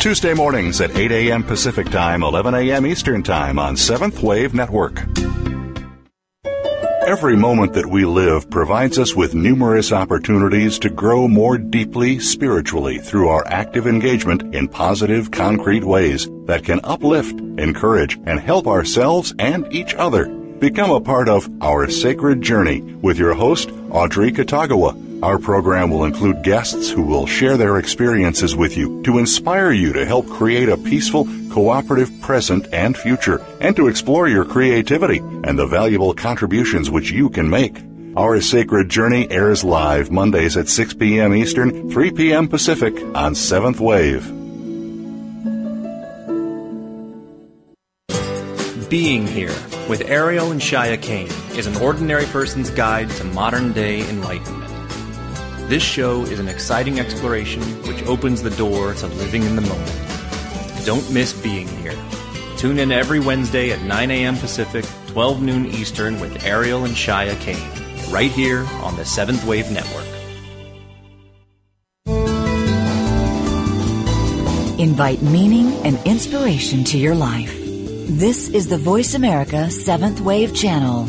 Tuesday 0.00 0.34
mornings 0.34 0.80
at 0.80 0.96
8 0.96 1.10
a.m. 1.12 1.42
Pacific 1.42 1.88
Time, 1.90 2.22
11 2.22 2.54
a.m. 2.54 2.86
Eastern 2.86 3.22
Time 3.22 3.58
on 3.58 3.76
Seventh 3.76 4.22
Wave 4.22 4.54
Network. 4.54 5.02
Every 7.06 7.36
moment 7.36 7.74
that 7.74 7.86
we 7.86 8.06
live 8.06 8.48
provides 8.48 8.98
us 8.98 9.14
with 9.14 9.34
numerous 9.34 9.92
opportunities 9.92 10.78
to 10.78 10.88
grow 10.88 11.28
more 11.28 11.58
deeply 11.58 12.18
spiritually 12.18 12.98
through 12.98 13.28
our 13.28 13.46
active 13.46 13.86
engagement 13.86 14.54
in 14.54 14.68
positive, 14.68 15.30
concrete 15.30 15.84
ways 15.84 16.28
that 16.46 16.64
can 16.64 16.80
uplift, 16.82 17.38
encourage, 17.58 18.18
and 18.24 18.40
help 18.40 18.66
ourselves 18.66 19.34
and 19.38 19.70
each 19.70 19.94
other. 19.94 20.26
Become 20.60 20.92
a 20.92 21.00
part 21.00 21.28
of 21.28 21.48
Our 21.60 21.90
Sacred 21.90 22.40
Journey 22.40 22.80
with 22.80 23.18
your 23.18 23.34
host, 23.34 23.70
Audrey 23.90 24.32
Kitagawa 24.32 25.13
our 25.24 25.38
program 25.38 25.88
will 25.88 26.04
include 26.04 26.42
guests 26.42 26.90
who 26.90 27.02
will 27.02 27.26
share 27.26 27.56
their 27.56 27.78
experiences 27.78 28.54
with 28.54 28.76
you 28.76 29.02
to 29.04 29.16
inspire 29.16 29.72
you 29.72 29.90
to 29.94 30.04
help 30.04 30.28
create 30.28 30.68
a 30.68 30.76
peaceful, 30.76 31.24
cooperative 31.50 32.10
present 32.20 32.68
and 32.74 32.94
future, 32.94 33.40
and 33.58 33.74
to 33.74 33.88
explore 33.88 34.28
your 34.28 34.44
creativity 34.44 35.18
and 35.44 35.58
the 35.58 35.66
valuable 35.66 36.12
contributions 36.12 36.90
which 36.90 37.10
you 37.10 37.30
can 37.30 37.48
make. 37.48 37.74
Our 38.18 38.38
Sacred 38.42 38.90
Journey 38.90 39.26
airs 39.30 39.64
live 39.64 40.10
Mondays 40.10 40.58
at 40.58 40.68
6 40.68 40.92
p.m. 40.94 41.34
Eastern, 41.34 41.90
3 41.90 42.10
p.m. 42.10 42.46
Pacific 42.46 42.94
on 43.14 43.34
Seventh 43.34 43.80
Wave. 43.80 44.30
Being 48.90 49.26
Here 49.26 49.56
with 49.88 50.02
Ariel 50.04 50.52
and 50.52 50.60
Shya 50.60 51.00
Kane 51.00 51.32
is 51.56 51.66
an 51.66 51.76
ordinary 51.76 52.26
person's 52.26 52.68
guide 52.68 53.08
to 53.12 53.24
modern 53.24 53.72
day 53.72 54.06
enlightenment. 54.08 54.73
This 55.66 55.82
show 55.82 56.24
is 56.24 56.38
an 56.40 56.46
exciting 56.46 57.00
exploration 57.00 57.62
which 57.88 58.02
opens 58.04 58.42
the 58.42 58.50
door 58.50 58.92
to 58.92 59.06
living 59.06 59.44
in 59.44 59.56
the 59.56 59.62
moment. 59.62 60.84
Don't 60.84 61.10
miss 61.10 61.32
being 61.32 61.66
here. 61.78 61.96
Tune 62.58 62.78
in 62.78 62.92
every 62.92 63.18
Wednesday 63.18 63.72
at 63.72 63.80
9 63.80 64.10
a.m. 64.10 64.36
Pacific, 64.36 64.84
12 65.06 65.40
noon 65.40 65.64
Eastern 65.64 66.20
with 66.20 66.44
Ariel 66.44 66.84
and 66.84 66.94
Shya 66.94 67.40
Kane, 67.40 68.12
right 68.12 68.30
here 68.30 68.66
on 68.82 68.94
the 68.96 69.06
Seventh 69.06 69.42
Wave 69.46 69.70
Network. 69.70 70.04
Invite 74.78 75.22
meaning 75.22 75.72
and 75.86 75.98
inspiration 76.04 76.84
to 76.84 76.98
your 76.98 77.14
life. 77.14 77.56
This 77.56 78.50
is 78.50 78.68
the 78.68 78.76
Voice 78.76 79.14
America 79.14 79.70
Seventh 79.70 80.20
Wave 80.20 80.54
Channel. 80.54 81.08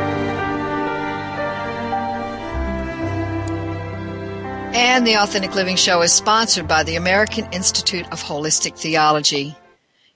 And 4.83 5.05
the 5.05 5.17
Authentic 5.17 5.53
Living 5.53 5.75
Show 5.75 6.01
is 6.01 6.11
sponsored 6.11 6.67
by 6.67 6.81
the 6.81 6.95
American 6.95 7.47
Institute 7.53 8.11
of 8.11 8.23
Holistic 8.23 8.75
Theology. 8.75 9.55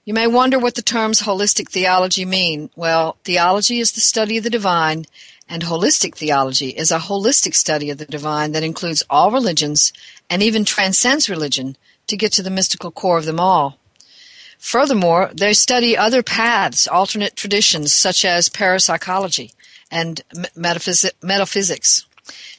You 0.05 0.15
may 0.15 0.25
wonder 0.25 0.57
what 0.57 0.73
the 0.73 0.81
terms 0.81 1.21
holistic 1.21 1.69
theology 1.69 2.25
mean. 2.25 2.71
Well, 2.75 3.15
theology 3.23 3.79
is 3.79 3.91
the 3.91 4.01
study 4.01 4.37
of 4.39 4.43
the 4.43 4.49
divine, 4.49 5.05
and 5.47 5.61
holistic 5.61 6.15
theology 6.15 6.69
is 6.69 6.91
a 6.91 6.97
holistic 6.97 7.53
study 7.53 7.91
of 7.91 7.99
the 7.99 8.07
divine 8.07 8.53
that 8.53 8.63
includes 8.63 9.03
all 9.07 9.29
religions 9.29 9.93
and 10.31 10.41
even 10.41 10.65
transcends 10.65 11.29
religion 11.29 11.77
to 12.07 12.17
get 12.17 12.31
to 12.31 12.41
the 12.41 12.49
mystical 12.49 12.89
core 12.89 13.19
of 13.19 13.25
them 13.25 13.39
all. 13.39 13.77
Furthermore, 14.57 15.29
they 15.31 15.53
study 15.53 15.95
other 15.95 16.23
paths, 16.23 16.87
alternate 16.87 17.35
traditions 17.35 17.93
such 17.93 18.25
as 18.25 18.49
parapsychology 18.49 19.51
and 19.91 20.23
metaphysics. 20.55 22.07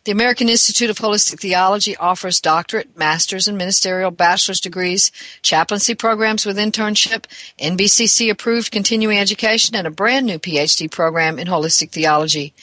The 0.04 0.12
American 0.12 0.48
Institute 0.48 0.90
of 0.90 0.98
Holistic 0.98 1.40
Theology 1.40 1.96
offers 1.96 2.40
doctorate, 2.40 2.96
master's, 2.96 3.48
and 3.48 3.58
ministerial 3.58 4.12
bachelor's 4.12 4.60
degrees, 4.60 5.10
chaplaincy 5.42 5.94
programs 5.94 6.46
with 6.46 6.56
internship, 6.56 7.24
NBCC 7.58 8.30
approved 8.30 8.70
continuing 8.70 9.18
education, 9.18 9.74
and 9.74 9.86
a 9.86 9.90
brand 9.90 10.26
new 10.26 10.38
PhD 10.38 10.90
program 10.90 11.38
in 11.38 11.48
holistic 11.48 11.90
theology. 11.90 12.54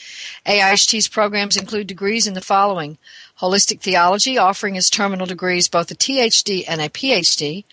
AIHT's 0.46 1.08
programs 1.08 1.56
include 1.56 1.86
degrees 1.86 2.26
in 2.26 2.34
the 2.34 2.40
following 2.40 2.96
Holistic 3.40 3.80
Theology, 3.80 4.38
offering 4.38 4.76
as 4.76 4.88
terminal 4.88 5.26
degrees 5.26 5.68
both 5.68 5.90
a 5.90 5.94
THD 5.94 6.64
and 6.68 6.80
a 6.80 6.88
PhD, 6.88 7.64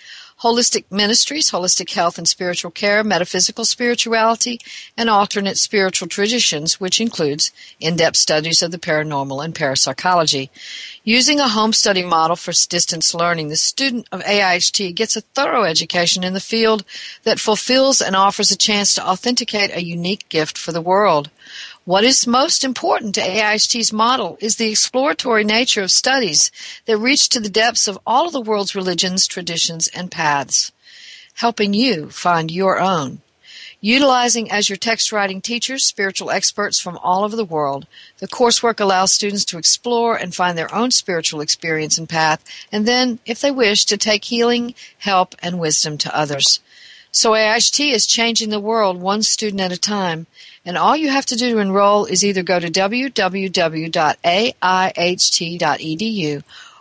holistic 0.43 0.85
ministries, 0.89 1.51
holistic 1.51 1.93
health 1.93 2.17
and 2.17 2.27
spiritual 2.27 2.71
care, 2.71 3.03
metaphysical 3.03 3.63
spirituality, 3.63 4.59
and 4.97 5.09
alternate 5.09 5.57
spiritual 5.57 6.07
traditions, 6.07 6.79
which 6.79 6.99
includes 6.99 7.51
in-depth 7.79 8.17
studies 8.17 8.63
of 8.63 8.71
the 8.71 8.79
paranormal 8.79 9.43
and 9.43 9.53
parapsychology. 9.53 10.49
Using 11.03 11.39
a 11.39 11.47
home 11.47 11.73
study 11.73 12.03
model 12.03 12.35
for 12.35 12.53
distance 12.69 13.13
learning, 13.13 13.49
the 13.49 13.55
student 13.55 14.07
of 14.11 14.21
AIHT 14.23 14.95
gets 14.95 15.15
a 15.15 15.21
thorough 15.21 15.63
education 15.63 16.23
in 16.23 16.33
the 16.33 16.39
field 16.39 16.83
that 17.23 17.39
fulfills 17.39 18.01
and 18.01 18.15
offers 18.15 18.51
a 18.51 18.57
chance 18.57 18.93
to 18.95 19.07
authenticate 19.07 19.71
a 19.75 19.83
unique 19.83 20.27
gift 20.29 20.57
for 20.57 20.71
the 20.71 20.81
world. 20.81 21.29
What 21.83 22.03
is 22.03 22.27
most 22.27 22.63
important 22.63 23.15
to 23.15 23.21
AIHT's 23.21 23.91
model 23.91 24.37
is 24.39 24.57
the 24.57 24.69
exploratory 24.69 25.43
nature 25.43 25.81
of 25.81 25.89
studies 25.89 26.51
that 26.85 26.97
reach 26.97 27.27
to 27.29 27.39
the 27.39 27.49
depths 27.49 27.87
of 27.87 27.97
all 28.05 28.27
of 28.27 28.33
the 28.33 28.39
world's 28.39 28.75
religions, 28.75 29.25
traditions, 29.25 29.87
and 29.87 30.11
paths, 30.11 30.71
helping 31.33 31.73
you 31.73 32.11
find 32.11 32.51
your 32.51 32.79
own. 32.79 33.21
Utilizing 33.83 34.51
as 34.51 34.69
your 34.69 34.77
text 34.77 35.11
writing 35.11 35.41
teachers 35.41 35.83
spiritual 35.83 36.29
experts 36.29 36.79
from 36.79 36.97
all 36.97 37.23
over 37.23 37.35
the 37.35 37.43
world, 37.43 37.87
the 38.19 38.27
coursework 38.27 38.79
allows 38.79 39.11
students 39.11 39.43
to 39.45 39.57
explore 39.57 40.15
and 40.15 40.35
find 40.35 40.55
their 40.55 40.71
own 40.71 40.91
spiritual 40.91 41.41
experience 41.41 41.97
and 41.97 42.07
path, 42.07 42.43
and 42.71 42.87
then, 42.87 43.17
if 43.25 43.41
they 43.41 43.49
wish, 43.49 43.85
to 43.85 43.97
take 43.97 44.25
healing, 44.25 44.75
help, 44.99 45.33
and 45.39 45.57
wisdom 45.57 45.97
to 45.97 46.15
others. 46.15 46.59
So 47.11 47.31
AIHT 47.31 47.91
is 47.91 48.05
changing 48.05 48.49
the 48.49 48.59
world 48.59 49.01
one 49.01 49.21
student 49.21 49.59
at 49.61 49.73
a 49.73 49.77
time. 49.77 50.27
And 50.63 50.77
all 50.77 50.95
you 50.95 51.09
have 51.09 51.25
to 51.27 51.35
do 51.35 51.51
to 51.51 51.57
enroll 51.59 52.05
is 52.05 52.23
either 52.23 52.43
go 52.43 52.59
to 52.59 52.69
www.aiht.edu 52.69 53.13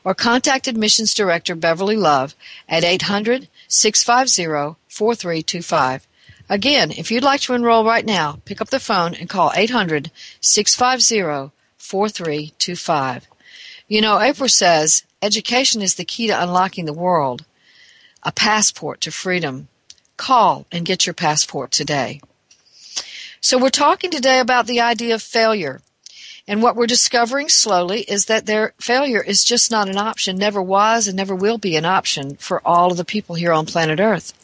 or 0.05 0.15
contact 0.15 0.69
Admissions 0.69 1.15
Director 1.15 1.55
Beverly 1.55 1.97
Love 1.97 2.35
at 2.69 2.85
800 2.85 3.49
650 3.69 4.77
4325. 4.89 6.07
Again, 6.49 6.91
if 6.91 7.11
you'd 7.11 7.23
like 7.23 7.41
to 7.43 7.55
enroll 7.55 7.85
right 7.85 8.05
now, 8.05 8.41
pick 8.45 8.61
up 8.61 8.71
the 8.71 8.81
phone 8.81 9.15
and 9.15 9.29
call 9.29 9.53
800 9.55 10.11
650 10.41 11.53
4325. 11.79 13.29
You 13.89 14.01
know, 14.01 14.21
April 14.21 14.49
says 14.49 15.05
education 15.23 15.83
is 15.83 15.95
the 15.95 16.05
key 16.05 16.27
to 16.29 16.43
unlocking 16.43 16.85
the 16.85 16.93
world, 16.93 17.45
a 18.23 18.33
passport 18.33 19.01
to 19.03 19.11
freedom. 19.11 19.69
Call 20.21 20.67
and 20.71 20.85
get 20.85 21.07
your 21.07 21.15
passport 21.15 21.71
today. 21.71 22.21
So 23.41 23.57
we're 23.57 23.71
talking 23.71 24.11
today 24.11 24.39
about 24.39 24.67
the 24.67 24.79
idea 24.79 25.15
of 25.15 25.23
failure. 25.23 25.81
And 26.47 26.63
what 26.63 26.77
we're 26.77 26.87
discovering 26.87 27.49
slowly 27.49 28.03
is 28.03 28.27
that 28.27 28.45
their 28.45 28.75
failure 28.79 29.23
is 29.23 29.43
just 29.43 29.71
not 29.71 29.89
an 29.89 29.97
option, 29.97 30.37
never 30.37 30.61
was 30.61 31.09
and 31.09 31.17
never 31.17 31.35
will 31.35 31.57
be 31.57 31.75
an 31.75 31.87
option 31.87 32.37
for 32.37 32.61
all 32.67 32.91
of 32.91 32.99
the 32.99 33.05
people 33.07 33.35
here 33.35 33.51
on 33.51 33.65
planet 33.65 33.99
Earth. 33.99 34.35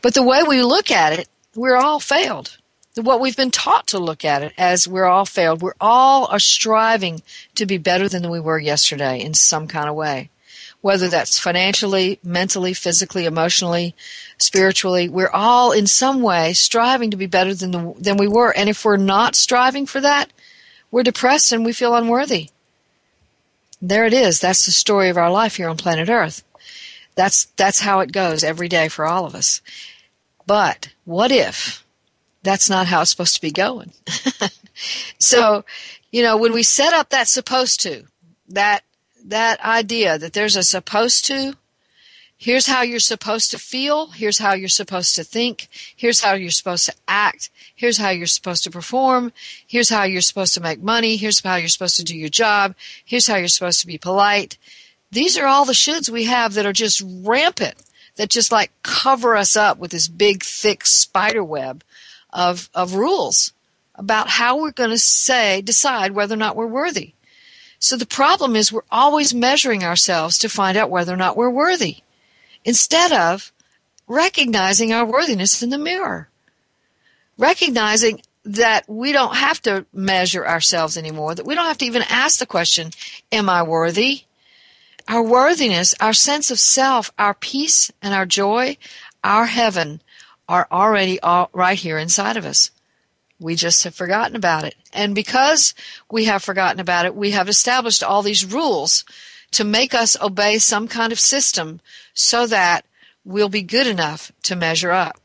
But 0.00 0.14
the 0.14 0.22
way 0.22 0.44
we 0.44 0.62
look 0.62 0.92
at 0.92 1.18
it, 1.18 1.28
we're 1.56 1.74
all 1.74 1.98
failed. 1.98 2.58
what 2.94 3.18
we've 3.20 3.36
been 3.36 3.50
taught 3.50 3.88
to 3.88 3.98
look 3.98 4.24
at 4.24 4.44
it 4.44 4.52
as 4.56 4.86
we're 4.86 5.06
all 5.06 5.26
failed. 5.26 5.60
We're 5.60 5.80
all 5.80 6.26
are 6.26 6.38
striving 6.38 7.20
to 7.56 7.66
be 7.66 7.78
better 7.78 8.08
than 8.08 8.30
we 8.30 8.38
were 8.38 8.60
yesterday 8.60 9.20
in 9.20 9.34
some 9.34 9.66
kind 9.66 9.88
of 9.88 9.96
way. 9.96 10.30
Whether 10.82 11.08
that's 11.08 11.38
financially, 11.38 12.20
mentally, 12.22 12.72
physically, 12.72 13.24
emotionally, 13.24 13.96
spiritually, 14.38 15.08
we're 15.08 15.30
all 15.30 15.72
in 15.72 15.86
some 15.86 16.22
way 16.22 16.52
striving 16.52 17.10
to 17.10 17.16
be 17.16 17.26
better 17.26 17.54
than 17.54 17.70
the, 17.72 17.94
than 17.98 18.16
we 18.16 18.28
were. 18.28 18.50
And 18.56 18.68
if 18.68 18.84
we're 18.84 18.96
not 18.96 19.34
striving 19.34 19.86
for 19.86 20.00
that, 20.00 20.30
we're 20.90 21.02
depressed 21.02 21.52
and 21.52 21.64
we 21.64 21.72
feel 21.72 21.94
unworthy. 21.94 22.50
There 23.82 24.06
it 24.06 24.14
is. 24.14 24.40
That's 24.40 24.64
the 24.64 24.72
story 24.72 25.08
of 25.08 25.16
our 25.16 25.30
life 25.30 25.56
here 25.56 25.68
on 25.68 25.76
planet 25.76 26.08
Earth. 26.08 26.42
That's 27.14 27.46
that's 27.56 27.80
how 27.80 28.00
it 28.00 28.12
goes 28.12 28.44
every 28.44 28.68
day 28.68 28.88
for 28.88 29.06
all 29.06 29.24
of 29.24 29.34
us. 29.34 29.60
But 30.46 30.90
what 31.04 31.32
if 31.32 31.84
that's 32.42 32.70
not 32.70 32.86
how 32.86 33.00
it's 33.02 33.10
supposed 33.10 33.34
to 33.34 33.40
be 33.40 33.50
going? 33.50 33.92
so, 35.18 35.64
you 36.12 36.22
know, 36.22 36.36
when 36.36 36.52
we 36.52 36.62
set 36.62 36.92
up 36.92 37.10
that 37.10 37.28
supposed 37.28 37.80
to, 37.80 38.04
that 38.48 38.84
that 39.26 39.60
idea 39.60 40.18
that 40.18 40.32
there's 40.32 40.56
a 40.56 40.62
supposed 40.62 41.24
to, 41.26 41.56
here's 42.36 42.66
how 42.66 42.82
you're 42.82 42.98
supposed 42.98 43.50
to 43.50 43.58
feel, 43.58 44.08
here's 44.08 44.38
how 44.38 44.54
you're 44.54 44.68
supposed 44.68 45.16
to 45.16 45.24
think, 45.24 45.68
here's 45.94 46.20
how 46.20 46.34
you're 46.34 46.50
supposed 46.50 46.86
to 46.86 46.94
act, 47.08 47.50
here's 47.74 47.98
how 47.98 48.10
you're 48.10 48.26
supposed 48.26 48.64
to 48.64 48.70
perform, 48.70 49.32
here's 49.66 49.88
how 49.88 50.04
you're 50.04 50.20
supposed 50.20 50.54
to 50.54 50.60
make 50.60 50.80
money, 50.82 51.16
here's 51.16 51.40
how 51.40 51.56
you're 51.56 51.68
supposed 51.68 51.96
to 51.96 52.04
do 52.04 52.16
your 52.16 52.28
job, 52.28 52.74
here's 53.04 53.26
how 53.26 53.36
you're 53.36 53.48
supposed 53.48 53.80
to 53.80 53.86
be 53.86 53.98
polite, 53.98 54.56
these 55.10 55.38
are 55.38 55.46
all 55.46 55.64
the 55.64 55.72
shoulds 55.72 56.10
we 56.10 56.24
have 56.24 56.54
that 56.54 56.66
are 56.66 56.72
just 56.72 57.02
rampant, 57.04 57.74
that 58.16 58.30
just 58.30 58.52
like 58.52 58.70
cover 58.82 59.36
us 59.36 59.56
up 59.56 59.78
with 59.78 59.90
this 59.90 60.08
big, 60.08 60.42
thick 60.42 60.84
spider 60.86 61.44
web 61.44 61.82
of, 62.30 62.68
of 62.74 62.94
rules 62.94 63.52
about 63.94 64.28
how 64.28 64.60
we're 64.60 64.72
going 64.72 64.90
to 64.90 64.98
say, 64.98 65.62
decide 65.62 66.12
whether 66.12 66.34
or 66.34 66.38
not 66.38 66.56
we're 66.56 66.66
worthy. 66.66 67.14
So 67.78 67.96
the 67.96 68.06
problem 68.06 68.56
is 68.56 68.72
we're 68.72 68.82
always 68.90 69.34
measuring 69.34 69.84
ourselves 69.84 70.38
to 70.38 70.48
find 70.48 70.76
out 70.76 70.90
whether 70.90 71.12
or 71.12 71.16
not 71.16 71.36
we're 71.36 71.50
worthy 71.50 71.98
instead 72.64 73.12
of 73.12 73.52
recognizing 74.06 74.92
our 74.92 75.04
worthiness 75.04 75.62
in 75.62 75.70
the 75.70 75.78
mirror. 75.78 76.28
Recognizing 77.38 78.22
that 78.44 78.88
we 78.88 79.12
don't 79.12 79.36
have 79.36 79.60
to 79.62 79.84
measure 79.92 80.46
ourselves 80.46 80.96
anymore, 80.96 81.34
that 81.34 81.46
we 81.46 81.54
don't 81.54 81.66
have 81.66 81.78
to 81.78 81.84
even 81.84 82.02
ask 82.08 82.38
the 82.38 82.46
question, 82.46 82.90
Am 83.32 83.48
I 83.48 83.62
worthy? 83.62 84.22
our 85.08 85.22
worthiness, 85.22 85.94
our 86.00 86.12
sense 86.12 86.50
of 86.50 86.58
self, 86.58 87.12
our 87.18 87.34
peace 87.34 87.90
and 88.02 88.12
our 88.14 88.26
joy, 88.26 88.76
our 89.22 89.46
heaven 89.46 90.00
are 90.48 90.66
already 90.70 91.20
all 91.20 91.50
right 91.52 91.78
here 91.78 91.98
inside 91.98 92.36
of 92.36 92.44
us. 92.44 92.70
We 93.38 93.54
just 93.54 93.84
have 93.84 93.94
forgotten 93.94 94.36
about 94.36 94.64
it. 94.64 94.74
And 94.92 95.14
because 95.14 95.74
we 96.10 96.24
have 96.24 96.42
forgotten 96.42 96.80
about 96.80 97.06
it, 97.06 97.14
we 97.14 97.32
have 97.32 97.48
established 97.48 98.02
all 98.02 98.22
these 98.22 98.44
rules 98.44 99.04
to 99.52 99.64
make 99.64 99.94
us 99.94 100.20
obey 100.20 100.58
some 100.58 100.88
kind 100.88 101.12
of 101.12 101.20
system 101.20 101.80
so 102.14 102.46
that 102.46 102.86
we'll 103.24 103.48
be 103.48 103.62
good 103.62 103.86
enough 103.86 104.32
to 104.44 104.56
measure 104.56 104.90
up. 104.90 105.20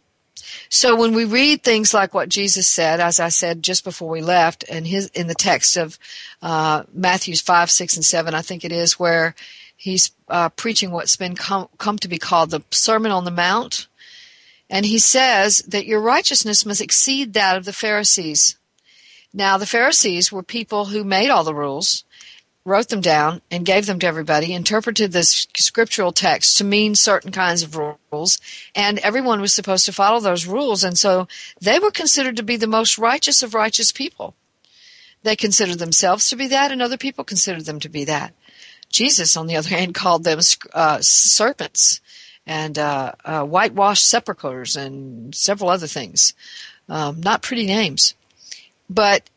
So 0.69 0.95
when 0.95 1.13
we 1.13 1.23
read 1.23 1.63
things 1.63 1.93
like 1.93 2.13
what 2.13 2.29
Jesus 2.29 2.67
said, 2.67 2.99
as 2.99 3.19
I 3.19 3.29
said 3.29 3.63
just 3.63 3.83
before 3.83 4.09
we 4.09 4.21
left, 4.21 4.65
and 4.69 4.85
his 4.85 5.07
in 5.07 5.27
the 5.27 5.35
text 5.35 5.77
of 5.77 5.97
uh, 6.41 6.83
Matthew's 6.93 7.41
five, 7.41 7.71
six, 7.71 7.95
and 7.95 8.03
seven, 8.03 8.33
I 8.33 8.41
think 8.41 8.65
it 8.65 8.71
is, 8.71 8.99
where 8.99 9.35
He's 9.81 10.11
uh, 10.27 10.49
preaching 10.49 10.91
what's 10.91 11.15
been 11.15 11.33
come, 11.33 11.67
come 11.79 11.97
to 11.97 12.07
be 12.07 12.19
called 12.19 12.51
the 12.51 12.61
Sermon 12.69 13.11
on 13.11 13.25
the 13.25 13.31
Mount. 13.31 13.87
And 14.71 14.85
he 14.85 14.99
says 14.99 15.57
that 15.67 15.85
your 15.85 15.99
righteousness 15.99 16.65
must 16.65 16.79
exceed 16.79 17.33
that 17.33 17.57
of 17.57 17.65
the 17.65 17.73
Pharisees. 17.73 18.57
Now, 19.33 19.57
the 19.57 19.65
Pharisees 19.65 20.31
were 20.31 20.43
people 20.43 20.85
who 20.85 21.03
made 21.03 21.29
all 21.29 21.43
the 21.43 21.53
rules, 21.53 22.05
wrote 22.63 22.87
them 22.87 23.01
down, 23.01 23.41
and 23.51 23.65
gave 23.65 23.85
them 23.85 23.99
to 23.99 24.07
everybody, 24.07 24.53
interpreted 24.53 25.11
the 25.11 25.23
scriptural 25.23 26.13
text 26.13 26.57
to 26.57 26.63
mean 26.63 26.95
certain 26.95 27.33
kinds 27.33 27.63
of 27.63 27.75
rules, 27.75 28.39
and 28.73 28.97
everyone 28.99 29.41
was 29.41 29.53
supposed 29.53 29.85
to 29.87 29.93
follow 29.93 30.21
those 30.21 30.45
rules. 30.45 30.85
And 30.85 30.97
so 30.97 31.27
they 31.59 31.77
were 31.77 31.91
considered 31.91 32.37
to 32.37 32.43
be 32.43 32.55
the 32.55 32.65
most 32.65 32.97
righteous 32.97 33.43
of 33.43 33.53
righteous 33.53 33.91
people. 33.91 34.35
They 35.23 35.35
considered 35.35 35.79
themselves 35.79 36.29
to 36.29 36.37
be 36.37 36.47
that, 36.47 36.71
and 36.71 36.81
other 36.81 36.97
people 36.97 37.25
considered 37.25 37.65
them 37.65 37.81
to 37.81 37.89
be 37.89 38.05
that. 38.05 38.33
Jesus, 38.89 39.35
on 39.35 39.47
the 39.47 39.57
other 39.57 39.69
hand, 39.69 39.95
called 39.95 40.23
them 40.23 40.39
uh, 40.73 40.99
serpents 41.01 41.99
and 42.45 42.77
uh, 42.77 43.13
uh, 43.23 43.43
whitewashed 43.43 44.07
sepulchres 44.07 44.75
and 44.75 45.33
several 45.33 45.69
other 45.69 45.87
things. 45.87 46.33
Um, 46.89 47.21
not 47.21 47.41
pretty 47.41 47.65
names. 47.65 48.15
But 48.89 49.29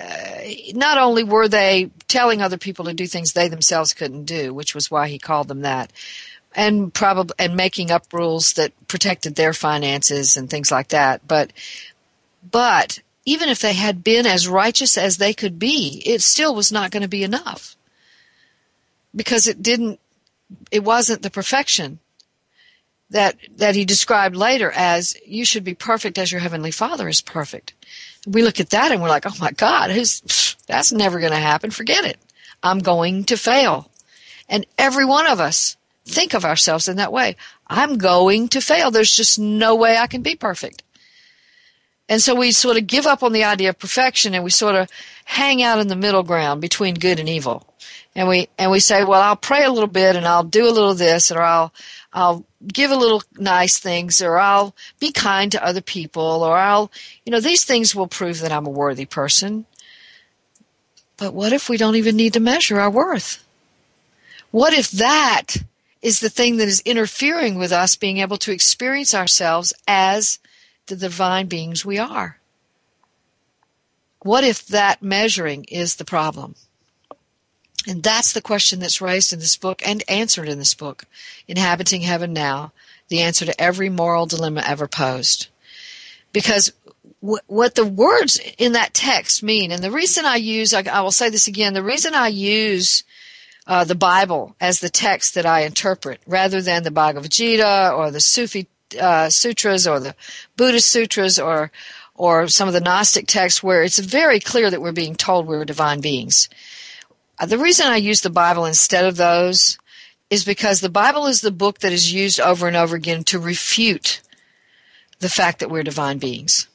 uh, 0.00 0.40
not 0.74 0.98
only 0.98 1.24
were 1.24 1.48
they 1.48 1.90
telling 2.08 2.40
other 2.40 2.58
people 2.58 2.84
to 2.84 2.94
do 2.94 3.06
things 3.06 3.32
they 3.32 3.48
themselves 3.48 3.94
couldn't 3.94 4.24
do, 4.24 4.54
which 4.54 4.74
was 4.74 4.90
why 4.90 5.08
he 5.08 5.18
called 5.18 5.48
them 5.48 5.62
that, 5.62 5.92
and 6.54 6.92
probably 6.92 7.34
and 7.38 7.56
making 7.56 7.90
up 7.90 8.12
rules 8.12 8.52
that 8.52 8.72
protected 8.86 9.34
their 9.34 9.52
finances 9.52 10.36
and 10.36 10.48
things 10.48 10.70
like 10.70 10.88
that. 10.88 11.26
But 11.26 11.52
but 12.48 13.00
even 13.24 13.48
if 13.48 13.60
they 13.60 13.72
had 13.72 14.04
been 14.04 14.26
as 14.26 14.48
righteous 14.48 14.98
as 14.98 15.16
they 15.16 15.32
could 15.32 15.58
be, 15.58 16.02
it 16.04 16.22
still 16.22 16.54
was 16.54 16.70
not 16.70 16.90
going 16.90 17.02
to 17.02 17.08
be 17.08 17.24
enough 17.24 17.76
because 19.14 19.46
it 19.46 19.62
didn't 19.62 20.00
it 20.70 20.84
wasn't 20.84 21.22
the 21.22 21.30
perfection 21.30 21.98
that 23.10 23.36
that 23.56 23.74
he 23.74 23.84
described 23.84 24.36
later 24.36 24.72
as 24.74 25.16
you 25.26 25.44
should 25.44 25.64
be 25.64 25.74
perfect 25.74 26.18
as 26.18 26.32
your 26.32 26.40
heavenly 26.40 26.70
father 26.70 27.08
is 27.08 27.20
perfect. 27.20 27.74
We 28.26 28.42
look 28.42 28.60
at 28.60 28.70
that 28.70 28.92
and 28.92 29.02
we're 29.02 29.08
like 29.08 29.26
oh 29.26 29.36
my 29.40 29.52
god 29.52 29.90
that's 30.66 30.92
never 30.92 31.20
going 31.20 31.32
to 31.32 31.38
happen. 31.38 31.70
Forget 31.70 32.04
it. 32.04 32.18
I'm 32.62 32.78
going 32.78 33.24
to 33.24 33.36
fail. 33.36 33.90
And 34.48 34.66
every 34.78 35.04
one 35.04 35.26
of 35.26 35.40
us 35.40 35.76
think 36.04 36.34
of 36.34 36.44
ourselves 36.44 36.88
in 36.88 36.96
that 36.96 37.12
way. 37.12 37.36
I'm 37.66 37.98
going 37.98 38.48
to 38.48 38.60
fail. 38.60 38.90
There's 38.90 39.14
just 39.14 39.38
no 39.38 39.74
way 39.74 39.96
i 39.96 40.06
can 40.06 40.22
be 40.22 40.36
perfect 40.36 40.81
and 42.12 42.20
so 42.20 42.34
we 42.34 42.52
sort 42.52 42.76
of 42.76 42.86
give 42.86 43.06
up 43.06 43.22
on 43.22 43.32
the 43.32 43.44
idea 43.44 43.70
of 43.70 43.78
perfection 43.78 44.34
and 44.34 44.44
we 44.44 44.50
sort 44.50 44.74
of 44.74 44.90
hang 45.24 45.62
out 45.62 45.78
in 45.78 45.88
the 45.88 45.96
middle 45.96 46.22
ground 46.22 46.60
between 46.60 46.94
good 46.94 47.18
and 47.18 47.28
evil 47.28 47.72
and 48.14 48.28
we 48.28 48.48
and 48.58 48.70
we 48.70 48.80
say, 48.80 49.04
well, 49.04 49.22
I'll 49.22 49.36
pray 49.36 49.64
a 49.64 49.70
little 49.70 49.88
bit 49.88 50.16
and 50.16 50.26
I'll 50.26 50.44
do 50.44 50.68
a 50.68 50.70
little 50.70 50.94
this 50.94 51.32
or 51.32 51.40
I'll 51.40 51.72
I'll 52.12 52.44
give 52.66 52.90
a 52.90 52.96
little 52.96 53.22
nice 53.38 53.78
things 53.78 54.20
or 54.20 54.38
I'll 54.38 54.74
be 55.00 55.12
kind 55.12 55.50
to 55.52 55.64
other 55.64 55.80
people 55.80 56.42
or 56.42 56.56
I'll 56.56 56.92
you 57.24 57.32
know 57.32 57.40
these 57.40 57.64
things 57.64 57.94
will 57.94 58.06
prove 58.06 58.40
that 58.40 58.52
I'm 58.52 58.66
a 58.66 58.70
worthy 58.70 59.06
person. 59.06 59.64
But 61.16 61.32
what 61.32 61.52
if 61.52 61.68
we 61.68 61.78
don't 61.78 61.96
even 61.96 62.16
need 62.16 62.34
to 62.34 62.40
measure 62.40 62.80
our 62.80 62.90
worth? 62.90 63.42
What 64.50 64.74
if 64.74 64.90
that 64.90 65.56
is 66.02 66.20
the 66.20 66.28
thing 66.28 66.58
that 66.58 66.68
is 66.68 66.82
interfering 66.84 67.54
with 67.56 67.72
us 67.72 67.96
being 67.96 68.18
able 68.18 68.36
to 68.38 68.52
experience 68.52 69.14
ourselves 69.14 69.72
as 69.88 70.38
the 70.86 70.96
divine 70.96 71.46
beings 71.46 71.84
we 71.84 71.98
are? 71.98 72.38
What 74.20 74.44
if 74.44 74.66
that 74.66 75.02
measuring 75.02 75.64
is 75.64 75.96
the 75.96 76.04
problem? 76.04 76.54
And 77.88 78.02
that's 78.02 78.32
the 78.32 78.42
question 78.42 78.78
that's 78.78 79.00
raised 79.00 79.32
in 79.32 79.40
this 79.40 79.56
book 79.56 79.82
and 79.84 80.04
answered 80.08 80.48
in 80.48 80.58
this 80.58 80.74
book, 80.74 81.04
Inhabiting 81.48 82.02
Heaven 82.02 82.32
Now, 82.32 82.72
the 83.08 83.20
answer 83.20 83.44
to 83.44 83.60
every 83.60 83.88
moral 83.88 84.26
dilemma 84.26 84.62
ever 84.64 84.86
posed. 84.86 85.48
Because 86.32 86.72
what 87.20 87.74
the 87.74 87.86
words 87.86 88.40
in 88.58 88.72
that 88.72 88.94
text 88.94 89.42
mean, 89.42 89.70
and 89.70 89.82
the 89.82 89.90
reason 89.90 90.24
I 90.24 90.36
use, 90.36 90.72
I, 90.72 91.00
will 91.00 91.10
say 91.10 91.28
this 91.28 91.46
again, 91.46 91.74
the 91.74 91.82
reason 91.82 92.14
I 92.14 92.28
use 92.28 93.04
uh, 93.66 93.84
the 93.84 93.94
Bible 93.94 94.56
as 94.60 94.80
the 94.80 94.88
text 94.88 95.34
that 95.34 95.46
I 95.46 95.60
interpret 95.60 96.20
rather 96.26 96.60
than 96.60 96.82
the 96.82 96.90
Bhagavad 96.90 97.30
Gita 97.30 97.92
or 97.94 98.10
the 98.10 98.20
Sufi 98.20 98.66
uh, 98.96 99.30
sutras 99.30 99.86
or 99.86 100.00
the 100.00 100.14
Buddhist 100.56 100.90
sutras 100.90 101.38
or 101.38 101.70
or 102.14 102.46
some 102.46 102.68
of 102.68 102.74
the 102.74 102.80
Gnostic 102.80 103.26
texts 103.26 103.62
where 103.62 103.82
it's 103.82 103.98
very 103.98 104.38
clear 104.38 104.70
that 104.70 104.82
we're 104.82 104.92
being 104.92 105.16
told 105.16 105.46
we're 105.46 105.64
divine 105.64 106.00
beings. 106.00 106.48
Uh, 107.38 107.46
the 107.46 107.58
reason 107.58 107.86
I 107.86 107.96
use 107.96 108.20
the 108.20 108.30
Bible 108.30 108.66
instead 108.66 109.04
of 109.04 109.16
those 109.16 109.78
is 110.30 110.44
because 110.44 110.80
the 110.80 110.88
Bible 110.88 111.26
is 111.26 111.40
the 111.40 111.50
book 111.50 111.80
that 111.80 111.92
is 111.92 112.12
used 112.12 112.38
over 112.38 112.68
and 112.68 112.76
over 112.76 112.96
again 112.96 113.24
to 113.24 113.38
refute 113.38 114.20
the 115.18 115.28
fact 115.28 115.58
that 115.60 115.70
we're 115.70 115.82
divine 115.82 116.18
beings. 116.18 116.68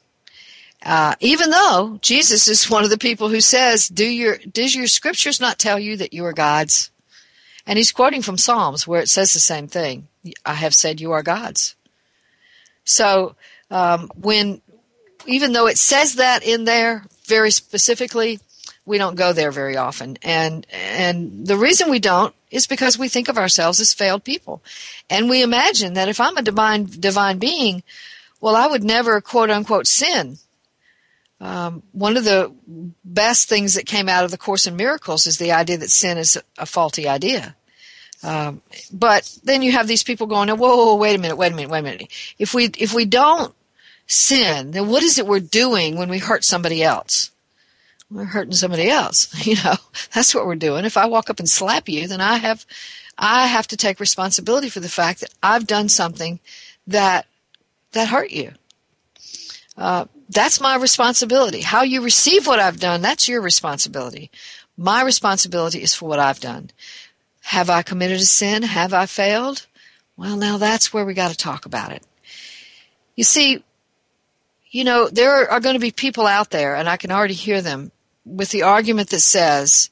Uh, 0.82 1.14
even 1.20 1.50
though 1.50 1.98
Jesus 2.02 2.46
is 2.46 2.70
one 2.70 2.84
of 2.84 2.90
the 2.90 2.98
people 2.98 3.28
who 3.28 3.40
says, 3.40 3.88
"Do 3.88 4.04
your 4.04 4.38
does 4.38 4.74
your 4.74 4.86
scriptures 4.86 5.40
not 5.40 5.58
tell 5.58 5.78
you 5.78 5.96
that 5.96 6.12
you 6.12 6.24
are 6.24 6.32
gods?" 6.32 6.90
And 7.66 7.76
he's 7.76 7.92
quoting 7.92 8.22
from 8.22 8.38
Psalms 8.38 8.86
where 8.86 9.00
it 9.00 9.08
says 9.08 9.32
the 9.32 9.40
same 9.40 9.66
thing. 9.66 10.08
I 10.46 10.54
have 10.54 10.74
said 10.74 11.00
you 11.00 11.12
are 11.12 11.22
gods. 11.22 11.74
So 12.88 13.36
um, 13.70 14.10
when 14.16 14.62
even 15.26 15.52
though 15.52 15.66
it 15.68 15.78
says 15.78 16.14
that 16.14 16.42
in 16.42 16.64
there 16.64 17.04
very 17.26 17.50
specifically, 17.50 18.40
we 18.86 18.96
don't 18.98 19.16
go 19.16 19.32
there 19.34 19.52
very 19.52 19.76
often. 19.76 20.16
And 20.22 20.66
and 20.72 21.46
the 21.46 21.56
reason 21.56 21.90
we 21.90 21.98
don't 21.98 22.34
is 22.50 22.66
because 22.66 22.98
we 22.98 23.08
think 23.08 23.28
of 23.28 23.36
ourselves 23.36 23.78
as 23.78 23.92
failed 23.92 24.24
people. 24.24 24.62
And 25.10 25.28
we 25.28 25.42
imagine 25.42 25.92
that 25.94 26.08
if 26.08 26.18
I'm 26.20 26.38
a 26.38 26.42
divine 26.42 26.86
divine 26.86 27.38
being, 27.38 27.82
well 28.40 28.56
I 28.56 28.66
would 28.66 28.84
never 28.84 29.20
quote 29.20 29.50
unquote 29.50 29.86
sin 29.86 30.38
Um, 31.40 31.82
one 31.92 32.16
of 32.16 32.24
the 32.24 32.50
best 33.04 33.48
things 33.48 33.74
that 33.74 33.86
came 33.86 34.08
out 34.08 34.24
of 34.24 34.30
the 34.30 34.38
Course 34.38 34.66
in 34.66 34.76
Miracles 34.76 35.26
is 35.26 35.38
the 35.38 35.52
idea 35.52 35.78
that 35.78 35.90
sin 35.90 36.18
is 36.18 36.38
a 36.56 36.66
faulty 36.66 37.06
idea. 37.06 37.54
Um, 38.22 38.62
but 38.92 39.38
then 39.44 39.62
you 39.62 39.72
have 39.72 39.86
these 39.86 40.02
people 40.02 40.26
going, 40.26 40.48
whoa, 40.48 40.56
whoa, 40.56 40.76
whoa, 40.76 40.96
wait 40.96 41.14
a 41.14 41.18
minute, 41.18 41.36
wait 41.36 41.52
a 41.52 41.54
minute, 41.54 41.70
wait 41.70 41.78
a 41.78 41.82
minute. 41.82 42.34
If 42.38 42.52
we 42.52 42.66
if 42.78 42.92
we 42.92 43.04
don't 43.04 43.54
sin, 44.06 44.72
then 44.72 44.88
what 44.88 45.02
is 45.02 45.18
it 45.18 45.26
we're 45.26 45.40
doing 45.40 45.96
when 45.96 46.08
we 46.08 46.18
hurt 46.18 46.44
somebody 46.44 46.82
else? 46.82 47.30
We're 48.10 48.24
hurting 48.24 48.54
somebody 48.54 48.88
else. 48.88 49.28
You 49.46 49.56
know, 49.62 49.76
that's 50.12 50.34
what 50.34 50.46
we're 50.46 50.56
doing. 50.56 50.84
If 50.84 50.96
I 50.96 51.06
walk 51.06 51.30
up 51.30 51.38
and 51.38 51.48
slap 51.48 51.88
you, 51.88 52.08
then 52.08 52.20
I 52.20 52.38
have 52.38 52.66
I 53.16 53.46
have 53.46 53.68
to 53.68 53.76
take 53.76 54.00
responsibility 54.00 54.68
for 54.68 54.80
the 54.80 54.88
fact 54.88 55.20
that 55.20 55.34
I've 55.42 55.66
done 55.66 55.88
something 55.88 56.40
that 56.86 57.26
that 57.92 58.08
hurt 58.08 58.30
you. 58.30 58.52
Uh, 59.76 60.06
that's 60.28 60.60
my 60.60 60.76
responsibility. 60.76 61.60
How 61.60 61.82
you 61.82 62.02
receive 62.02 62.46
what 62.46 62.58
I've 62.58 62.80
done, 62.80 63.00
that's 63.00 63.28
your 63.28 63.40
responsibility. 63.40 64.30
My 64.76 65.02
responsibility 65.02 65.82
is 65.82 65.94
for 65.94 66.08
what 66.08 66.18
I've 66.18 66.40
done. 66.40 66.70
Have 67.48 67.70
I 67.70 67.80
committed 67.80 68.18
a 68.18 68.26
sin? 68.26 68.62
Have 68.62 68.92
I 68.92 69.06
failed? 69.06 69.66
Well, 70.18 70.36
now 70.36 70.58
that's 70.58 70.92
where 70.92 71.06
we 71.06 71.14
got 71.14 71.30
to 71.30 71.36
talk 71.36 71.64
about 71.64 71.92
it. 71.92 72.02
You 73.16 73.24
see, 73.24 73.64
you 74.70 74.84
know, 74.84 75.08
there 75.08 75.50
are 75.50 75.58
going 75.58 75.74
to 75.74 75.80
be 75.80 75.90
people 75.90 76.26
out 76.26 76.50
there, 76.50 76.76
and 76.76 76.90
I 76.90 76.98
can 76.98 77.10
already 77.10 77.32
hear 77.32 77.62
them, 77.62 77.90
with 78.26 78.50
the 78.50 78.64
argument 78.64 79.08
that 79.08 79.20
says, 79.20 79.88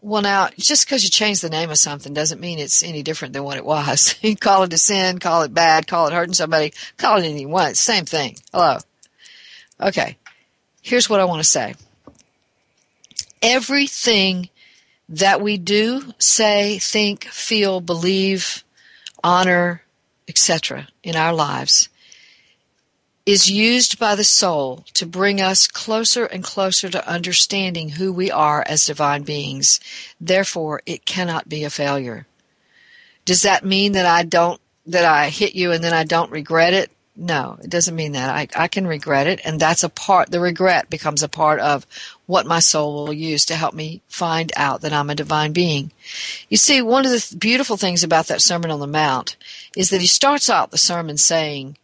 well, 0.00 0.22
now, 0.22 0.48
just 0.56 0.86
because 0.86 1.04
you 1.04 1.10
change 1.10 1.42
the 1.42 1.50
name 1.50 1.68
of 1.68 1.76
something 1.76 2.14
doesn't 2.14 2.40
mean 2.40 2.58
it's 2.58 2.82
any 2.82 3.02
different 3.02 3.34
than 3.34 3.44
what 3.44 3.58
it 3.58 3.66
was. 3.66 4.14
you 4.22 4.34
call 4.34 4.62
it 4.62 4.72
a 4.72 4.78
sin, 4.78 5.18
call 5.18 5.42
it 5.42 5.52
bad, 5.52 5.86
call 5.86 6.06
it 6.06 6.14
hurting 6.14 6.32
somebody, 6.32 6.72
call 6.96 7.18
it 7.18 7.24
anything 7.24 7.40
you 7.40 7.48
want. 7.48 7.76
Same 7.76 8.06
thing. 8.06 8.38
Hello. 8.50 8.78
Okay. 9.78 10.16
Here's 10.80 11.10
what 11.10 11.20
I 11.20 11.26
want 11.26 11.42
to 11.42 11.48
say. 11.48 11.74
Everything 13.42 14.48
that 15.08 15.40
we 15.40 15.56
do, 15.56 16.12
say, 16.18 16.78
think, 16.78 17.24
feel, 17.24 17.80
believe, 17.80 18.64
honor, 19.24 19.82
etc. 20.28 20.88
in 21.02 21.16
our 21.16 21.32
lives 21.32 21.88
is 23.28 23.50
used 23.50 23.98
by 23.98 24.14
the 24.14 24.24
soul 24.24 24.86
to 24.94 25.04
bring 25.04 25.38
us 25.38 25.66
closer 25.66 26.24
and 26.24 26.42
closer 26.42 26.88
to 26.88 27.06
understanding 27.06 27.90
who 27.90 28.10
we 28.10 28.30
are 28.30 28.64
as 28.66 28.86
divine 28.86 29.22
beings. 29.22 29.78
Therefore, 30.18 30.80
it 30.86 31.04
cannot 31.04 31.46
be 31.46 31.62
a 31.62 31.68
failure. 31.68 32.26
Does 33.26 33.42
that 33.42 33.66
mean 33.66 33.92
that 33.92 34.06
I 34.06 34.22
don't, 34.22 34.58
that 34.86 35.04
I 35.04 35.28
hit 35.28 35.54
you 35.54 35.72
and 35.72 35.84
then 35.84 35.92
I 35.92 36.04
don't 36.04 36.30
regret 36.30 36.72
it? 36.72 36.90
No, 37.16 37.58
it 37.62 37.68
doesn't 37.68 37.94
mean 37.94 38.12
that. 38.12 38.30
I, 38.30 38.48
I 38.64 38.66
can 38.66 38.86
regret 38.86 39.26
it, 39.26 39.42
and 39.44 39.60
that's 39.60 39.82
a 39.82 39.90
part, 39.90 40.30
the 40.30 40.40
regret 40.40 40.88
becomes 40.88 41.22
a 41.22 41.28
part 41.28 41.60
of 41.60 41.86
what 42.28 42.46
my 42.46 42.58
soul 42.58 43.06
will 43.06 43.12
use 43.12 43.46
to 43.46 43.56
help 43.56 43.72
me 43.72 44.02
find 44.06 44.52
out 44.54 44.82
that 44.82 44.92
I'm 44.92 45.08
a 45.08 45.14
divine 45.14 45.54
being. 45.54 45.90
You 46.50 46.58
see, 46.58 46.82
one 46.82 47.06
of 47.06 47.10
the 47.10 47.36
beautiful 47.38 47.78
things 47.78 48.04
about 48.04 48.26
that 48.26 48.42
Sermon 48.42 48.70
on 48.70 48.80
the 48.80 48.86
Mount 48.86 49.36
is 49.74 49.88
that 49.88 50.02
he 50.02 50.06
starts 50.06 50.50
out 50.50 50.70
the 50.70 50.76
sermon 50.76 51.16
saying 51.16 51.78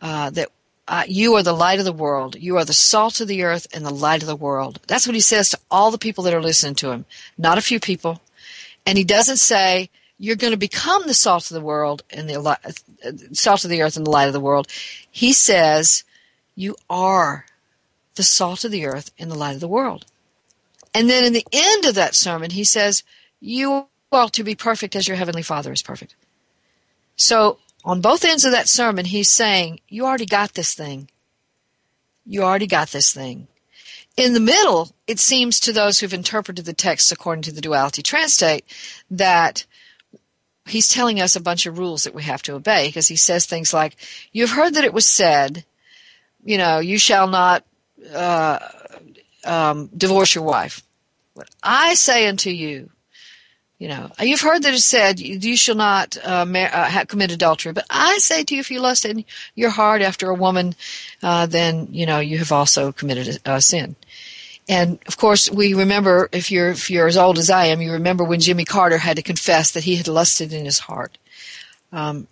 uh, 0.00 0.30
that 0.30 0.50
uh, 0.86 1.02
you 1.08 1.34
are 1.34 1.42
the 1.42 1.52
light 1.52 1.80
of 1.80 1.84
the 1.84 1.92
world. 1.92 2.36
You 2.36 2.56
are 2.58 2.64
the 2.64 2.72
salt 2.72 3.20
of 3.20 3.26
the 3.26 3.42
earth 3.42 3.66
and 3.74 3.84
the 3.84 3.90
light 3.90 4.22
of 4.22 4.28
the 4.28 4.36
world. 4.36 4.78
That's 4.86 5.04
what 5.04 5.16
he 5.16 5.20
says 5.20 5.48
to 5.48 5.58
all 5.68 5.90
the 5.90 5.98
people 5.98 6.22
that 6.24 6.34
are 6.34 6.40
listening 6.40 6.76
to 6.76 6.92
him, 6.92 7.04
not 7.36 7.58
a 7.58 7.62
few 7.62 7.80
people. 7.80 8.20
And 8.86 8.96
he 8.96 9.02
doesn't 9.02 9.38
say, 9.38 9.90
you're 10.16 10.36
going 10.36 10.52
to 10.52 10.56
become 10.56 11.08
the 11.08 11.12
salt 11.12 11.50
of 11.50 11.56
the 11.56 11.60
world 11.60 12.04
and 12.10 12.30
the 12.30 12.40
uh, 12.40 12.54
salt 13.32 13.64
of 13.64 13.70
the 13.70 13.82
earth 13.82 13.96
and 13.96 14.06
the 14.06 14.12
light 14.12 14.28
of 14.28 14.32
the 14.32 14.38
world. 14.38 14.68
He 15.10 15.32
says, 15.32 16.04
you 16.54 16.76
are 16.88 17.46
the 18.16 18.22
salt 18.22 18.64
of 18.64 18.70
the 18.70 18.86
earth 18.86 19.12
and 19.18 19.30
the 19.30 19.38
light 19.38 19.54
of 19.54 19.60
the 19.60 19.68
world. 19.68 20.06
And 20.92 21.08
then 21.08 21.24
in 21.24 21.32
the 21.32 21.46
end 21.52 21.84
of 21.84 21.94
that 21.94 22.14
sermon, 22.14 22.50
he 22.50 22.64
says, 22.64 23.02
you 23.40 23.86
are 24.10 24.28
to 24.30 24.44
be 24.44 24.54
perfect 24.54 24.96
as 24.96 25.06
your 25.06 25.16
heavenly 25.16 25.42
father 25.42 25.72
is 25.72 25.82
perfect. 25.82 26.14
So 27.16 27.58
on 27.84 28.00
both 28.00 28.24
ends 28.24 28.44
of 28.44 28.52
that 28.52 28.68
sermon, 28.68 29.04
he's 29.04 29.30
saying, 29.30 29.80
you 29.88 30.04
already 30.04 30.26
got 30.26 30.54
this 30.54 30.74
thing. 30.74 31.08
You 32.24 32.42
already 32.42 32.66
got 32.66 32.88
this 32.88 33.12
thing. 33.12 33.48
In 34.16 34.32
the 34.32 34.40
middle, 34.40 34.92
it 35.06 35.18
seems 35.18 35.60
to 35.60 35.72
those 35.72 36.00
who've 36.00 36.14
interpreted 36.14 36.64
the 36.64 36.72
text 36.72 37.12
according 37.12 37.42
to 37.42 37.52
the 37.52 37.60
duality 37.60 38.02
translate 38.02 38.64
that 39.10 39.66
he's 40.66 40.88
telling 40.88 41.20
us 41.20 41.36
a 41.36 41.40
bunch 41.40 41.66
of 41.66 41.78
rules 41.78 42.04
that 42.04 42.14
we 42.14 42.22
have 42.22 42.42
to 42.42 42.54
obey 42.54 42.88
because 42.88 43.08
he 43.08 43.16
says 43.16 43.46
things 43.46 43.74
like, 43.74 43.96
You've 44.32 44.50
heard 44.50 44.74
that 44.74 44.84
it 44.84 44.94
was 44.94 45.06
said, 45.06 45.64
you 46.42 46.58
know, 46.58 46.78
you 46.78 46.98
shall 46.98 47.26
not 47.28 47.64
uh, 48.14 48.58
um, 49.44 49.88
divorce 49.96 50.34
your 50.34 50.44
wife. 50.44 50.82
What 51.34 51.48
I 51.62 51.94
say 51.94 52.28
unto 52.28 52.50
you, 52.50 52.90
you 53.78 53.88
know, 53.88 54.10
you've 54.20 54.40
heard 54.40 54.62
that 54.62 54.72
it 54.72 54.80
said, 54.80 55.20
you 55.20 55.56
shall 55.56 55.74
not 55.74 56.16
uh, 56.24 56.46
mar- 56.46 56.70
uh, 56.72 57.04
commit 57.06 57.30
adultery. 57.30 57.72
But 57.72 57.84
I 57.90 58.16
say 58.18 58.42
to 58.42 58.54
you, 58.54 58.60
if 58.60 58.70
you 58.70 58.80
lust 58.80 59.04
in 59.04 59.24
your 59.54 59.70
heart 59.70 60.00
after 60.00 60.30
a 60.30 60.34
woman, 60.34 60.74
uh, 61.22 61.44
then, 61.44 61.88
you 61.90 62.06
know, 62.06 62.18
you 62.18 62.38
have 62.38 62.52
also 62.52 62.90
committed 62.90 63.38
a, 63.44 63.56
a 63.56 63.60
sin. 63.60 63.96
And 64.68 64.98
of 65.06 65.16
course, 65.16 65.50
we 65.50 65.74
remember 65.74 66.28
if 66.32 66.50
you're 66.50 66.70
if 66.70 66.90
you're 66.90 67.06
as 67.06 67.16
old 67.16 67.38
as 67.38 67.50
I 67.50 67.66
am, 67.66 67.80
you 67.80 67.92
remember 67.92 68.24
when 68.24 68.40
Jimmy 68.40 68.64
Carter 68.64 68.98
had 68.98 69.16
to 69.16 69.22
confess 69.22 69.70
that 69.72 69.84
he 69.84 69.96
had 69.96 70.08
lusted 70.08 70.52
in 70.52 70.64
his 70.64 70.80
heart, 70.80 71.18
um, 71.92 72.26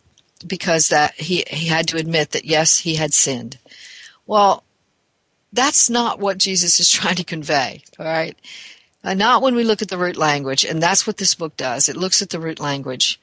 because 0.45 0.89
that 0.89 1.15
he 1.15 1.45
he 1.47 1.69
had 1.69 1.87
to 1.89 1.97
admit 1.97 2.31
that 2.33 2.45
yes, 2.45 2.79
he 2.79 2.97
had 2.97 3.15
sinned. 3.15 3.59
Well, 4.27 4.65
that's 5.55 5.89
not 5.89 6.19
what 6.19 6.39
Jesus 6.39 6.81
is 6.81 6.91
trying 6.91 7.17
to 7.17 7.25
convey. 7.25 7.83
All 7.99 8.07
right, 8.07 8.37
uh, 9.03 9.15
not 9.15 9.43
when 9.43 9.55
we 9.55 9.65
look 9.65 9.83
at 9.83 9.89
the 9.89 9.99
root 9.99 10.17
language, 10.17 10.65
and 10.65 10.83
that's 10.83 11.07
what 11.07 11.17
this 11.17 11.35
book 11.35 11.57
does. 11.57 11.89
It 11.89 11.97
looks 11.97 12.21
at 12.21 12.31
the 12.31 12.41
root 12.41 12.61
language. 12.61 13.21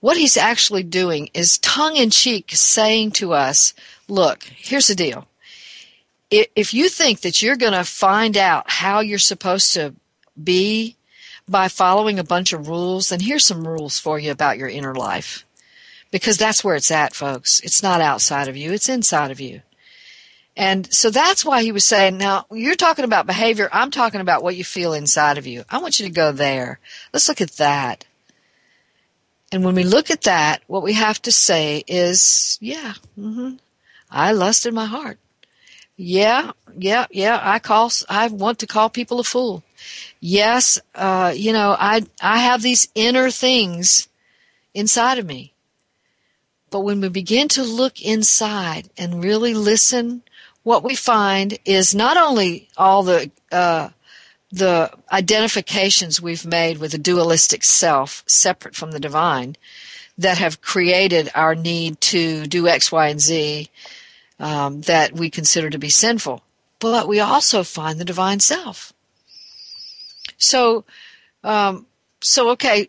What 0.00 0.16
he's 0.16 0.36
actually 0.36 0.82
doing 0.82 1.28
is 1.34 1.58
tongue 1.58 1.96
in 1.96 2.10
cheek 2.10 2.52
saying 2.52 3.12
to 3.12 3.32
us, 3.32 3.74
"Look, 4.08 4.44
here's 4.44 4.86
the 4.86 4.94
deal 4.94 5.26
if 6.30 6.72
you 6.72 6.88
think 6.88 7.20
that 7.20 7.42
you're 7.42 7.56
going 7.56 7.72
to 7.72 7.84
find 7.84 8.36
out 8.36 8.70
how 8.70 9.00
you're 9.00 9.18
supposed 9.18 9.74
to 9.74 9.94
be 10.42 10.96
by 11.48 11.66
following 11.68 12.18
a 12.18 12.24
bunch 12.24 12.52
of 12.52 12.68
rules, 12.68 13.08
then 13.08 13.20
here's 13.20 13.44
some 13.44 13.66
rules 13.66 13.98
for 13.98 14.18
you 14.18 14.30
about 14.30 14.56
your 14.56 14.68
inner 14.68 14.94
life. 14.94 15.44
Because 16.12 16.38
that's 16.38 16.62
where 16.62 16.76
it's 16.76 16.90
at, 16.90 17.14
folks. 17.14 17.60
It's 17.60 17.82
not 17.82 18.00
outside 18.00 18.48
of 18.48 18.56
you, 18.56 18.72
it's 18.72 18.88
inside 18.88 19.30
of 19.30 19.40
you. 19.40 19.62
And 20.60 20.92
so 20.92 21.08
that's 21.08 21.42
why 21.42 21.62
he 21.62 21.72
was 21.72 21.86
saying, 21.86 22.18
now 22.18 22.44
you're 22.52 22.74
talking 22.74 23.06
about 23.06 23.26
behavior. 23.26 23.70
I'm 23.72 23.90
talking 23.90 24.20
about 24.20 24.42
what 24.42 24.56
you 24.56 24.62
feel 24.62 24.92
inside 24.92 25.38
of 25.38 25.46
you. 25.46 25.64
I 25.70 25.78
want 25.78 25.98
you 25.98 26.04
to 26.04 26.12
go 26.12 26.32
there. 26.32 26.80
Let's 27.14 27.28
look 27.30 27.40
at 27.40 27.52
that. 27.52 28.04
And 29.50 29.64
when 29.64 29.74
we 29.74 29.84
look 29.84 30.10
at 30.10 30.20
that, 30.22 30.60
what 30.66 30.82
we 30.82 30.92
have 30.92 31.22
to 31.22 31.32
say 31.32 31.82
is, 31.86 32.58
yeah, 32.60 32.92
mm-hmm, 33.18 33.54
I 34.10 34.32
lust 34.32 34.66
in 34.66 34.74
my 34.74 34.84
heart. 34.84 35.18
Yeah, 35.96 36.52
yeah, 36.76 37.06
yeah. 37.10 37.40
I 37.42 37.58
call. 37.58 37.90
I 38.10 38.28
want 38.28 38.58
to 38.58 38.66
call 38.66 38.90
people 38.90 39.18
a 39.18 39.24
fool. 39.24 39.62
Yes, 40.20 40.78
uh, 40.94 41.32
you 41.34 41.54
know, 41.54 41.74
I 41.78 42.02
I 42.20 42.38
have 42.38 42.60
these 42.60 42.88
inner 42.94 43.30
things 43.30 44.08
inside 44.74 45.18
of 45.18 45.24
me. 45.24 45.54
But 46.70 46.80
when 46.80 47.00
we 47.00 47.08
begin 47.08 47.48
to 47.48 47.62
look 47.62 48.00
inside 48.00 48.90
and 48.96 49.24
really 49.24 49.54
listen, 49.54 50.22
what 50.62 50.84
we 50.84 50.94
find 50.94 51.58
is 51.64 51.94
not 51.94 52.16
only 52.16 52.68
all 52.76 53.02
the 53.02 53.30
uh, 53.50 53.90
the 54.52 54.90
identifications 55.12 56.20
we've 56.20 56.44
made 56.44 56.78
with 56.78 56.92
a 56.92 56.98
dualistic 56.98 57.62
self, 57.62 58.24
separate 58.26 58.74
from 58.74 58.90
the 58.90 59.00
divine, 59.00 59.56
that 60.18 60.38
have 60.38 60.60
created 60.60 61.30
our 61.34 61.54
need 61.54 62.00
to 62.00 62.46
do 62.46 62.66
X, 62.66 62.90
Y, 62.90 63.08
and 63.08 63.20
Z 63.20 63.70
um, 64.38 64.80
that 64.82 65.12
we 65.12 65.30
consider 65.30 65.70
to 65.70 65.78
be 65.78 65.88
sinful. 65.88 66.42
But 66.78 67.06
we 67.06 67.20
also 67.20 67.62
find 67.62 67.98
the 67.98 68.04
divine 68.04 68.40
self. 68.40 68.92
So, 70.36 70.84
um, 71.44 71.86
so 72.20 72.50
okay, 72.50 72.88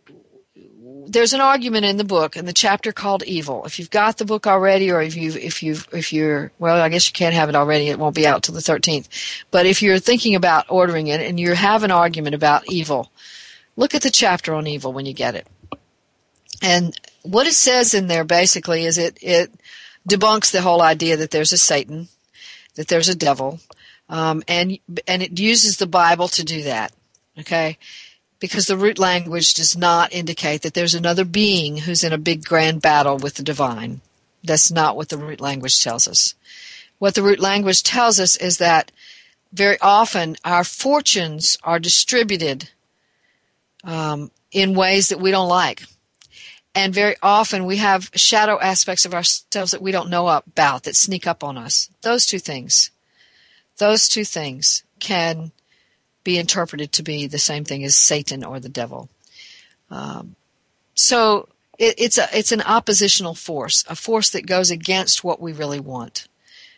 there's 1.08 1.34
an 1.34 1.42
argument 1.42 1.86
in 1.86 1.98
the 1.98 2.04
book 2.04 2.36
in 2.36 2.46
the 2.46 2.54
chapter 2.54 2.92
called 2.92 3.24
evil. 3.24 3.66
If 3.66 3.80
you've 3.80 3.90
got 3.90 4.18
the 4.18 4.26
book 4.26 4.48
already, 4.48 4.92
or 4.92 5.02
if 5.02 5.16
you 5.16 5.32
if 5.32 5.62
you 5.64 5.78
if 5.92 6.14
you're 6.14 6.52
well, 6.60 6.82
I 6.82 6.90
guess 6.90 7.08
you 7.08 7.14
can't 7.14 7.36
have 7.36 7.50
it 7.50 7.56
already. 7.56 7.90
It 7.90 8.00
won't 8.00 8.16
be 8.16 8.28
out 8.28 8.44
till 8.44 8.56
the 8.56 8.62
13th. 8.62 9.08
But 9.52 9.66
if 9.66 9.82
you're 9.82 10.00
thinking 10.00 10.36
about 10.36 10.66
ordering 10.70 11.08
it 11.08 11.22
and 11.22 11.40
you 11.40 11.54
have 11.54 11.84
an 11.84 11.92
argument 11.92 12.36
about 12.36 12.64
evil, 12.70 13.12
look 13.76 13.96
at 13.96 14.02
the 14.02 14.12
chapter 14.12 14.54
on 14.54 14.68
evil 14.68 14.94
when 14.94 15.06
you 15.06 15.14
get 15.14 15.36
it. 15.36 15.48
And 16.62 16.96
what 17.24 17.48
it 17.48 17.54
says 17.54 17.94
in 17.94 18.08
there 18.08 18.24
basically 18.24 18.86
is 18.86 18.98
it 18.98 19.18
it 19.22 19.52
debunks 20.08 20.52
the 20.52 20.62
whole 20.62 20.82
idea 20.82 21.18
that 21.18 21.32
there's 21.32 21.54
a 21.54 21.58
Satan, 21.58 22.08
that 22.76 22.88
there's 22.88 23.10
a 23.10 23.16
devil, 23.16 23.60
um, 24.10 24.44
and 24.48 24.78
and 25.08 25.24
it 25.24 25.40
uses 25.40 25.78
the 25.78 25.88
Bible 25.88 26.28
to 26.30 26.44
do 26.44 26.64
that. 26.64 26.94
Okay, 27.40 27.78
because 28.42 28.66
the 28.66 28.76
root 28.76 29.00
language 29.00 29.54
does 29.54 29.78
not 29.78 30.12
indicate 30.12 30.64
that 30.64 30.74
there's 30.74 30.96
another 30.96 31.24
being 31.24 31.78
who's 31.78 32.04
in 32.04 32.12
a 32.12 32.18
big 32.18 32.44
grand 32.44 32.82
battle 32.82 33.16
with 33.18 33.36
the 33.36 33.44
divine. 33.44 34.02
That's 34.44 34.70
not 34.72 34.98
what 34.98 35.08
the 35.10 35.18
root 35.18 35.40
language 35.40 35.82
tells 35.82 36.08
us. 36.08 36.36
what 37.00 37.16
the 37.16 37.24
root 37.24 37.40
language 37.40 37.82
tells 37.82 38.20
us 38.20 38.36
is 38.36 38.58
that 38.58 38.92
very 39.54 39.78
often 39.80 40.36
our 40.44 40.64
fortunes 40.64 41.58
are 41.64 41.80
distributed 41.80 42.70
um, 43.84 44.30
in 44.52 44.76
ways 44.76 45.10
that 45.10 45.20
we 45.20 45.32
don't 45.32 45.50
like. 45.50 45.84
And 46.76 46.94
very 46.94 47.16
often 47.22 47.66
we 47.66 47.78
have 47.78 48.12
shadow 48.16 48.60
aspects 48.60 49.06
of 49.06 49.14
ourselves 49.14 49.72
that 49.72 49.82
we 49.82 49.92
don't 49.92 50.10
know 50.10 50.28
about 50.28 50.84
that 50.84 50.96
sneak 50.96 51.28
up 51.28 51.44
on 51.44 51.58
us. 51.58 51.90
Those 52.02 52.26
two 52.26 52.40
things, 52.40 52.92
those 53.78 54.08
two 54.08 54.24
things 54.24 54.84
can 55.00 55.52
be 56.24 56.38
interpreted 56.38 56.92
to 56.94 57.04
be 57.04 57.28
the 57.28 57.40
same 57.40 57.64
thing 57.64 57.84
as 57.84 57.96
Satan 57.96 58.44
or 58.44 58.60
the 58.60 58.70
devil. 58.70 59.10
Um, 59.90 60.36
so 60.94 61.50
it, 61.78 61.96
it's 61.98 62.18
a 62.18 62.28
it's 62.34 62.52
an 62.52 62.62
oppositional 62.62 63.36
force, 63.36 63.84
a 63.90 63.96
force 63.96 64.30
that 64.32 64.46
goes 64.46 64.72
against 64.72 65.24
what 65.24 65.42
we 65.42 65.52
really 65.52 65.80
want. 65.80 66.28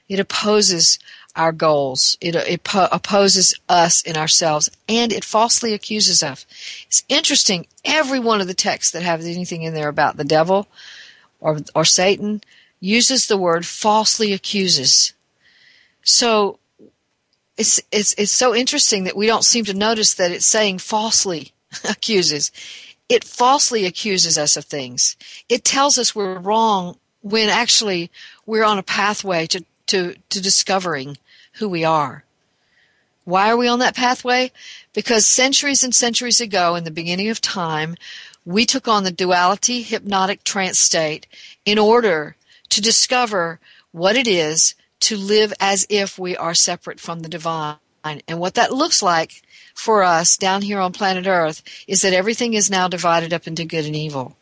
It 0.09 0.19
opposes 0.19 0.99
our 1.35 1.51
goals. 1.51 2.17
It, 2.21 2.35
it 2.35 2.61
opposes 2.73 3.59
us 3.67 4.01
in 4.03 4.17
ourselves, 4.17 4.69
and 4.87 5.11
it 5.11 5.23
falsely 5.23 5.73
accuses 5.73 6.21
us. 6.21 6.45
It's 6.85 7.03
interesting. 7.09 7.67
Every 7.83 8.19
one 8.19 8.41
of 8.41 8.47
the 8.47 8.53
texts 8.53 8.91
that 8.91 9.01
have 9.01 9.21
anything 9.21 9.63
in 9.63 9.73
there 9.73 9.89
about 9.89 10.17
the 10.17 10.23
devil 10.23 10.67
or 11.39 11.59
or 11.75 11.85
Satan 11.85 12.41
uses 12.79 13.27
the 13.27 13.37
word 13.37 13.65
falsely 13.65 14.33
accuses. 14.33 15.13
So 16.03 16.59
it's 17.57 17.79
it's 17.91 18.13
it's 18.17 18.31
so 18.31 18.55
interesting 18.55 19.03
that 19.03 19.15
we 19.15 19.27
don't 19.27 19.45
seem 19.45 19.65
to 19.65 19.73
notice 19.73 20.13
that 20.15 20.31
it's 20.31 20.45
saying 20.45 20.79
falsely 20.79 21.51
accuses. 21.83 22.51
It 23.09 23.23
falsely 23.23 23.85
accuses 23.85 24.37
us 24.37 24.57
of 24.57 24.65
things. 24.65 25.15
It 25.49 25.63
tells 25.63 25.97
us 25.97 26.15
we're 26.15 26.39
wrong 26.39 26.97
when 27.21 27.49
actually 27.49 28.09
we're 28.45 28.63
on 28.63 28.79
a 28.79 28.83
pathway 28.83 29.45
to 29.47 29.63
to, 29.87 30.15
to 30.29 30.41
discovering 30.41 31.17
who 31.53 31.69
we 31.69 31.83
are. 31.83 32.23
Why 33.25 33.49
are 33.49 33.57
we 33.57 33.67
on 33.67 33.79
that 33.79 33.95
pathway? 33.95 34.51
Because 34.93 35.25
centuries 35.25 35.83
and 35.83 35.93
centuries 35.93 36.41
ago, 36.41 36.75
in 36.75 36.83
the 36.83 36.91
beginning 36.91 37.29
of 37.29 37.39
time, 37.39 37.95
we 38.45 38.65
took 38.65 38.87
on 38.87 39.03
the 39.03 39.11
duality 39.11 39.81
hypnotic 39.81 40.43
trance 40.43 40.79
state 40.79 41.27
in 41.65 41.79
order 41.79 42.35
to 42.69 42.81
discover 42.81 43.59
what 43.91 44.15
it 44.15 44.27
is 44.27 44.75
to 45.03 45.17
live 45.17 45.53
as 45.59 45.85
if 45.89 46.17
we 46.17 46.35
are 46.35 46.53
separate 46.53 46.99
from 46.99 47.21
the 47.21 47.29
divine. 47.29 47.77
And 48.03 48.39
what 48.39 48.55
that 48.55 48.73
looks 48.73 49.01
like 49.01 49.43
for 49.73 50.03
us 50.03 50.35
down 50.37 50.61
here 50.61 50.79
on 50.79 50.91
planet 50.91 51.25
Earth 51.25 51.63
is 51.87 52.01
that 52.01 52.13
everything 52.13 52.53
is 52.53 52.69
now 52.69 52.87
divided 52.87 53.33
up 53.33 53.47
into 53.47 53.65
good 53.65 53.85
and 53.85 53.95
evil. 53.95 54.35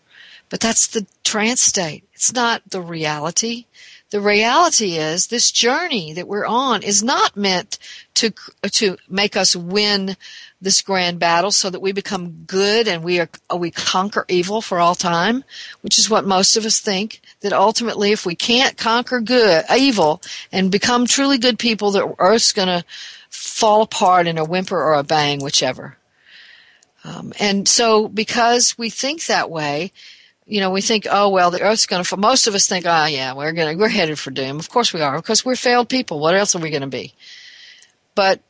But 0.49 0.59
that's 0.59 0.87
the 0.87 1.05
trance 1.23 1.61
state. 1.61 2.03
It's 2.13 2.33
not 2.33 2.61
the 2.69 2.81
reality 2.81 3.65
the 4.11 4.21
reality 4.21 4.97
is 4.97 5.27
this 5.27 5.51
journey 5.51 6.13
that 6.13 6.27
we're 6.27 6.45
on 6.45 6.83
is 6.83 7.01
not 7.01 7.35
meant 7.35 7.79
to 8.15 8.33
to 8.71 8.97
make 9.09 9.35
us 9.35 9.55
win 9.55 10.17
this 10.61 10.81
grand 10.81 11.19
battle 11.19 11.51
so 11.51 11.69
that 11.69 11.81
we 11.81 11.91
become 11.91 12.43
good 12.45 12.87
and 12.87 13.03
we 13.03 13.19
are 13.19 13.29
we 13.57 13.71
conquer 13.71 14.25
evil 14.27 14.61
for 14.61 14.79
all 14.79 14.95
time 14.95 15.43
which 15.81 15.97
is 15.97 16.09
what 16.09 16.25
most 16.25 16.55
of 16.55 16.65
us 16.65 16.79
think 16.79 17.21
that 17.41 17.53
ultimately 17.53 18.11
if 18.11 18.25
we 18.25 18.35
can't 18.35 18.77
conquer 18.77 19.19
good 19.19 19.65
evil 19.75 20.21
and 20.51 20.71
become 20.71 21.05
truly 21.05 21.37
good 21.37 21.57
people 21.57 21.91
the 21.91 22.15
earth's 22.19 22.51
going 22.51 22.67
to 22.67 22.83
fall 23.29 23.81
apart 23.81 24.27
in 24.27 24.37
a 24.37 24.45
whimper 24.45 24.79
or 24.79 24.93
a 24.93 25.03
bang 25.03 25.41
whichever 25.41 25.97
um, 27.03 27.33
and 27.39 27.67
so 27.67 28.07
because 28.07 28.77
we 28.77 28.89
think 28.89 29.25
that 29.25 29.49
way 29.49 29.91
you 30.51 30.59
know, 30.59 30.69
we 30.69 30.81
think, 30.81 31.07
oh 31.09 31.29
well, 31.29 31.49
the 31.49 31.61
Earth's 31.61 31.85
going 31.85 32.03
to. 32.03 32.17
Most 32.17 32.45
of 32.45 32.55
us 32.55 32.67
think, 32.67 32.85
oh 32.85 33.05
yeah, 33.05 33.33
we're 33.33 33.53
going 33.53 33.77
to, 33.77 33.81
we're 33.81 33.87
headed 33.87 34.19
for 34.19 34.31
doom. 34.31 34.59
Of 34.59 34.69
course 34.69 34.93
we 34.93 34.99
are, 34.99 35.15
because 35.15 35.45
we're 35.45 35.55
failed 35.55 35.87
people. 35.87 36.19
What 36.19 36.35
else 36.35 36.55
are 36.55 36.59
we 36.59 36.69
going 36.69 36.81
to 36.81 36.87
be? 36.87 37.13
But, 38.15 38.41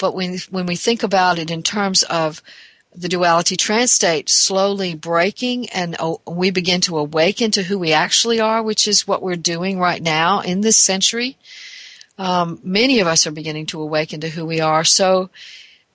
but 0.00 0.14
when 0.14 0.38
when 0.50 0.66
we 0.66 0.74
think 0.74 1.02
about 1.04 1.38
it 1.38 1.50
in 1.50 1.62
terms 1.62 2.02
of 2.04 2.42
the 2.92 3.08
duality 3.08 3.56
trance 3.56 3.92
state 3.92 4.28
slowly 4.28 4.94
breaking, 4.94 5.68
and 5.70 5.94
oh, 6.00 6.20
we 6.26 6.50
begin 6.50 6.80
to 6.80 6.98
awaken 6.98 7.52
to 7.52 7.62
who 7.62 7.78
we 7.78 7.92
actually 7.92 8.40
are, 8.40 8.62
which 8.62 8.88
is 8.88 9.06
what 9.06 9.22
we're 9.22 9.36
doing 9.36 9.78
right 9.78 10.02
now 10.02 10.40
in 10.40 10.62
this 10.62 10.76
century. 10.76 11.36
Um, 12.18 12.58
many 12.64 12.98
of 12.98 13.06
us 13.06 13.26
are 13.26 13.30
beginning 13.30 13.66
to 13.66 13.80
awaken 13.80 14.20
to 14.22 14.28
who 14.28 14.44
we 14.44 14.60
are. 14.60 14.82
So 14.82 15.30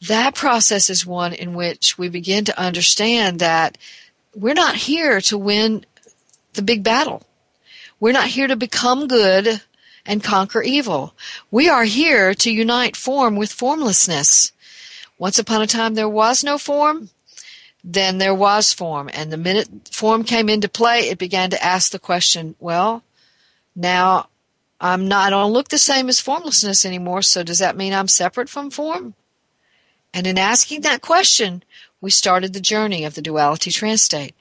that 0.07 0.35
process 0.35 0.89
is 0.89 1.05
one 1.05 1.33
in 1.33 1.53
which 1.53 1.97
we 1.97 2.07
begin 2.07 2.45
to 2.45 2.59
understand 2.59 3.39
that 3.39 3.77
we're 4.33 4.53
not 4.53 4.75
here 4.75 5.19
to 5.21 5.37
win 5.37 5.85
the 6.53 6.61
big 6.61 6.83
battle. 6.83 7.23
We're 7.99 8.13
not 8.13 8.27
here 8.27 8.47
to 8.47 8.55
become 8.55 9.07
good 9.07 9.61
and 10.05 10.23
conquer 10.23 10.61
evil. 10.61 11.13
We 11.51 11.69
are 11.69 11.85
here 11.85 12.33
to 12.35 12.51
unite 12.51 12.95
form 12.95 13.35
with 13.35 13.51
formlessness. 13.51 14.51
Once 15.17 15.39
upon 15.39 15.61
a 15.61 15.67
time 15.67 15.95
there 15.95 16.09
was 16.09 16.43
no 16.43 16.57
form, 16.57 17.09
then 17.83 18.17
there 18.17 18.33
was 18.33 18.73
form. 18.73 19.09
And 19.13 19.31
the 19.31 19.37
minute 19.37 19.89
form 19.91 20.23
came 20.23 20.49
into 20.49 20.67
play, 20.67 21.09
it 21.09 21.17
began 21.17 21.49
to 21.51 21.63
ask 21.63 21.91
the 21.91 21.99
question, 21.99 22.55
well, 22.59 23.03
now 23.75 24.29
I'm 24.79 25.07
not, 25.07 25.27
I 25.27 25.29
don't 25.29 25.53
look 25.53 25.69
the 25.69 25.77
same 25.77 26.09
as 26.09 26.19
formlessness 26.19 26.85
anymore, 26.85 27.21
so 27.21 27.43
does 27.43 27.59
that 27.59 27.77
mean 27.77 27.93
I'm 27.93 28.07
separate 28.07 28.49
from 28.49 28.69
form? 28.69 29.13
And 30.13 30.27
in 30.27 30.37
asking 30.37 30.81
that 30.81 31.01
question, 31.01 31.63
we 32.01 32.09
started 32.11 32.53
the 32.53 32.59
journey 32.59 33.03
of 33.03 33.15
the 33.15 33.21
duality 33.21 33.71
trance 33.71 34.03
state. 34.03 34.35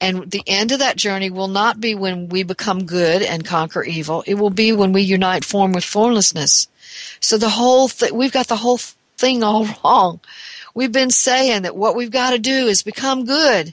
And 0.00 0.30
the 0.30 0.42
end 0.46 0.72
of 0.72 0.80
that 0.80 0.96
journey 0.96 1.30
will 1.30 1.48
not 1.48 1.80
be 1.80 1.94
when 1.94 2.28
we 2.28 2.42
become 2.42 2.84
good 2.84 3.22
and 3.22 3.44
conquer 3.44 3.82
evil. 3.82 4.22
It 4.26 4.34
will 4.34 4.50
be 4.50 4.72
when 4.72 4.92
we 4.92 5.02
unite 5.02 5.44
form 5.44 5.72
with 5.72 5.84
formlessness. 5.84 6.68
So 7.20 7.38
the 7.38 7.48
whole 7.48 7.88
thing, 7.88 8.14
we've 8.14 8.32
got 8.32 8.48
the 8.48 8.56
whole 8.56 8.78
thing 9.16 9.42
all 9.42 9.66
wrong. 9.84 10.20
We've 10.74 10.92
been 10.92 11.10
saying 11.10 11.62
that 11.62 11.76
what 11.76 11.96
we've 11.96 12.10
got 12.10 12.30
to 12.30 12.38
do 12.38 12.66
is 12.66 12.82
become 12.82 13.24
good, 13.24 13.72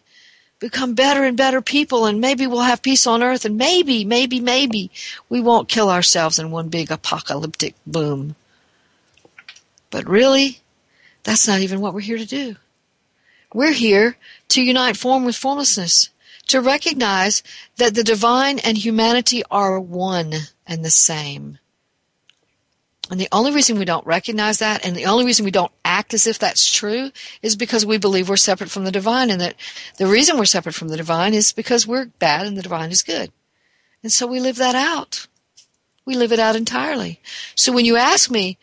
become 0.59 0.93
better 0.93 1.25
and 1.25 1.35
better 1.35 1.61
people, 1.61 2.05
and 2.05 2.21
maybe 2.21 2.47
we'll 2.47 2.61
have 2.61 2.81
peace 2.81 3.05
on 3.05 3.21
earth, 3.21 3.43
and 3.43 3.57
maybe, 3.57 4.05
maybe, 4.05 4.39
maybe 4.39 4.89
we 5.27 5.41
won't 5.41 5.67
kill 5.67 5.89
ourselves 5.89 6.39
in 6.39 6.51
one 6.51 6.69
big 6.69 6.89
apocalyptic 6.89 7.75
boom. 7.85 8.35
But 9.91 10.07
really, 10.07 10.61
that's 11.23 11.47
not 11.47 11.59
even 11.59 11.81
what 11.81 11.93
we're 11.93 11.99
here 11.99 12.17
to 12.17 12.25
do. 12.25 12.55
We're 13.53 13.73
here 13.73 14.15
to 14.49 14.63
unite 14.63 14.97
form 14.97 15.25
with 15.25 15.35
formlessness, 15.35 16.09
to 16.47 16.61
recognize 16.61 17.43
that 17.77 17.95
the 17.95 18.03
divine 18.03 18.59
and 18.59 18.77
humanity 18.77 19.43
are 19.49 19.79
one 19.79 20.33
and 20.67 20.83
the 20.83 20.89
same. 20.89 21.59
And 23.11 23.19
the 23.19 23.29
only 23.31 23.51
reason 23.51 23.77
we 23.77 23.85
don't 23.85 24.05
recognize 24.07 24.59
that 24.59 24.85
and 24.85 24.95
the 24.95 25.05
only 25.05 25.25
reason 25.25 25.45
we 25.45 25.51
don't 25.51 25.71
act 25.83 26.13
as 26.13 26.25
if 26.25 26.39
that's 26.39 26.71
true 26.71 27.11
is 27.41 27.55
because 27.55 27.85
we 27.85 27.97
believe 27.97 28.29
we're 28.29 28.37
separate 28.37 28.71
from 28.71 28.85
the 28.85 28.91
divine 28.91 29.29
and 29.29 29.41
that 29.41 29.55
the 29.97 30.07
reason 30.07 30.37
we're 30.37 30.45
separate 30.45 30.75
from 30.75 30.87
the 30.87 30.97
divine 30.97 31.33
is 31.33 31.51
because 31.51 31.85
we're 31.85 32.05
bad 32.05 32.47
and 32.47 32.57
the 32.57 32.61
divine 32.61 32.91
is 32.91 33.03
good. 33.03 33.31
And 34.01 34.11
so 34.11 34.25
we 34.25 34.39
live 34.39 34.55
that 34.57 34.75
out. 34.75 35.27
We 36.05 36.15
live 36.15 36.31
it 36.31 36.39
out 36.39 36.55
entirely. 36.55 37.19
So 37.55 37.71
when 37.71 37.85
you 37.85 37.97
ask 37.97 38.31
me, 38.31 38.57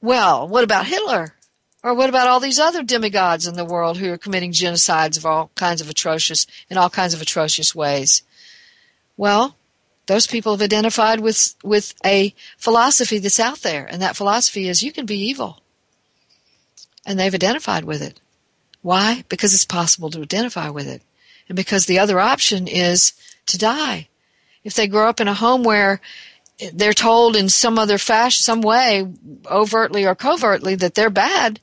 well, 0.00 0.46
what 0.46 0.64
about 0.64 0.86
Hitler? 0.86 1.34
Or 1.86 1.94
what 1.94 2.08
about 2.08 2.26
all 2.26 2.40
these 2.40 2.58
other 2.58 2.82
demigods 2.82 3.46
in 3.46 3.54
the 3.54 3.64
world 3.64 3.98
who 3.98 4.12
are 4.12 4.18
committing 4.18 4.50
genocides 4.50 5.16
of 5.16 5.24
all 5.24 5.52
kinds 5.54 5.80
of 5.80 5.88
atrocious, 5.88 6.44
in 6.68 6.76
all 6.76 6.90
kinds 6.90 7.14
of 7.14 7.22
atrocious 7.22 7.76
ways? 7.76 8.24
Well, 9.16 9.54
those 10.06 10.26
people 10.26 10.50
have 10.50 10.62
identified 10.62 11.20
with, 11.20 11.54
with 11.62 11.94
a 12.04 12.34
philosophy 12.58 13.18
that's 13.18 13.38
out 13.38 13.60
there, 13.60 13.86
and 13.88 14.02
that 14.02 14.16
philosophy 14.16 14.68
is 14.68 14.82
you 14.82 14.90
can 14.90 15.06
be 15.06 15.28
evil. 15.28 15.60
And 17.06 17.20
they've 17.20 17.32
identified 17.32 17.84
with 17.84 18.02
it. 18.02 18.18
Why? 18.82 19.22
Because 19.28 19.54
it's 19.54 19.64
possible 19.64 20.10
to 20.10 20.22
identify 20.22 20.70
with 20.70 20.88
it. 20.88 21.02
And 21.48 21.54
because 21.54 21.86
the 21.86 22.00
other 22.00 22.18
option 22.18 22.66
is 22.66 23.12
to 23.46 23.56
die. 23.56 24.08
If 24.64 24.74
they 24.74 24.88
grow 24.88 25.08
up 25.08 25.20
in 25.20 25.28
a 25.28 25.34
home 25.34 25.62
where 25.62 26.00
they're 26.72 26.92
told 26.92 27.36
in 27.36 27.48
some 27.48 27.78
other 27.78 27.96
fashion, 27.96 28.42
some 28.42 28.60
way, 28.60 29.06
overtly 29.48 30.04
or 30.04 30.16
covertly, 30.16 30.74
that 30.74 30.96
they're 30.96 31.10
bad, 31.10 31.60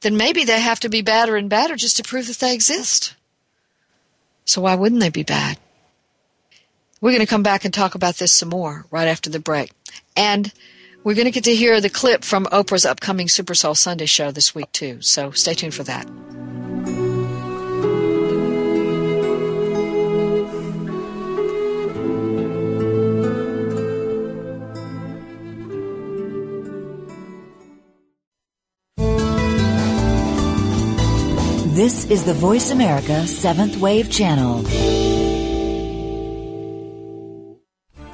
then 0.00 0.16
maybe 0.16 0.44
they 0.44 0.60
have 0.60 0.80
to 0.80 0.88
be 0.88 1.02
badder 1.02 1.36
and 1.36 1.50
badder 1.50 1.76
just 1.76 1.96
to 1.96 2.02
prove 2.02 2.26
that 2.28 2.38
they 2.38 2.54
exist. 2.54 3.14
So 4.44 4.62
why 4.62 4.74
wouldn't 4.74 5.00
they 5.00 5.10
be 5.10 5.24
bad? 5.24 5.58
We're 7.00 7.12
going 7.12 7.20
to 7.20 7.26
come 7.26 7.42
back 7.42 7.64
and 7.64 7.72
talk 7.72 7.94
about 7.94 8.16
this 8.16 8.32
some 8.32 8.48
more 8.48 8.86
right 8.90 9.08
after 9.08 9.30
the 9.30 9.38
break. 9.38 9.70
And 10.16 10.52
we're 11.04 11.14
going 11.14 11.26
to 11.26 11.30
get 11.30 11.44
to 11.44 11.54
hear 11.54 11.80
the 11.80 11.90
clip 11.90 12.24
from 12.24 12.46
Oprah's 12.46 12.84
upcoming 12.84 13.28
Super 13.28 13.54
Soul 13.54 13.74
Sunday 13.74 14.06
show 14.06 14.30
this 14.30 14.54
week 14.54 14.72
too. 14.72 15.00
So 15.00 15.30
stay 15.30 15.54
tuned 15.54 15.74
for 15.74 15.84
that. 15.84 16.08
This 31.78 32.06
is 32.06 32.24
the 32.24 32.34
Voice 32.34 32.72
America 32.72 33.24
Seventh 33.24 33.76
Wave 33.76 34.10
Channel. 34.10 34.64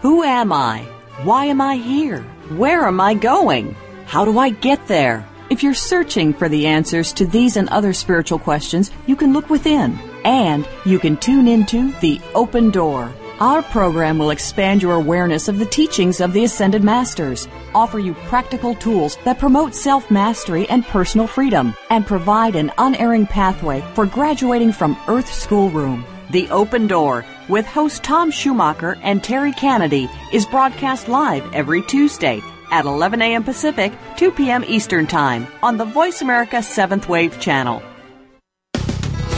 Who 0.02 0.22
am 0.22 0.52
I? 0.52 0.80
Why 1.22 1.46
am 1.46 1.62
I 1.62 1.76
here? 1.76 2.20
Where 2.58 2.86
am 2.86 3.00
I 3.00 3.14
going? 3.14 3.74
How 4.04 4.26
do 4.26 4.38
I 4.38 4.50
get 4.50 4.86
there? 4.86 5.26
If 5.48 5.62
you're 5.62 5.72
searching 5.72 6.34
for 6.34 6.46
the 6.46 6.66
answers 6.66 7.10
to 7.14 7.24
these 7.24 7.56
and 7.56 7.70
other 7.70 7.94
spiritual 7.94 8.38
questions, 8.38 8.90
you 9.06 9.16
can 9.16 9.32
look 9.32 9.48
within 9.48 9.98
and 10.26 10.68
you 10.84 10.98
can 10.98 11.16
tune 11.16 11.48
into 11.48 11.90
The 12.00 12.20
Open 12.34 12.70
Door. 12.70 13.14
Our 13.44 13.60
program 13.60 14.16
will 14.16 14.30
expand 14.30 14.80
your 14.80 14.94
awareness 14.94 15.48
of 15.48 15.58
the 15.58 15.66
teachings 15.66 16.22
of 16.22 16.32
the 16.32 16.44
Ascended 16.44 16.82
Masters, 16.82 17.46
offer 17.74 17.98
you 17.98 18.14
practical 18.14 18.74
tools 18.74 19.18
that 19.24 19.38
promote 19.38 19.74
self 19.74 20.10
mastery 20.10 20.66
and 20.70 20.82
personal 20.82 21.26
freedom, 21.26 21.74
and 21.90 22.06
provide 22.06 22.56
an 22.56 22.72
unerring 22.78 23.26
pathway 23.26 23.82
for 23.94 24.06
graduating 24.06 24.72
from 24.72 24.96
Earth 25.08 25.30
Schoolroom. 25.30 26.06
The 26.30 26.48
Open 26.48 26.86
Door 26.86 27.26
with 27.50 27.66
host 27.66 28.02
Tom 28.02 28.30
Schumacher 28.30 28.96
and 29.02 29.22
Terry 29.22 29.52
Kennedy 29.52 30.08
is 30.32 30.46
broadcast 30.46 31.08
live 31.08 31.44
every 31.52 31.82
Tuesday 31.82 32.40
at 32.70 32.86
11 32.86 33.20
a.m. 33.20 33.44
Pacific, 33.44 33.92
2 34.16 34.30
p.m. 34.30 34.64
Eastern 34.66 35.06
Time 35.06 35.46
on 35.62 35.76
the 35.76 35.84
Voice 35.84 36.22
America 36.22 36.62
7th 36.62 37.08
Wave 37.08 37.38
channel. 37.40 37.82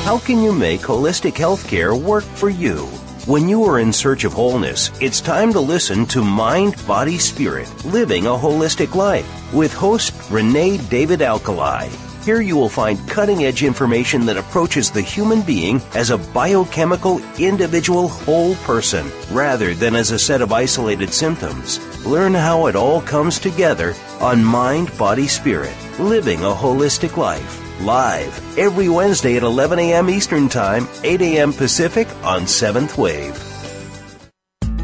How 0.05 0.19
can 0.21 0.41
you 0.41 0.53
make 0.53 0.83
holistic 0.83 1.33
healthcare 1.33 2.01
work 2.01 2.23
for 2.23 2.49
you? 2.49 2.89
When 3.27 3.49
you 3.49 3.65
are 3.65 3.81
in 3.81 3.93
search 3.93 4.23
of 4.23 4.33
wholeness, 4.33 4.93
it's 5.01 5.21
time 5.21 5.53
to 5.53 5.59
listen 5.59 6.07
to 6.07 6.23
Mind, 6.23 6.77
Body, 6.87 7.19
Spirit 7.19 7.67
Living 7.85 8.27
a 8.27 8.31
Holistic 8.31 8.95
Life 8.95 9.53
with 9.53 9.75
host 9.75 10.15
Renee 10.31 10.77
David 10.77 11.19
Alkalai. 11.19 11.91
Here 12.25 12.41
you 12.41 12.55
will 12.55 12.69
find 12.69 13.09
cutting 13.09 13.43
edge 13.43 13.65
information 13.65 14.27
that 14.27 14.37
approaches 14.37 14.93
the 14.93 15.03
human 15.03 15.43
being 15.43 15.83
as 15.97 16.11
a 16.11 16.19
biochemical, 16.19 17.21
individual, 17.37 18.07
whole 18.07 18.55
person, 18.63 19.11
rather 19.33 19.75
than 19.75 19.97
as 19.97 20.13
a 20.13 20.21
set 20.21 20.41
of 20.41 20.53
isolated 20.53 21.13
symptoms. 21.13 21.81
Learn 22.07 22.33
how 22.33 22.67
it 22.67 22.77
all 22.77 23.01
comes 23.01 23.41
together 23.41 23.97
on 24.21 24.45
Mind, 24.45 24.97
Body, 24.97 25.27
Spirit 25.27 25.75
Living 25.99 26.45
a 26.45 26.55
Holistic 26.55 27.17
Life 27.17 27.66
live 27.81 28.59
every 28.59 28.89
Wednesday 28.89 29.37
at 29.37 29.43
11 29.43 29.79
a.m. 29.79 30.09
Eastern 30.09 30.49
Time, 30.49 30.89
8 31.03 31.21
a.m. 31.23 31.53
Pacific 31.53 32.09
on 32.23 32.43
7th 32.43 32.97
Wave. 32.97 33.43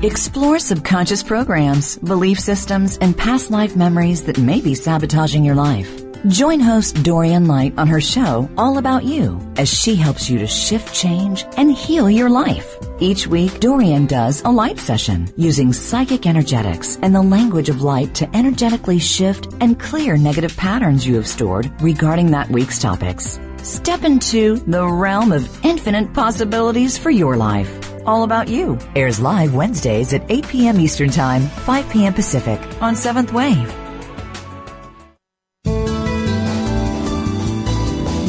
Explore 0.03 0.59
subconscious 0.59 1.23
programs, 1.23 1.97
belief 1.97 2.41
systems, 2.41 2.99
and 2.99 3.17
past 3.17 3.53
life 3.53 3.77
memories 3.77 4.25
that 4.25 4.37
may 4.37 4.61
be 4.61 4.75
sabotaging 4.75 5.45
your 5.45 5.55
life. 5.55 6.02
Join 6.29 6.61
host 6.61 7.03
Dorian 7.03 7.49
Light 7.49 7.75
on 7.77 7.89
her 7.89 8.01
show 8.01 8.49
All 8.57 8.79
About 8.79 9.03
You 9.03 9.41
as 9.57 9.69
she 9.69 9.97
helps 9.97 10.31
you 10.31 10.39
to 10.39 10.47
shift 10.47 10.95
change 10.95 11.45
and 11.57 11.73
heal 11.73 12.09
your 12.09 12.31
life. 12.31 12.79
Each 13.01 13.27
week, 13.27 13.59
Dorian 13.59 14.07
does 14.07 14.41
a 14.43 14.49
light 14.49 14.79
session 14.79 15.33
using 15.37 15.73
psychic 15.73 16.25
energetics 16.25 16.97
and 17.03 17.13
the 17.13 17.23
language 17.23 17.69
of 17.69 17.83
light 17.83 18.15
to 18.15 18.37
energetically 18.37 19.01
shift 19.01 19.53
and 19.61 19.81
clear 19.81 20.17
negative 20.17 20.57
patterns 20.57 21.05
you 21.05 21.17
have 21.17 21.27
stored 21.27 21.73
regarding 21.83 22.31
that 22.31 22.49
week's 22.51 22.79
topics. 22.79 23.41
Step 23.65 24.05
into 24.05 24.59
the 24.59 24.87
realm 24.87 25.33
of 25.33 25.65
infinite 25.65 26.15
possibilities 26.15 26.97
for 26.97 27.11
your 27.11 27.37
life. 27.37 27.81
All 28.07 28.23
About 28.23 28.47
You 28.47 28.79
airs 28.95 29.19
live 29.19 29.55
Wednesdays 29.55 30.13
at 30.13 30.31
8 30.31 30.47
p.m. 30.47 30.79
Eastern 30.79 31.11
Time, 31.11 31.43
5 31.43 31.91
p.m. 31.91 32.15
Pacific 32.15 32.61
on 32.81 32.95
7th 32.95 33.33
Wave. 33.33 33.82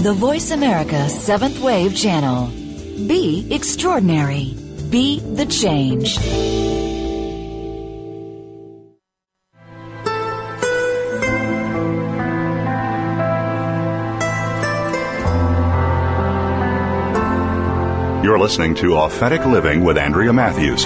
The 0.04 0.12
Voice 0.12 0.52
America 0.52 1.08
7th 1.08 1.64
Wave 1.64 1.96
Channel. 1.96 2.48
Be 3.08 3.48
extraordinary. 3.50 4.54
Be 4.90 5.22
the 5.22 5.46
change. 5.46 6.18
You're 18.26 18.38
listening 18.38 18.76
to 18.76 18.98
Authentic 18.98 19.46
Living 19.46 19.86
with 19.86 19.98
Andrea 19.98 20.34
Matthews. 20.34 20.86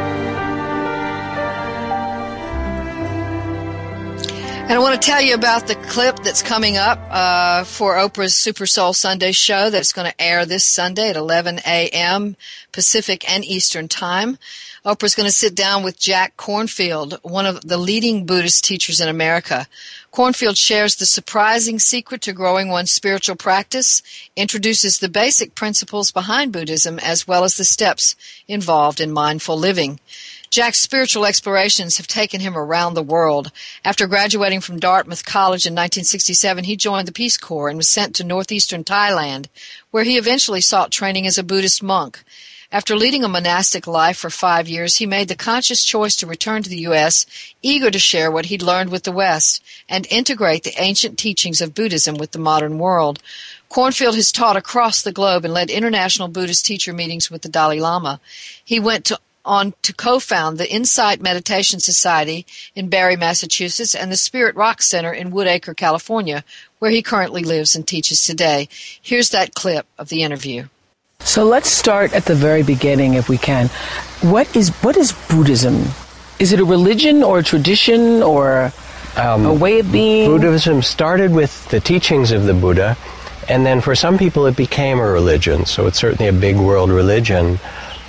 And 4.71 4.79
I 4.79 4.81
want 4.81 5.01
to 5.01 5.05
tell 5.05 5.21
you 5.21 5.35
about 5.35 5.67
the 5.67 5.75
clip 5.75 6.19
that's 6.19 6.41
coming 6.41 6.77
up 6.77 6.97
uh, 7.09 7.65
for 7.65 7.97
Oprah's 7.97 8.37
Super 8.37 8.65
Soul 8.65 8.93
Sunday 8.93 9.33
show 9.33 9.69
that's 9.69 9.91
going 9.91 10.09
to 10.09 10.21
air 10.21 10.45
this 10.45 10.63
Sunday 10.63 11.09
at 11.09 11.17
11 11.17 11.59
a.m. 11.67 12.37
Pacific 12.71 13.29
and 13.29 13.43
Eastern 13.43 13.89
Time. 13.89 14.37
Oprah's 14.85 15.13
going 15.13 15.27
to 15.27 15.35
sit 15.35 15.55
down 15.55 15.83
with 15.83 15.99
Jack 15.99 16.37
Kornfield, 16.37 17.19
one 17.21 17.45
of 17.45 17.59
the 17.67 17.77
leading 17.77 18.25
Buddhist 18.25 18.63
teachers 18.63 19.01
in 19.01 19.09
America. 19.09 19.67
Kornfield 20.13 20.55
shares 20.55 20.95
the 20.95 21.05
surprising 21.05 21.77
secret 21.77 22.21
to 22.21 22.31
growing 22.31 22.69
one's 22.69 22.91
spiritual 22.91 23.35
practice, 23.35 24.01
introduces 24.37 24.99
the 24.99 25.09
basic 25.09 25.53
principles 25.53 26.11
behind 26.11 26.53
Buddhism, 26.53 26.97
as 26.99 27.27
well 27.27 27.43
as 27.43 27.57
the 27.57 27.65
steps 27.65 28.15
involved 28.47 29.01
in 29.01 29.11
mindful 29.11 29.57
living. 29.57 29.99
Jack's 30.51 30.81
spiritual 30.81 31.25
explorations 31.25 31.95
have 31.95 32.07
taken 32.07 32.41
him 32.41 32.57
around 32.57 32.93
the 32.93 33.01
world. 33.01 33.53
After 33.85 34.05
graduating 34.05 34.59
from 34.59 34.81
Dartmouth 34.81 35.23
College 35.23 35.65
in 35.65 35.71
1967, 35.71 36.65
he 36.65 36.75
joined 36.75 37.07
the 37.07 37.13
Peace 37.13 37.37
Corps 37.37 37.69
and 37.69 37.77
was 37.77 37.87
sent 37.87 38.17
to 38.17 38.25
northeastern 38.25 38.83
Thailand, 38.83 39.47
where 39.91 40.03
he 40.03 40.17
eventually 40.17 40.59
sought 40.59 40.91
training 40.91 41.25
as 41.25 41.37
a 41.37 41.43
Buddhist 41.43 41.81
monk. 41.81 42.21
After 42.69 42.97
leading 42.97 43.23
a 43.23 43.29
monastic 43.29 43.87
life 43.87 44.17
for 44.17 44.29
five 44.29 44.67
years, 44.67 44.97
he 44.97 45.05
made 45.05 45.29
the 45.29 45.35
conscious 45.35 45.85
choice 45.85 46.17
to 46.17 46.27
return 46.27 46.63
to 46.63 46.69
the 46.69 46.79
U.S., 46.79 47.25
eager 47.61 47.89
to 47.89 47.97
share 47.99 48.29
what 48.29 48.47
he'd 48.47 48.61
learned 48.61 48.91
with 48.91 49.03
the 49.03 49.11
West 49.13 49.63
and 49.87 50.05
integrate 50.09 50.63
the 50.63 50.81
ancient 50.81 51.17
teachings 51.17 51.61
of 51.61 51.73
Buddhism 51.73 52.15
with 52.15 52.31
the 52.31 52.39
modern 52.39 52.77
world. 52.77 53.19
Kornfield 53.69 54.15
has 54.15 54.33
taught 54.33 54.57
across 54.57 55.01
the 55.01 55.13
globe 55.13 55.45
and 55.45 55.53
led 55.53 55.69
international 55.69 56.27
Buddhist 56.27 56.65
teacher 56.65 56.91
meetings 56.91 57.31
with 57.31 57.41
the 57.41 57.47
Dalai 57.47 57.79
Lama. 57.79 58.19
He 58.65 58.81
went 58.81 59.05
to 59.05 59.19
on 59.45 59.73
to 59.81 59.93
co-found 59.93 60.57
the 60.57 60.71
Insight 60.71 61.21
Meditation 61.21 61.79
Society 61.79 62.45
in 62.75 62.89
Barre, 62.89 63.15
Massachusetts, 63.15 63.95
and 63.95 64.11
the 64.11 64.17
Spirit 64.17 64.55
Rock 64.55 64.81
Center 64.81 65.11
in 65.11 65.31
Woodacre, 65.31 65.75
California, 65.75 66.43
where 66.79 66.91
he 66.91 67.01
currently 67.01 67.43
lives 67.43 67.75
and 67.75 67.87
teaches 67.87 68.23
today. 68.23 68.67
Here's 69.01 69.29
that 69.29 69.53
clip 69.53 69.85
of 69.97 70.09
the 70.09 70.23
interview. 70.23 70.67
So 71.19 71.45
let's 71.45 71.69
start 71.69 72.13
at 72.13 72.25
the 72.25 72.35
very 72.35 72.63
beginning, 72.63 73.13
if 73.13 73.29
we 73.29 73.37
can. 73.37 73.67
What 74.21 74.55
is 74.55 74.69
what 74.81 74.97
is 74.97 75.13
Buddhism? 75.29 75.85
Is 76.39 76.51
it 76.51 76.59
a 76.59 76.65
religion 76.65 77.23
or 77.23 77.39
a 77.39 77.43
tradition 77.43 78.23
or 78.23 78.71
um, 79.15 79.45
a 79.45 79.53
way 79.53 79.79
of 79.79 79.91
being? 79.91 80.29
Buddhism 80.29 80.81
started 80.81 81.31
with 81.31 81.67
the 81.69 81.79
teachings 81.79 82.31
of 82.31 82.45
the 82.45 82.53
Buddha, 82.53 82.97
and 83.47 83.65
then 83.65 83.81
for 83.81 83.93
some 83.93 84.17
people 84.17 84.47
it 84.47 84.57
became 84.57 84.99
a 84.99 85.05
religion. 85.05 85.65
So 85.65 85.85
it's 85.85 85.99
certainly 85.99 86.27
a 86.27 86.33
big 86.33 86.57
world 86.57 86.89
religion. 86.89 87.59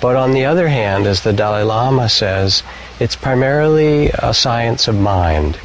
But 0.03 0.17
on 0.17 0.33
the 0.33 0.43
other 0.43 0.67
hand, 0.67 1.07
as 1.07 1.23
the 1.23 1.31
Dalai 1.31 1.63
Lama 1.63 2.09
says, 2.09 2.61
it's 2.99 3.15
primarily 3.15 4.09
a 4.09 4.33
science 4.33 4.89
of 4.89 4.99
mind. 4.99 5.57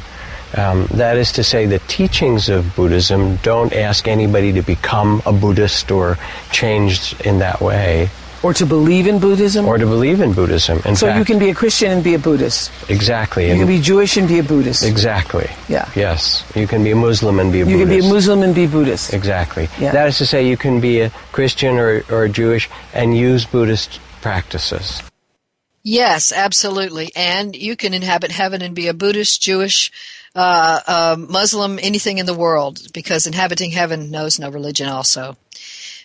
Um, 0.55 0.87
that 0.91 1.17
is 1.17 1.33
to 1.33 1.43
say, 1.43 1.65
the 1.65 1.79
teachings 1.89 2.47
of 2.47 2.73
Buddhism 2.73 3.35
don't 3.43 3.73
ask 3.73 4.07
anybody 4.07 4.53
to 4.53 4.61
become 4.61 5.21
a 5.25 5.33
Buddhist 5.33 5.91
or 5.91 6.17
changed 6.53 7.19
in 7.25 7.39
that 7.39 7.59
way. 7.59 8.11
Or 8.41 8.53
to 8.53 8.65
believe 8.65 9.07
in 9.07 9.19
Buddhism? 9.19 9.65
Or 9.65 9.77
to 9.77 9.85
believe 9.85 10.21
in 10.21 10.31
Buddhism. 10.31 10.79
In 10.85 10.95
so 10.95 11.07
fact, 11.07 11.19
you 11.19 11.25
can 11.25 11.37
be 11.37 11.49
a 11.49 11.53
Christian 11.53 11.91
and 11.91 12.01
be 12.01 12.13
a 12.13 12.19
Buddhist. 12.19 12.71
Exactly. 12.89 13.47
You 13.47 13.51
and 13.51 13.59
can 13.59 13.67
be 13.67 13.81
Jewish 13.81 14.15
and 14.15 14.25
be 14.25 14.39
a 14.39 14.43
Buddhist. 14.43 14.85
Exactly. 14.85 15.49
Yeah. 15.67 15.89
Yes. 15.97 16.49
You 16.55 16.65
can 16.65 16.81
be 16.81 16.91
a 16.91 16.95
Muslim 16.95 17.41
and 17.41 17.51
be 17.51 17.59
a 17.59 17.65
you 17.65 17.75
Buddhist. 17.75 17.91
can 17.91 17.99
be 17.99 18.07
a 18.07 18.13
Muslim 18.13 18.43
and 18.43 18.55
be 18.55 18.67
Buddhist. 18.67 19.13
Exactly. 19.13 19.67
Yeah. 19.77 19.91
That 19.91 20.07
is 20.07 20.17
to 20.19 20.25
say, 20.25 20.47
you 20.47 20.55
can 20.55 20.79
be 20.79 21.01
a 21.01 21.09
Christian 21.33 21.77
or, 21.77 22.05
or 22.09 22.23
a 22.23 22.29
Jewish 22.29 22.69
and 22.93 23.17
use 23.17 23.43
Buddhist 23.43 23.99
practices. 24.21 25.01
Yes, 25.83 26.31
absolutely. 26.33 27.11
And 27.15 27.55
you 27.55 27.75
can 27.75 27.93
inhabit 27.93 28.31
heaven 28.31 28.61
and 28.61 28.75
be 28.75 28.87
a 28.87 28.93
Buddhist, 28.93 29.41
Jewish, 29.41 29.91
uh, 30.35 30.79
uh, 30.85 31.15
Muslim, 31.17 31.79
anything 31.81 32.17
in 32.17 32.25
the 32.25 32.33
world, 32.33 32.79
because 32.93 33.25
inhabiting 33.25 33.71
heaven 33.71 34.11
knows 34.11 34.39
no 34.39 34.49
religion 34.49 34.87
also. 34.87 35.37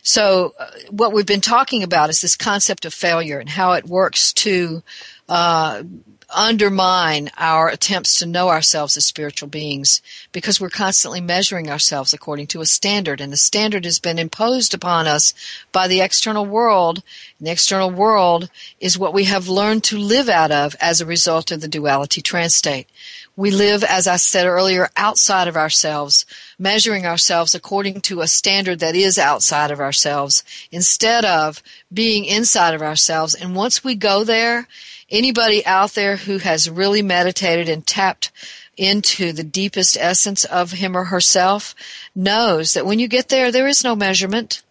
So, 0.02 0.54
uh, 0.58 0.66
what 0.90 1.12
we've 1.12 1.26
been 1.26 1.40
talking 1.40 1.82
about 1.82 2.10
is 2.10 2.20
this 2.20 2.36
concept 2.36 2.84
of 2.84 2.92
failure 2.92 3.38
and 3.38 3.48
how 3.48 3.72
it 3.72 3.86
works 3.86 4.32
to 4.34 4.82
uh, 5.28 5.82
undermine 6.30 7.30
our 7.36 7.68
attempts 7.68 8.18
to 8.18 8.26
know 8.26 8.48
ourselves 8.48 8.96
as 8.96 9.04
spiritual 9.04 9.48
beings 9.48 10.00
because 10.32 10.60
we're 10.60 10.68
constantly 10.68 11.20
measuring 11.20 11.70
ourselves 11.70 12.12
according 12.12 12.46
to 12.48 12.60
a 12.60 12.66
standard. 12.66 13.20
And 13.20 13.32
the 13.32 13.36
standard 13.36 13.84
has 13.84 13.98
been 13.98 14.18
imposed 14.18 14.74
upon 14.74 15.06
us 15.06 15.34
by 15.72 15.88
the 15.88 16.00
external 16.00 16.46
world. 16.46 17.02
And 17.38 17.46
the 17.46 17.52
external 17.52 17.90
world 17.90 18.50
is 18.80 18.98
what 18.98 19.14
we 19.14 19.24
have 19.24 19.48
learned 19.48 19.84
to 19.84 19.98
live 19.98 20.28
out 20.28 20.50
of 20.50 20.76
as 20.80 21.00
a 21.00 21.06
result 21.06 21.50
of 21.50 21.60
the 21.60 21.68
duality 21.68 22.20
trance 22.20 22.54
state 22.54 22.88
we 23.36 23.50
live, 23.50 23.82
as 23.82 24.06
I 24.06 24.16
said 24.16 24.46
earlier, 24.46 24.90
outside 24.96 25.48
of 25.48 25.56
ourselves, 25.56 26.24
measuring 26.56 27.04
ourselves 27.04 27.54
according 27.54 28.00
to 28.02 28.20
a 28.20 28.28
standard 28.28 28.78
that 28.78 28.94
is 28.94 29.18
outside 29.18 29.72
of 29.72 29.80
ourselves 29.80 30.44
instead 30.70 31.24
of 31.24 31.60
being 31.92 32.24
inside 32.24 32.74
of 32.74 32.82
ourselves. 32.82 33.34
And 33.34 33.56
once 33.56 33.82
we 33.82 33.96
go 33.96 34.22
there, 34.22 34.68
anybody 35.10 35.64
out 35.66 35.92
there 35.92 36.16
who 36.16 36.38
has 36.38 36.70
really 36.70 37.02
meditated 37.02 37.68
and 37.68 37.86
tapped 37.86 38.30
into 38.76 39.32
the 39.32 39.44
deepest 39.44 39.96
essence 39.96 40.44
of 40.44 40.72
him 40.72 40.96
or 40.96 41.04
herself 41.04 41.74
knows 42.14 42.74
that 42.74 42.86
when 42.86 42.98
you 42.98 43.08
get 43.08 43.28
there, 43.28 43.52
there 43.52 43.68
is 43.68 43.84
no 43.84 43.94
measurement. 43.94 44.62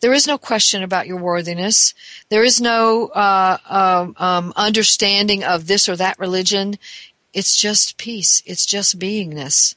There 0.00 0.12
is 0.12 0.26
no 0.26 0.38
question 0.38 0.82
about 0.82 1.06
your 1.06 1.18
worthiness. 1.18 1.94
There 2.28 2.42
is 2.42 2.60
no 2.60 3.08
uh, 3.08 3.58
um, 3.68 4.16
um, 4.18 4.52
understanding 4.56 5.44
of 5.44 5.66
this 5.66 5.88
or 5.88 5.96
that 5.96 6.18
religion. 6.18 6.76
It's 7.32 7.56
just 7.56 7.98
peace. 7.98 8.42
It's 8.44 8.66
just 8.66 8.98
beingness. 8.98 9.74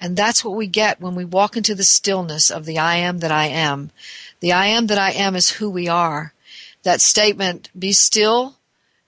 And 0.00 0.16
that's 0.16 0.44
what 0.44 0.56
we 0.56 0.66
get 0.66 1.00
when 1.00 1.14
we 1.14 1.24
walk 1.24 1.56
into 1.56 1.74
the 1.74 1.84
stillness 1.84 2.50
of 2.50 2.64
the 2.64 2.78
I 2.78 2.96
am 2.96 3.18
that 3.18 3.32
I 3.32 3.46
am. 3.46 3.90
The 4.40 4.52
I 4.52 4.66
am 4.66 4.86
that 4.88 4.98
I 4.98 5.10
am 5.12 5.34
is 5.34 5.52
who 5.52 5.70
we 5.70 5.88
are. 5.88 6.32
That 6.84 7.00
statement, 7.00 7.70
be 7.76 7.92
still 7.92 8.57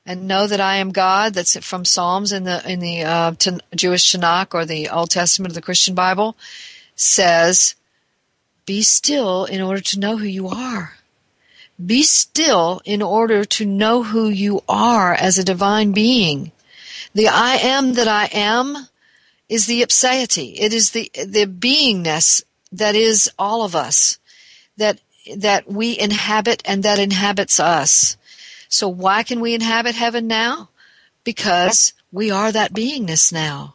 and 0.06 0.26
know 0.26 0.46
that 0.46 0.60
I 0.60 0.76
am 0.76 0.92
God, 0.92 1.34
that's 1.34 1.56
from 1.64 1.84
Psalms 1.84 2.32
in 2.32 2.44
the, 2.44 2.62
in 2.70 2.80
the 2.80 3.02
uh, 3.02 3.32
Jewish 3.74 4.12
Tanakh 4.12 4.54
or 4.54 4.64
the 4.64 4.88
Old 4.88 5.10
Testament 5.10 5.50
of 5.50 5.54
the 5.54 5.62
Christian 5.62 5.94
Bible, 5.94 6.36
says, 6.94 7.74
be 8.66 8.82
still 8.82 9.44
in 9.44 9.60
order 9.60 9.80
to 9.80 9.98
know 9.98 10.16
who 10.16 10.26
you 10.26 10.48
are. 10.48 10.94
Be 11.84 12.02
still 12.02 12.82
in 12.84 13.02
order 13.02 13.44
to 13.44 13.64
know 13.64 14.02
who 14.02 14.28
you 14.28 14.62
are 14.68 15.14
as 15.14 15.38
a 15.38 15.44
divine 15.44 15.92
being. 15.92 16.52
The 17.14 17.28
I 17.28 17.56
am 17.56 17.94
that 17.94 18.06
I 18.06 18.26
am 18.32 18.88
is 19.48 19.66
the 19.66 19.82
ipseity. 19.82 20.54
It 20.58 20.72
is 20.72 20.92
the, 20.92 21.10
the 21.14 21.46
beingness 21.46 22.42
that 22.70 22.94
is 22.94 23.30
all 23.38 23.64
of 23.64 23.74
us, 23.74 24.18
that, 24.76 25.00
that 25.36 25.70
we 25.70 25.98
inhabit 25.98 26.62
and 26.64 26.82
that 26.82 26.98
inhabits 26.98 27.58
us. 27.58 28.16
So 28.70 28.88
why 28.88 29.24
can 29.24 29.40
we 29.40 29.52
inhabit 29.52 29.96
heaven 29.96 30.26
now? 30.26 30.70
Because 31.24 31.92
we 32.10 32.30
are 32.30 32.50
that 32.50 32.72
beingness 32.72 33.32
now. 33.32 33.74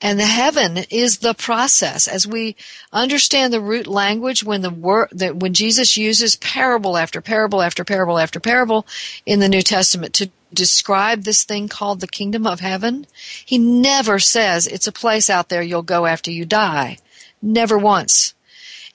And 0.00 0.20
the 0.20 0.26
heaven 0.26 0.78
is 0.90 1.18
the 1.18 1.32
process. 1.32 2.06
As 2.06 2.26
we 2.26 2.56
understand 2.92 3.52
the 3.52 3.60
root 3.60 3.86
language, 3.86 4.44
when 4.44 4.60
the 4.60 4.70
word, 4.70 5.08
that 5.12 5.36
when 5.36 5.54
Jesus 5.54 5.96
uses 5.96 6.36
parable 6.36 6.98
after 6.98 7.22
parable 7.22 7.62
after 7.62 7.84
parable 7.84 8.18
after 8.18 8.38
parable 8.38 8.86
in 9.24 9.40
the 9.40 9.48
New 9.48 9.62
Testament 9.62 10.12
to 10.14 10.30
describe 10.52 11.22
this 11.22 11.44
thing 11.44 11.68
called 11.68 12.00
the 12.00 12.06
kingdom 12.06 12.46
of 12.46 12.60
heaven, 12.60 13.06
he 13.44 13.56
never 13.56 14.18
says 14.18 14.66
it's 14.66 14.86
a 14.86 14.92
place 14.92 15.30
out 15.30 15.48
there 15.48 15.62
you'll 15.62 15.82
go 15.82 16.04
after 16.04 16.30
you 16.30 16.44
die. 16.44 16.98
Never 17.40 17.78
once. 17.78 18.33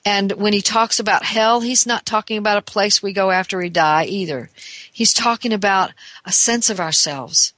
And 0.04 0.32
when 0.32 0.52
he 0.52 0.62
talks 0.62 0.98
about 0.98 1.24
hell, 1.24 1.60
he's 1.60 1.86
not 1.86 2.06
talking 2.06 2.38
about 2.38 2.58
a 2.58 2.62
place 2.62 3.02
we 3.02 3.12
go 3.12 3.30
after 3.30 3.58
we 3.58 3.68
die 3.68 4.04
either. 4.04 4.48
He's 4.90 5.12
talking 5.12 5.52
about 5.52 5.92
a 6.24 6.32
sense 6.32 6.70
of 6.70 6.80
ourselves, 6.80 7.52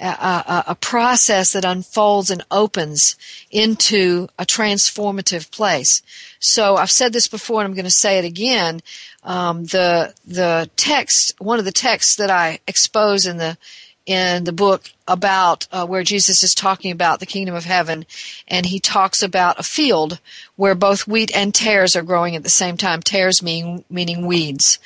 a, 0.00 0.06
a, 0.06 0.64
a, 0.68 0.74
process 0.74 1.52
that 1.52 1.66
unfolds 1.66 2.30
and 2.30 2.42
opens 2.50 3.16
into 3.50 4.28
a 4.38 4.46
transformative 4.46 5.50
place. 5.50 6.02
So 6.40 6.76
I've 6.76 6.90
said 6.90 7.12
this 7.12 7.28
before 7.28 7.60
and 7.60 7.68
I'm 7.68 7.74
going 7.74 7.84
to 7.84 7.90
say 7.90 8.18
it 8.18 8.24
again 8.24 8.80
um, 9.22 9.64
the 9.64 10.14
the 10.26 10.68
text, 10.76 11.40
one 11.40 11.58
of 11.58 11.64
the 11.64 11.72
texts 11.72 12.16
that 12.16 12.30
I 12.30 12.58
expose 12.66 13.26
in 13.26 13.36
the 13.36 13.56
in 14.04 14.42
the 14.44 14.52
book 14.52 14.90
about 15.06 15.68
uh, 15.70 15.86
where 15.86 16.02
Jesus 16.02 16.42
is 16.42 16.54
talking 16.54 16.90
about 16.90 17.20
the 17.20 17.26
kingdom 17.26 17.54
of 17.54 17.64
heaven, 17.64 18.04
and 18.48 18.66
he 18.66 18.80
talks 18.80 19.22
about 19.22 19.60
a 19.60 19.62
field 19.62 20.18
where 20.62 20.76
both 20.76 21.08
wheat 21.08 21.34
and 21.34 21.52
tares 21.52 21.96
are 21.96 22.04
growing 22.04 22.36
at 22.36 22.44
the 22.44 22.48
same 22.48 22.76
time. 22.76 23.02
Tares 23.02 23.42
mean 23.42 23.84
meaning 23.90 24.28
weeds, 24.28 24.78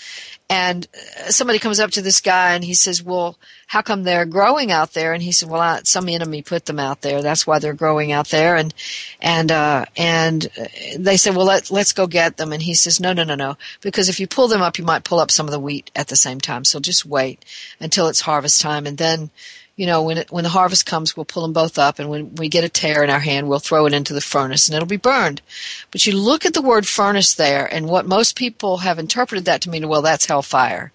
and 0.48 0.86
uh, 0.94 1.30
somebody 1.30 1.58
comes 1.58 1.78
up 1.78 1.90
to 1.90 2.00
this 2.00 2.22
guy 2.22 2.54
and 2.54 2.64
he 2.64 2.72
says, 2.72 3.02
"Well, 3.02 3.36
how 3.66 3.82
come 3.82 4.02
they're 4.02 4.24
growing 4.24 4.72
out 4.72 4.94
there?" 4.94 5.12
And 5.12 5.22
he 5.22 5.32
said, 5.32 5.50
"Well, 5.50 5.60
I, 5.60 5.80
some 5.84 6.08
enemy 6.08 6.40
put 6.40 6.64
them 6.64 6.80
out 6.80 7.02
there. 7.02 7.20
That's 7.20 7.46
why 7.46 7.58
they're 7.58 7.74
growing 7.74 8.10
out 8.10 8.28
there." 8.28 8.56
And 8.56 8.72
and 9.20 9.52
uh, 9.52 9.84
and 9.98 10.48
they 10.96 11.18
said, 11.18 11.36
"Well, 11.36 11.44
let 11.44 11.70
let's 11.70 11.92
go 11.92 12.06
get 12.06 12.38
them." 12.38 12.54
And 12.54 12.62
he 12.62 12.72
says, 12.72 12.98
"No, 12.98 13.12
no, 13.12 13.24
no, 13.24 13.34
no, 13.34 13.58
because 13.82 14.08
if 14.08 14.18
you 14.18 14.26
pull 14.26 14.48
them 14.48 14.62
up, 14.62 14.78
you 14.78 14.84
might 14.86 15.04
pull 15.04 15.20
up 15.20 15.30
some 15.30 15.44
of 15.44 15.52
the 15.52 15.60
wheat 15.60 15.90
at 15.94 16.08
the 16.08 16.16
same 16.16 16.40
time. 16.40 16.64
So 16.64 16.80
just 16.80 17.04
wait 17.04 17.44
until 17.80 18.08
it's 18.08 18.22
harvest 18.22 18.62
time, 18.62 18.86
and 18.86 18.96
then." 18.96 19.30
You 19.76 19.86
know, 19.86 20.02
when 20.02 20.18
it, 20.18 20.32
when 20.32 20.44
the 20.44 20.50
harvest 20.50 20.86
comes, 20.86 21.16
we'll 21.16 21.26
pull 21.26 21.42
them 21.42 21.52
both 21.52 21.78
up, 21.78 21.98
and 21.98 22.08
when 22.08 22.34
we 22.34 22.48
get 22.48 22.64
a 22.64 22.68
tear 22.68 23.04
in 23.04 23.10
our 23.10 23.20
hand, 23.20 23.48
we'll 23.48 23.58
throw 23.58 23.86
it 23.86 23.92
into 23.92 24.14
the 24.14 24.20
furnace, 24.22 24.66
and 24.66 24.74
it'll 24.74 24.86
be 24.86 24.96
burned. 24.96 25.42
But 25.90 26.06
you 26.06 26.16
look 26.16 26.46
at 26.46 26.54
the 26.54 26.62
word 26.62 26.86
furnace 26.86 27.34
there, 27.34 27.66
and 27.72 27.86
what 27.86 28.06
most 28.06 28.36
people 28.36 28.78
have 28.78 28.98
interpreted 28.98 29.44
that 29.44 29.60
to 29.62 29.70
mean, 29.70 29.86
well, 29.86 30.02
that's 30.02 30.26
hellfire. 30.26 30.92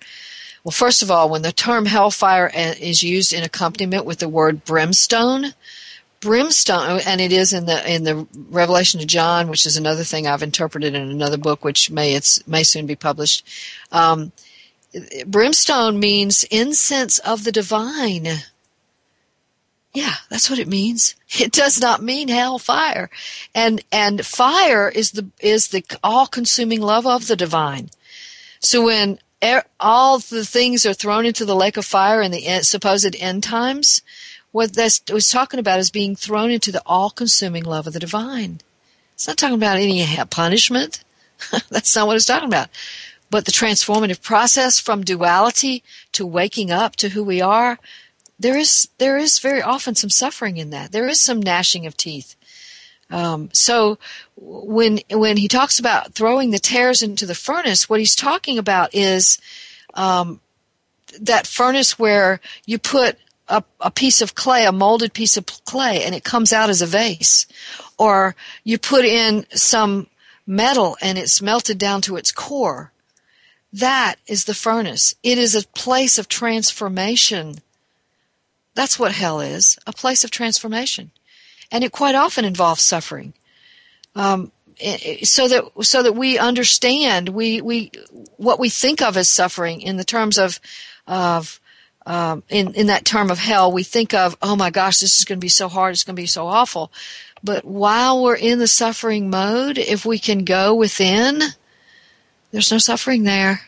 Well, 0.64 0.72
first 0.72 1.02
of 1.02 1.10
all, 1.10 1.30
when 1.30 1.44
the 1.44 1.52
term 1.52 1.86
hellfire 1.86 2.52
is 2.54 3.04
used 3.04 3.34
in 3.34 3.44
accompaniment 3.44 4.06
with 4.06 4.20
the 4.20 4.30
word 4.30 4.66
brimstone, 4.66 5.54
brimstone, 6.20 7.02
and 7.06 7.20
it 7.20 7.32
is 7.32 7.54
in 7.54 7.66
the 7.66 7.92
in 7.92 8.04
the 8.04 8.28
Revelation 8.50 9.00
of 9.00 9.08
John, 9.08 9.48
which 9.48 9.66
is 9.66 9.78
another 9.78 10.04
thing 10.04 10.28
I've 10.28 10.44
interpreted 10.44 10.94
in 10.96 11.10
another 11.10 11.38
book, 11.38 11.64
which 11.64 11.90
may 11.90 12.14
it's 12.14 12.46
may 12.48 12.64
soon 12.64 12.86
be 12.86 12.96
published. 12.96 13.48
Um, 13.92 14.32
brimstone 15.26 16.00
means 16.00 16.44
incense 16.46 17.18
of 17.20 17.44
the 17.44 17.52
divine. 17.52 18.28
Yeah, 19.94 20.16
that's 20.30 20.50
what 20.50 20.60
it 20.60 20.68
means. 20.68 21.16
It 21.38 21.52
does 21.52 21.82
not 21.82 22.02
mean 22.02 22.30
hellfire. 22.30 23.10
And 23.54 23.84
and 23.92 24.26
fire 24.26 24.90
is 24.90 25.12
the 25.12 25.28
is 25.40 25.70
the 25.70 25.84
all-consuming 26.04 26.82
love 26.82 27.06
of 27.06 27.28
the 27.28 27.36
divine. 27.36 27.90
So 28.60 28.86
when 28.86 29.20
er, 29.44 29.64
all 29.80 30.20
the 30.20 30.46
things 30.46 30.86
are 30.86 30.94
thrown 30.94 31.26
into 31.26 31.46
the 31.46 31.56
lake 31.56 31.78
of 31.78 31.86
fire 31.86 32.22
in 32.22 32.32
the 32.32 32.62
supposed 32.64 33.16
end 33.18 33.44
times, 33.44 34.02
what 34.52 34.74
that 34.74 35.02
was 35.12 35.30
talking 35.30 35.60
about 35.60 35.80
is 35.80 35.90
being 35.92 36.16
thrown 36.16 36.52
into 36.52 36.72
the 36.72 36.84
all-consuming 36.86 37.64
love 37.64 37.88
of 37.88 37.94
the 37.94 38.00
divine. 38.00 38.62
It's 39.16 39.28
not 39.28 39.38
talking 39.38 39.56
about 39.56 39.78
any 39.78 40.06
punishment. 40.30 41.04
That's 41.70 41.96
not 41.96 42.08
what 42.08 42.16
it's 42.16 42.26
talking 42.26 42.48
about. 42.48 42.70
But 43.30 43.46
the 43.46 43.52
transformative 43.52 44.22
process 44.22 44.80
from 44.80 45.04
duality 45.04 45.84
to 46.12 46.26
waking 46.26 46.70
up 46.72 46.96
to 46.98 47.10
who 47.10 47.24
we 47.24 47.42
are 47.42 47.80
there 48.42 48.58
is 48.58 48.90
there 48.98 49.18
is 49.18 49.40
very 49.40 49.62
often 49.62 49.96
some 49.96 50.10
suffering 50.10 50.58
in 50.58 50.72
that. 50.72 50.92
There 50.92 51.08
is 51.08 51.22
some 51.22 51.42
gnashing 51.42 51.86
of 51.86 51.96
teeth. 51.96 52.36
Um, 53.12 53.50
so 53.54 54.00
when 54.36 55.00
when 55.12 55.38
he 55.38 55.48
talks 55.48 55.78
about 55.78 56.14
throwing 56.14 56.50
the 56.50 56.60
tares 56.60 57.04
into 57.04 57.26
the 57.26 57.36
furnace, 57.36 57.88
what 57.88 58.00
he's 58.00 58.16
talking 58.16 58.58
about 58.58 58.96
is 58.96 59.38
um, 59.94 60.40
that 61.20 61.46
furnace 61.46 62.00
where 62.00 62.40
you 62.66 62.80
put 62.80 63.18
a, 63.48 63.64
a, 63.82 63.92
piece 63.92 64.22
of 64.22 64.34
clay, 64.34 64.66
a 64.66 64.72
molded 64.72 65.14
piece 65.14 65.36
of 65.36 65.46
clay, 65.66 66.04
and 66.04 66.16
it 66.16 66.24
comes 66.24 66.54
out 66.54 66.70
as 66.70 66.82
a 66.82 66.86
vase, 66.86 67.46
or 67.98 68.36
you 68.64 68.78
put 68.78 69.04
in 69.04 69.46
some 69.52 70.08
metal 70.48 70.98
and 71.02 71.18
it's 71.18 71.42
melted 71.42 71.78
down 71.78 72.02
to 72.02 72.16
its 72.16 72.32
core. 72.32 72.92
That 73.74 74.16
is 74.26 74.46
the 74.46 74.54
furnace. 74.54 75.14
It 75.22 75.38
is 75.38 75.54
a 75.54 75.68
place 75.68 76.18
of 76.18 76.28
transformation 76.28 77.58
that's 78.74 78.98
what 78.98 79.12
hell 79.12 79.42
is 79.42 79.78
a 79.86 79.94
place 79.94 80.24
of 80.24 80.32
transformation. 80.32 81.12
And 81.72 81.84
it 81.84 81.92
quite 81.92 82.16
often 82.16 82.46
involves 82.46 82.82
suffering. 82.82 83.34
Um, 84.16 84.52
so 85.24 85.48
that 85.48 85.64
so 85.82 86.04
that 86.04 86.14
we 86.14 86.38
understand 86.38 87.30
we 87.30 87.62
we 87.62 87.92
what 88.38 88.60
we 88.60 88.70
think 88.70 89.02
of 89.02 89.16
as 89.16 89.30
suffering 89.30 89.82
in 89.82 89.98
the 89.98 90.04
terms 90.04 90.38
of 90.38 90.60
of 91.08 91.60
um, 92.06 92.42
in 92.50 92.74
in 92.74 92.88
that 92.88 93.06
term 93.06 93.30
of 93.30 93.38
hell 93.38 93.72
we 93.72 93.84
think 93.84 94.14
of 94.14 94.36
oh 94.42 94.56
my 94.56 94.72
gosh 94.72 95.00
this 95.00 95.20
is 95.20 95.26
going 95.26 95.40
to 95.40 95.44
be 95.44 95.50
so 95.50 95.70
hard 95.70 95.94
it's 95.94 96.04
going 96.04 96.16
to 96.16 96.22
be 96.22 96.26
so 96.28 96.48
awful 96.48 96.92
but 97.44 97.64
while 97.64 98.24
we're 98.24 98.36
in 98.36 98.58
the 98.58 98.68
suffering 98.68 99.30
mode 99.30 99.78
if 99.78 100.04
we 100.04 100.18
can 100.18 100.44
go 100.46 100.74
within 100.74 101.42
there's 102.52 102.72
no 102.72 102.80
suffering 102.80 103.24
there 103.24 103.62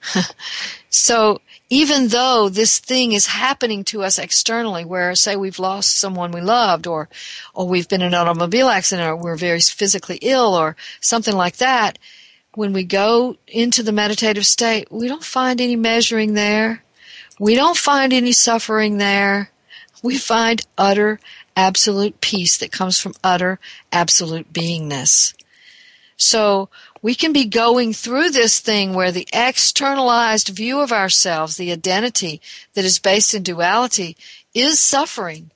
so 0.90 1.40
even 1.70 2.08
though 2.08 2.48
this 2.48 2.78
thing 2.78 3.12
is 3.12 3.26
happening 3.26 3.84
to 3.84 4.02
us 4.02 4.18
externally, 4.18 4.84
where 4.84 5.14
say 5.14 5.36
we've 5.36 5.58
lost 5.58 5.98
someone 5.98 6.30
we 6.30 6.40
loved, 6.40 6.86
or 6.86 7.08
or 7.54 7.68
we've 7.68 7.88
been 7.88 8.00
in 8.00 8.08
an 8.08 8.14
automobile 8.14 8.68
accident, 8.68 9.08
or 9.08 9.16
we're 9.16 9.36
very 9.36 9.60
physically 9.60 10.18
ill, 10.22 10.54
or 10.54 10.76
something 11.00 11.36
like 11.36 11.56
that, 11.56 11.98
when 12.54 12.72
we 12.72 12.84
go 12.84 13.36
into 13.46 13.82
the 13.82 13.92
meditative 13.92 14.46
state, 14.46 14.90
we 14.90 15.08
don't 15.08 15.24
find 15.24 15.60
any 15.60 15.76
measuring 15.76 16.34
there. 16.34 16.82
We 17.38 17.54
don't 17.54 17.76
find 17.76 18.12
any 18.12 18.32
suffering 18.32 18.98
there. 18.98 19.50
we 20.02 20.16
find 20.16 20.62
utter, 20.76 21.20
absolute 21.56 22.20
peace 22.20 22.56
that 22.58 22.72
comes 22.72 22.98
from 22.98 23.14
utter, 23.22 23.58
absolute 23.92 24.52
beingness. 24.52 25.34
So 26.16 26.68
we 27.02 27.14
can 27.14 27.32
be 27.32 27.44
going 27.44 27.92
through 27.92 28.30
this 28.30 28.60
thing 28.60 28.94
where 28.94 29.12
the 29.12 29.28
externalized 29.32 30.48
view 30.48 30.80
of 30.80 30.92
ourselves, 30.92 31.56
the 31.56 31.72
identity 31.72 32.40
that 32.74 32.84
is 32.84 32.98
based 32.98 33.34
in 33.34 33.42
duality, 33.42 34.16
is 34.54 34.80
suffering 34.80 35.50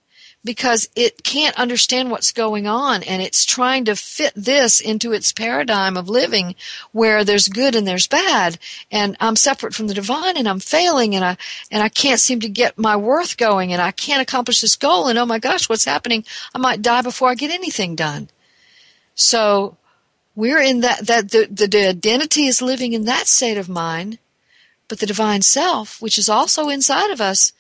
because 0.45 0.89
it 0.97 1.23
can't 1.23 1.59
understand 1.59 2.11
what's 2.11 2.33
going 2.33 2.67
on 2.67 3.03
and 3.05 3.23
it's 3.23 3.45
trying 3.45 3.85
to 3.85 3.95
fit 3.95 4.33
this 4.35 4.81
into 4.81 5.13
its 5.13 5.33
paradigm 5.33 5.97
of 5.97 6.09
living 6.09 6.55
where 6.91 7.25
there's 7.25 7.49
good 7.49 7.75
and 7.77 7.87
there's 7.87 8.07
bad 8.09 8.59
and 8.91 9.17
I'm 9.21 9.37
separate 9.37 9.75
from 9.75 9.87
the 9.87 9.95
divine 9.95 10.37
and 10.37 10.49
I'm 10.49 10.59
failing 10.59 11.15
and 11.15 11.25
I 11.25 11.37
and 11.71 11.83
I 11.83 11.89
can't 11.89 12.21
seem 12.21 12.41
to 12.41 12.49
get 12.49 12.79
my 12.79 12.97
worth 12.97 13.37
going 13.37 13.73
and 13.73 13.81
I 13.81 13.93
can't 13.93 14.23
accomplish 14.23 14.61
this 14.61 14.77
goal 14.77 15.07
and 15.07 15.19
oh 15.19 15.27
my 15.27 15.39
gosh 15.39 15.69
what's 15.69 15.85
happening? 15.85 16.25
I 16.55 16.59
might 16.59 16.83
die 16.83 17.03
before 17.03 17.29
I 17.29 17.35
get 17.35 17.53
anything 17.53 17.95
done. 17.95 18.29
So 19.15 19.77
we're 20.35 20.61
in 20.61 20.81
that 20.81 21.07
that 21.07 21.31
the, 21.31 21.47
the 21.51 21.89
identity 21.89 22.47
is 22.47 22.63
living 22.63 22.93
in 22.93 23.05
that 23.05 23.27
state 23.27 23.59
of 23.59 23.69
mind 23.69 24.19
but 24.89 24.99
the 24.99 25.07
divine 25.07 25.43
self 25.43 26.01
which 26.01 26.19
is 26.19 26.29
also 26.29 26.69
inside 26.69 27.11
of 27.11 27.21
us 27.21 27.53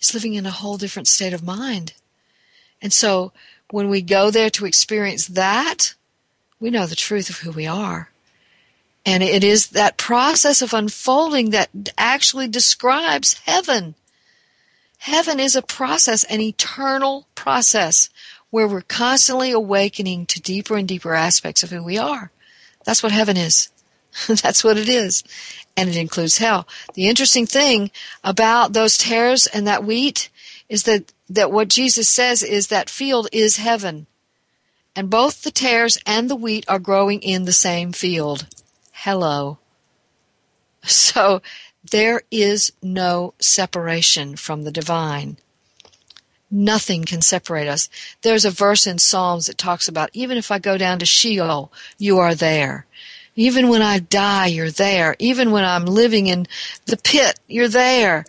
is 0.00 0.14
living 0.14 0.34
in 0.34 0.46
a 0.46 0.50
whole 0.50 0.76
different 0.76 1.08
state 1.08 1.32
of 1.32 1.42
mind 1.42 1.92
and 2.82 2.92
so 2.92 3.32
when 3.72 3.88
we 3.88 4.02
go 4.02 4.30
there 4.30 4.50
to 4.50 4.66
experience 4.66 5.26
that, 5.28 5.94
we 6.60 6.68
know 6.68 6.86
the 6.86 6.94
truth 6.94 7.30
of 7.30 7.38
who 7.38 7.50
we 7.50 7.66
are. 7.66 8.10
And 9.06 9.22
it 9.22 9.42
is 9.42 9.68
that 9.68 9.96
process 9.96 10.60
of 10.60 10.74
unfolding 10.74 11.50
that 11.50 11.70
actually 11.96 12.48
describes 12.48 13.40
heaven. 13.44 13.94
Heaven 14.98 15.40
is 15.40 15.56
a 15.56 15.62
process, 15.62 16.22
an 16.24 16.40
eternal 16.40 17.26
process 17.34 18.10
where 18.52 18.68
we're 18.68 18.82
constantly 18.82 19.50
awakening 19.50 20.26
to 20.26 20.38
deeper 20.38 20.76
and 20.76 20.86
deeper 20.86 21.14
aspects 21.14 21.62
of 21.62 21.70
who 21.70 21.82
we 21.82 21.96
are. 21.96 22.30
That's 22.84 23.02
what 23.02 23.10
heaven 23.10 23.38
is. 23.38 23.70
That's 24.28 24.62
what 24.62 24.76
it 24.76 24.90
is. 24.90 25.24
And 25.74 25.88
it 25.88 25.96
includes 25.96 26.36
hell. 26.36 26.68
The 26.92 27.08
interesting 27.08 27.46
thing 27.46 27.90
about 28.22 28.74
those 28.74 28.98
tares 28.98 29.46
and 29.46 29.66
that 29.66 29.84
wheat 29.84 30.28
is 30.68 30.82
that 30.82 31.14
that 31.30 31.50
what 31.50 31.68
Jesus 31.68 32.10
says 32.10 32.42
is 32.42 32.66
that 32.66 32.90
field 32.90 33.26
is 33.32 33.56
heaven. 33.56 34.06
And 34.94 35.08
both 35.08 35.44
the 35.44 35.50
tares 35.50 35.96
and 36.04 36.28
the 36.28 36.36
wheat 36.36 36.66
are 36.68 36.78
growing 36.78 37.22
in 37.22 37.46
the 37.46 37.54
same 37.54 37.92
field. 37.92 38.46
Hello. 38.92 39.58
So 40.84 41.40
there 41.88 42.22
is 42.28 42.72
no 42.82 43.34
separation 43.38 44.34
from 44.34 44.64
the 44.64 44.72
divine. 44.72 45.38
Nothing 46.54 47.04
can 47.04 47.22
separate 47.22 47.66
us. 47.66 47.88
There's 48.20 48.44
a 48.44 48.50
verse 48.50 48.86
in 48.86 48.98
Psalms 48.98 49.46
that 49.46 49.56
talks 49.56 49.88
about 49.88 50.10
even 50.12 50.36
if 50.36 50.50
I 50.50 50.58
go 50.58 50.76
down 50.76 50.98
to 50.98 51.06
Sheol, 51.06 51.72
you 51.96 52.18
are 52.18 52.34
there. 52.34 52.86
Even 53.34 53.68
when 53.68 53.80
I 53.80 53.98
die, 53.98 54.48
you're 54.48 54.70
there. 54.70 55.16
Even 55.18 55.50
when 55.50 55.64
I'm 55.64 55.86
living 55.86 56.26
in 56.26 56.46
the 56.84 56.98
pit, 56.98 57.40
you're 57.48 57.68
there. 57.68 58.26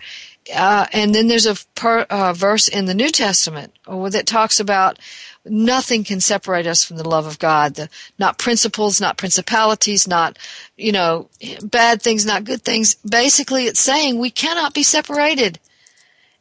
Uh, 0.56 0.86
and 0.94 1.14
then 1.14 1.28
there's 1.28 1.46
a 1.46 1.56
per, 1.76 2.02
uh, 2.10 2.34
verse 2.34 2.70
in 2.70 2.86
the 2.86 2.94
New 2.94 3.10
Testament 3.10 3.74
that 3.86 4.26
talks 4.26 4.60
about 4.60 5.00
nothing 5.46 6.06
can 6.06 6.22
separate 6.22 6.68
us 6.68 6.84
from 6.84 6.98
the 6.98 7.08
love 7.08 7.26
of 7.26 7.40
God. 7.40 7.76
The, 7.76 7.90
not 8.18 8.38
principles, 8.38 9.02
not 9.02 9.18
principalities, 9.18 10.08
not, 10.08 10.38
you 10.78 10.92
know, 10.92 11.30
bad 11.62 12.02
things, 12.02 12.26
not 12.26 12.46
good 12.46 12.62
things. 12.62 12.96
Basically, 12.96 13.66
it's 13.66 13.82
saying 13.82 14.18
we 14.18 14.32
cannot 14.32 14.74
be 14.74 14.84
separated. 14.84 15.60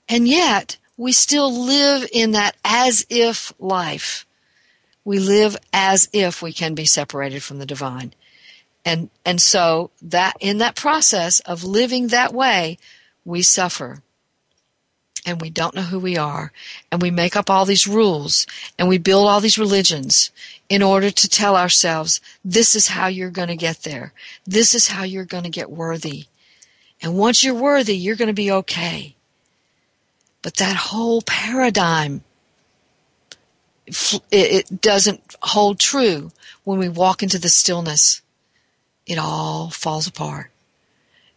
And 0.09 0.29
yet, 0.29 0.77
we 0.97 1.13
still 1.13 1.53
live 1.53 2.09
in 2.13 2.33
that 2.33 2.57
as 2.65 3.07
if 3.09 3.53
life. 3.59 4.27
We 5.05 5.19
live 5.19 5.57
as 5.73 6.09
if 6.13 6.43
we 6.43 6.53
can 6.53 6.75
be 6.75 6.85
separated 6.85 7.43
from 7.43 7.59
the 7.59 7.67
divine. 7.67 8.15
And, 8.85 9.11
and 9.25 9.41
so 9.41 9.91
that, 10.01 10.37
in 10.41 10.59
that 10.59 10.77
process 10.77 11.41
of 11.41 11.65
living 11.65 12.09
that 12.09 12.33
way, 12.33 12.79
we 13.25 13.43
suffer. 13.43 14.03
And 15.25 15.41
we 15.41 15.51
don't 15.51 15.75
know 15.75 15.83
who 15.83 16.01
we 16.01 16.17
are. 16.17 16.53
And 16.91 17.01
we 17.01 17.11
make 17.11 17.37
up 17.37 17.49
all 17.49 17.65
these 17.65 17.87
rules. 17.87 18.47
And 18.79 18.89
we 18.89 18.99
build 18.99 19.29
all 19.29 19.41
these 19.41 19.59
religions 19.59 20.31
in 20.69 20.83
order 20.83 21.11
to 21.11 21.29
tell 21.29 21.57
ourselves 21.57 22.21
this 22.45 22.75
is 22.75 22.89
how 22.89 23.07
you're 23.07 23.31
going 23.31 23.49
to 23.49 23.57
get 23.57 23.83
there. 23.83 24.13
This 24.45 24.75
is 24.75 24.89
how 24.89 25.05
you're 25.05 25.25
going 25.25 25.45
to 25.45 25.51
get 25.51 25.71
worthy. 25.71 26.27
And 27.03 27.19
once 27.19 27.43
you're 27.43 27.55
worthy 27.55 27.97
you're 27.97 28.17
going 28.17 28.29
to 28.29 28.33
be 28.33 28.51
okay 28.51 29.17
but 30.43 30.57
that 30.57 30.77
whole 30.77 31.23
paradigm 31.23 32.23
it 34.31 34.81
doesn't 34.81 35.37
hold 35.43 35.79
true 35.79 36.31
when 36.65 36.79
we 36.79 36.89
walk 36.89 37.23
into 37.23 37.39
the 37.39 37.49
stillness 37.49 38.23
it 39.07 39.19
all 39.19 39.71
falls 39.71 40.07
apart 40.07 40.53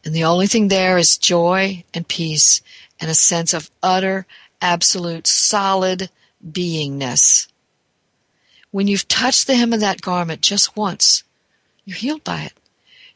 and 0.05 0.13
the 0.13 0.23
only 0.23 0.45
thing 0.45 0.67
there 0.67 0.99
is 0.99 1.17
joy 1.17 1.83
and 1.93 2.07
peace 2.07 2.61
and 3.01 3.09
a 3.09 3.15
sense 3.15 3.53
of 3.53 3.71
utter, 3.81 4.27
absolute, 4.61 5.25
solid 5.25 6.09
beingness. 6.47 7.47
When 8.69 8.87
you've 8.87 9.07
touched 9.07 9.47
the 9.47 9.55
hem 9.55 9.73
of 9.73 9.79
that 9.79 10.01
garment 10.01 10.41
just 10.41 10.77
once, 10.77 11.23
you're 11.85 11.97
healed 11.97 12.23
by 12.23 12.43
it. 12.43 12.53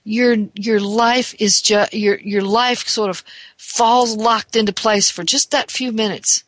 Your 0.04 0.36
your 0.56 0.80
life 0.80 1.36
is 1.40 1.62
just 1.62 1.94
your 1.94 2.20
your 2.20 2.42
life 2.42 2.88
sort 2.88 3.10
of 3.10 3.24
falls 3.58 4.16
locked 4.16 4.56
into 4.56 4.74
place 4.74 5.10
for 5.10 5.24
just 5.24 5.52
that 5.52 5.72
few 5.72 5.92
minutes. 5.92 6.44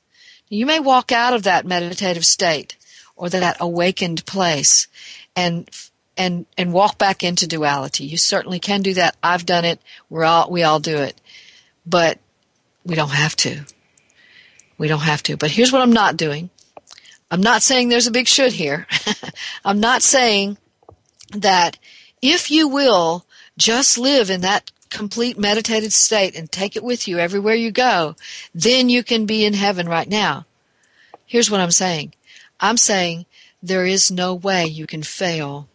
You 0.49 0.65
may 0.65 0.79
walk 0.79 1.11
out 1.11 1.33
of 1.33 1.43
that 1.43 1.65
meditative 1.65 2.25
state 2.25 2.75
or 3.15 3.29
that 3.29 3.57
awakened 3.59 4.25
place 4.25 4.87
and 5.35 5.69
and 6.17 6.45
and 6.57 6.73
walk 6.73 6.97
back 6.97 7.23
into 7.23 7.47
duality. 7.47 8.05
You 8.05 8.17
certainly 8.17 8.59
can 8.59 8.81
do 8.81 8.93
that. 8.95 9.15
I've 9.23 9.45
done 9.45 9.65
it. 9.65 9.79
We're 10.09 10.23
all 10.23 10.49
we 10.49 10.63
all 10.63 10.79
do 10.79 10.97
it. 10.97 11.19
But 11.85 12.19
we 12.85 12.95
don't 12.95 13.09
have 13.09 13.35
to. 13.37 13.65
We 14.77 14.87
don't 14.87 14.99
have 14.99 15.23
to. 15.23 15.37
But 15.37 15.51
here's 15.51 15.71
what 15.71 15.81
I'm 15.81 15.93
not 15.93 16.17
doing. 16.17 16.49
I'm 17.29 17.41
not 17.41 17.63
saying 17.63 17.89
there's 17.89 18.07
a 18.07 18.11
big 18.11 18.27
should 18.27 18.53
here. 18.53 18.87
I'm 19.65 19.79
not 19.79 20.01
saying 20.01 20.57
that 21.33 21.77
if 22.21 22.51
you 22.51 22.67
will 22.67 23.25
just 23.61 23.97
live 23.99 24.31
in 24.31 24.41
that 24.41 24.71
complete 24.89 25.37
meditated 25.37 25.93
state 25.93 26.35
and 26.35 26.51
take 26.51 26.75
it 26.75 26.83
with 26.83 27.07
you 27.07 27.19
everywhere 27.19 27.53
you 27.53 27.71
go, 27.71 28.15
then 28.53 28.89
you 28.89 29.03
can 29.03 29.25
be 29.25 29.45
in 29.45 29.53
heaven 29.53 29.87
right 29.87 30.09
now. 30.09 30.45
Here's 31.25 31.49
what 31.49 31.61
I'm 31.61 31.71
saying. 31.71 32.13
I'm 32.59 32.77
saying 32.77 33.25
there 33.61 33.85
is 33.85 34.11
no 34.11 34.33
way 34.33 34.65
you 34.65 34.87
can 34.87 35.03
fail 35.03 35.67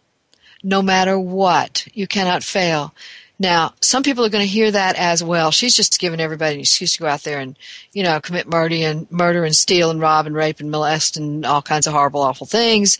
no 0.61 0.81
matter 0.81 1.17
what. 1.17 1.87
You 1.93 2.07
cannot 2.07 2.43
fail. 2.43 2.93
Now, 3.39 3.73
some 3.81 4.03
people 4.03 4.25
are 4.25 4.29
going 4.29 4.45
to 4.45 4.51
hear 4.51 4.69
that 4.71 4.95
as 4.97 5.23
well. 5.23 5.51
She's 5.51 5.75
just 5.75 5.99
giving 5.99 6.19
everybody 6.19 6.55
an 6.55 6.61
excuse 6.61 6.93
to 6.93 6.99
go 6.99 7.07
out 7.07 7.23
there 7.23 7.39
and, 7.39 7.57
you 7.93 8.03
know, 8.03 8.19
commit 8.19 8.49
murder 8.49 8.75
and 8.75 9.09
murder 9.11 9.45
and 9.45 9.55
steal 9.55 9.91
and 9.91 10.01
rob 10.01 10.25
and 10.25 10.35
rape 10.35 10.59
and 10.59 10.71
molest 10.71 11.17
and 11.17 11.45
all 11.45 11.61
kinds 11.61 11.87
of 11.87 11.93
horrible, 11.93 12.21
awful 12.21 12.47
things. 12.47 12.97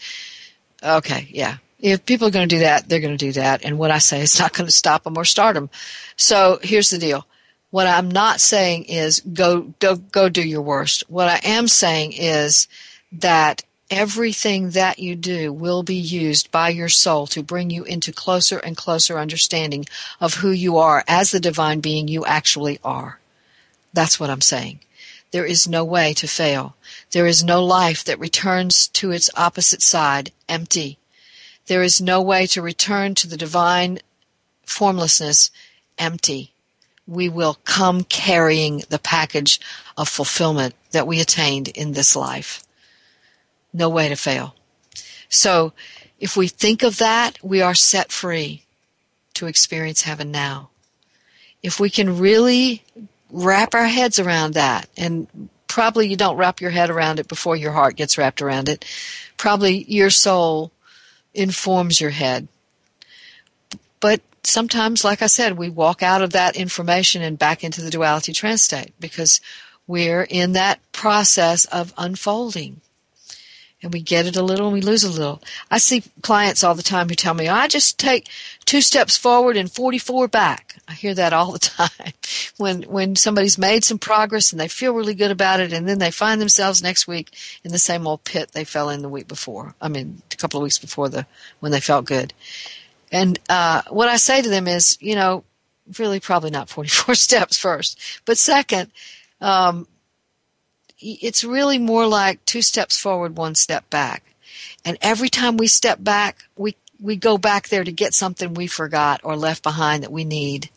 Okay, 0.82 1.28
yeah. 1.32 1.58
If 1.80 2.06
people 2.06 2.28
are 2.28 2.32
going 2.32 2.48
to 2.50 2.56
do 2.56 2.62
that, 2.62 2.90
they're 2.90 3.00
going 3.00 3.18
to 3.18 3.26
do 3.26 3.34
that. 3.34 3.64
And 3.64 3.78
what 3.78 3.92
I 3.92 4.00
say 4.00 4.22
is 4.22 4.40
not 4.40 4.54
going 4.54 4.68
to 4.68 4.74
stop 4.74 5.04
them 5.04 5.18
or 5.18 5.26
start 5.26 5.56
them. 5.56 5.70
So 6.16 6.60
here's 6.62 6.90
the 6.90 6.98
deal. 6.98 7.26
What 7.70 7.88
I'm 7.88 8.10
not 8.10 8.40
saying 8.40 8.86
is 8.86 9.20
go, 9.20 9.74
go, 9.80 9.98
go 9.98 10.30
do 10.30 10.42
your 10.42 10.62
worst. 10.62 11.04
What 11.10 11.28
I 11.28 11.40
am 11.44 11.68
saying 11.68 12.14
is 12.14 12.68
that 13.12 13.64
everything 13.90 14.72
that 14.72 15.00
you 15.00 15.16
do 15.16 15.52
will 15.52 15.84
be 15.84 15.96
used 15.96 16.52
by 16.52 16.70
your 16.70 16.90
soul 16.90 17.28
to 17.28 17.44
bring 17.44 17.70
you 17.70 17.84
into 17.84 18.12
closer 18.12 18.58
and 18.58 18.76
closer 18.76 19.20
understanding 19.20 19.86
of 20.20 20.36
who 20.36 20.52
you 20.52 20.78
are 20.78 21.04
as 21.08 21.32
the 21.32 21.40
divine 21.40 21.80
being 21.80 22.08
you 22.08 22.26
actually 22.26 22.80
are. 22.84 23.20
That's 23.94 24.20
what 24.20 24.30
I'm 24.30 24.42
saying. 24.42 24.80
There 25.32 25.46
is 25.46 25.68
no 25.68 25.84
way 25.84 26.14
to 26.16 26.28
fail. 26.28 26.76
There 27.12 27.28
is 27.28 27.44
no 27.44 27.64
life 27.64 28.04
that 28.06 28.20
returns 28.20 28.88
to 28.90 29.12
its 29.12 29.30
opposite 29.36 29.82
side 29.82 30.32
empty. 30.48 30.97
There 31.68 31.84
is 31.84 32.02
no 32.02 32.22
way 32.22 32.48
to 32.48 32.62
return 32.62 33.16
to 33.16 33.28
the 33.28 33.38
divine 33.38 34.00
formlessness 34.66 35.52
empty. 35.98 36.54
We 37.06 37.30
will 37.30 37.58
come 37.64 38.04
carrying 38.04 38.84
the 38.90 39.00
package 39.00 39.60
of 39.98 40.10
fulfillment 40.10 40.76
that 40.92 41.08
we 41.08 41.22
attained 41.22 41.70
in 41.70 41.94
this 41.94 42.16
life 42.16 42.64
no 43.78 43.90
way 43.90 44.10
to 44.10 44.16
fail. 44.16 44.56
So 45.30 45.74
if 46.20 46.36
we 46.36 46.48
think 46.48 46.84
of 46.84 46.98
that, 46.98 47.38
we 47.44 47.62
are 47.62 47.76
set 47.76 48.12
free 48.12 48.64
to 49.36 49.46
experience 49.48 50.02
heaven 50.02 50.32
now. 50.32 50.70
If 51.62 51.80
we 51.80 51.90
can 51.90 52.18
really 52.18 52.84
wrap 53.32 53.76
our 53.76 53.88
heads 53.88 54.20
around 54.20 54.54
that, 54.54 54.90
and 54.98 55.50
probably 55.68 56.08
you 56.08 56.16
don't 56.16 56.38
wrap 56.38 56.62
your 56.62 56.72
head 56.72 56.90
around 56.90 57.20
it 57.20 57.28
before 57.28 57.56
your 57.56 57.72
heart 57.72 57.96
gets 57.96 58.18
wrapped 58.18 58.42
around 58.42 58.70
it, 58.70 58.86
probably 59.38 59.84
your 59.84 60.10
soul 60.10 60.72
informs 61.38 62.02
your 62.02 62.10
head. 62.10 62.48
But 64.00 64.22
sometimes, 64.44 65.04
like 65.04 65.22
I 65.22 65.28
said, 65.28 65.58
we 65.58 65.70
walk 65.70 66.04
out 66.04 66.22
of 66.22 66.32
that 66.32 66.56
information 66.56 67.22
and 67.22 67.38
back 67.38 67.64
into 67.64 67.82
the 67.82 67.90
duality 67.90 68.34
trance 68.34 68.64
state 68.64 68.94
because 69.00 69.42
we're 69.88 70.24
in 70.24 70.54
that 70.54 70.80
process 70.92 71.66
of 71.66 71.94
unfolding. 71.98 72.82
And 73.84 73.94
we 73.94 74.02
get 74.02 74.26
it 74.26 74.36
a 74.36 74.42
little 74.42 74.68
and 74.68 74.74
we 74.74 74.82
lose 74.82 75.04
a 75.04 75.12
little. 75.12 75.42
I 75.70 75.78
see 75.78 76.04
clients 76.24 76.64
all 76.64 76.74
the 76.74 76.82
time 76.82 77.10
who 77.10 77.16
tell 77.16 77.36
me, 77.36 77.48
I 77.48 77.68
just 77.68 78.00
take 78.00 78.28
two 78.66 78.82
steps 78.82 79.16
forward 79.18 79.56
and 79.56 79.72
44 79.72 80.28
back. 80.28 80.78
I 80.88 80.94
hear 80.94 81.14
that 81.14 81.32
all 81.32 81.52
the 81.52 81.60
time. 81.60 82.14
when, 82.58 82.84
when 82.84 83.16
somebody's 83.16 83.58
made 83.60 83.84
some 83.84 84.00
progress 84.00 84.52
and 84.52 84.60
they 84.60 84.68
feel 84.68 84.96
really 84.96 85.14
good 85.14 85.30
about 85.30 85.60
it 85.60 85.74
and 85.74 85.88
then 85.88 86.00
they 86.00 86.10
find 86.10 86.42
themselves 86.42 86.82
next 86.82 87.08
week 87.08 87.36
in 87.64 87.72
the 87.72 87.78
same 87.78 88.08
old 88.08 88.24
pit 88.24 88.52
they 88.54 88.64
fell 88.64 88.90
in 88.90 89.04
the 89.04 89.10
week 89.10 89.28
before. 89.28 89.76
I 89.80 89.90
mean, 89.90 90.24
a 90.32 90.36
couple 90.36 90.60
of 90.60 90.64
weeks 90.64 90.80
before 90.80 91.10
the, 91.10 91.28
when 91.60 91.72
they 91.72 91.80
felt 91.80 92.06
good. 92.06 92.34
And, 93.12 93.40
uh, 93.48 93.84
what 93.90 94.10
I 94.10 94.18
say 94.18 94.42
to 94.42 94.50
them 94.50 94.68
is, 94.68 94.98
you 95.00 95.16
know, 95.16 95.44
really 96.00 96.20
probably 96.20 96.50
not 96.50 96.70
44 96.70 97.16
steps 97.16 97.58
first, 97.58 98.00
but 98.26 98.38
second, 98.38 98.92
um, 99.40 99.88
it's 101.00 101.44
really 101.44 101.78
more 101.78 102.08
like 102.08 102.44
two 102.46 102.62
steps 102.62 103.00
forward, 103.00 103.38
one 103.38 103.56
step 103.56 103.90
back. 103.90 104.24
And 104.84 104.98
every 105.02 105.30
time 105.30 105.58
we 105.58 105.68
step 105.68 106.04
back, 106.04 106.46
we, 106.56 106.76
we 107.00 107.16
go 107.16 107.38
back 107.38 107.70
there 107.70 107.84
to 107.84 107.92
get 107.92 108.14
something 108.14 108.54
we 108.54 108.68
forgot 108.68 109.22
or 109.24 109.36
left 109.36 109.64
behind 109.64 110.04
that 110.04 110.12
we 110.12 110.24
need. 110.24 110.70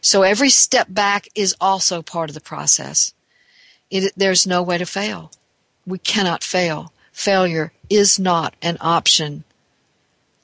So 0.00 0.22
every 0.22 0.50
step 0.50 0.88
back 0.90 1.28
is 1.34 1.56
also 1.60 2.02
part 2.02 2.30
of 2.30 2.34
the 2.34 2.40
process. 2.40 3.14
It, 3.90 4.12
there's 4.16 4.46
no 4.46 4.62
way 4.62 4.78
to 4.78 4.86
fail. 4.86 5.30
We 5.86 5.98
cannot 5.98 6.42
fail. 6.42 6.92
Failure 7.12 7.72
is 7.88 8.18
not 8.18 8.54
an 8.60 8.76
option 8.80 9.44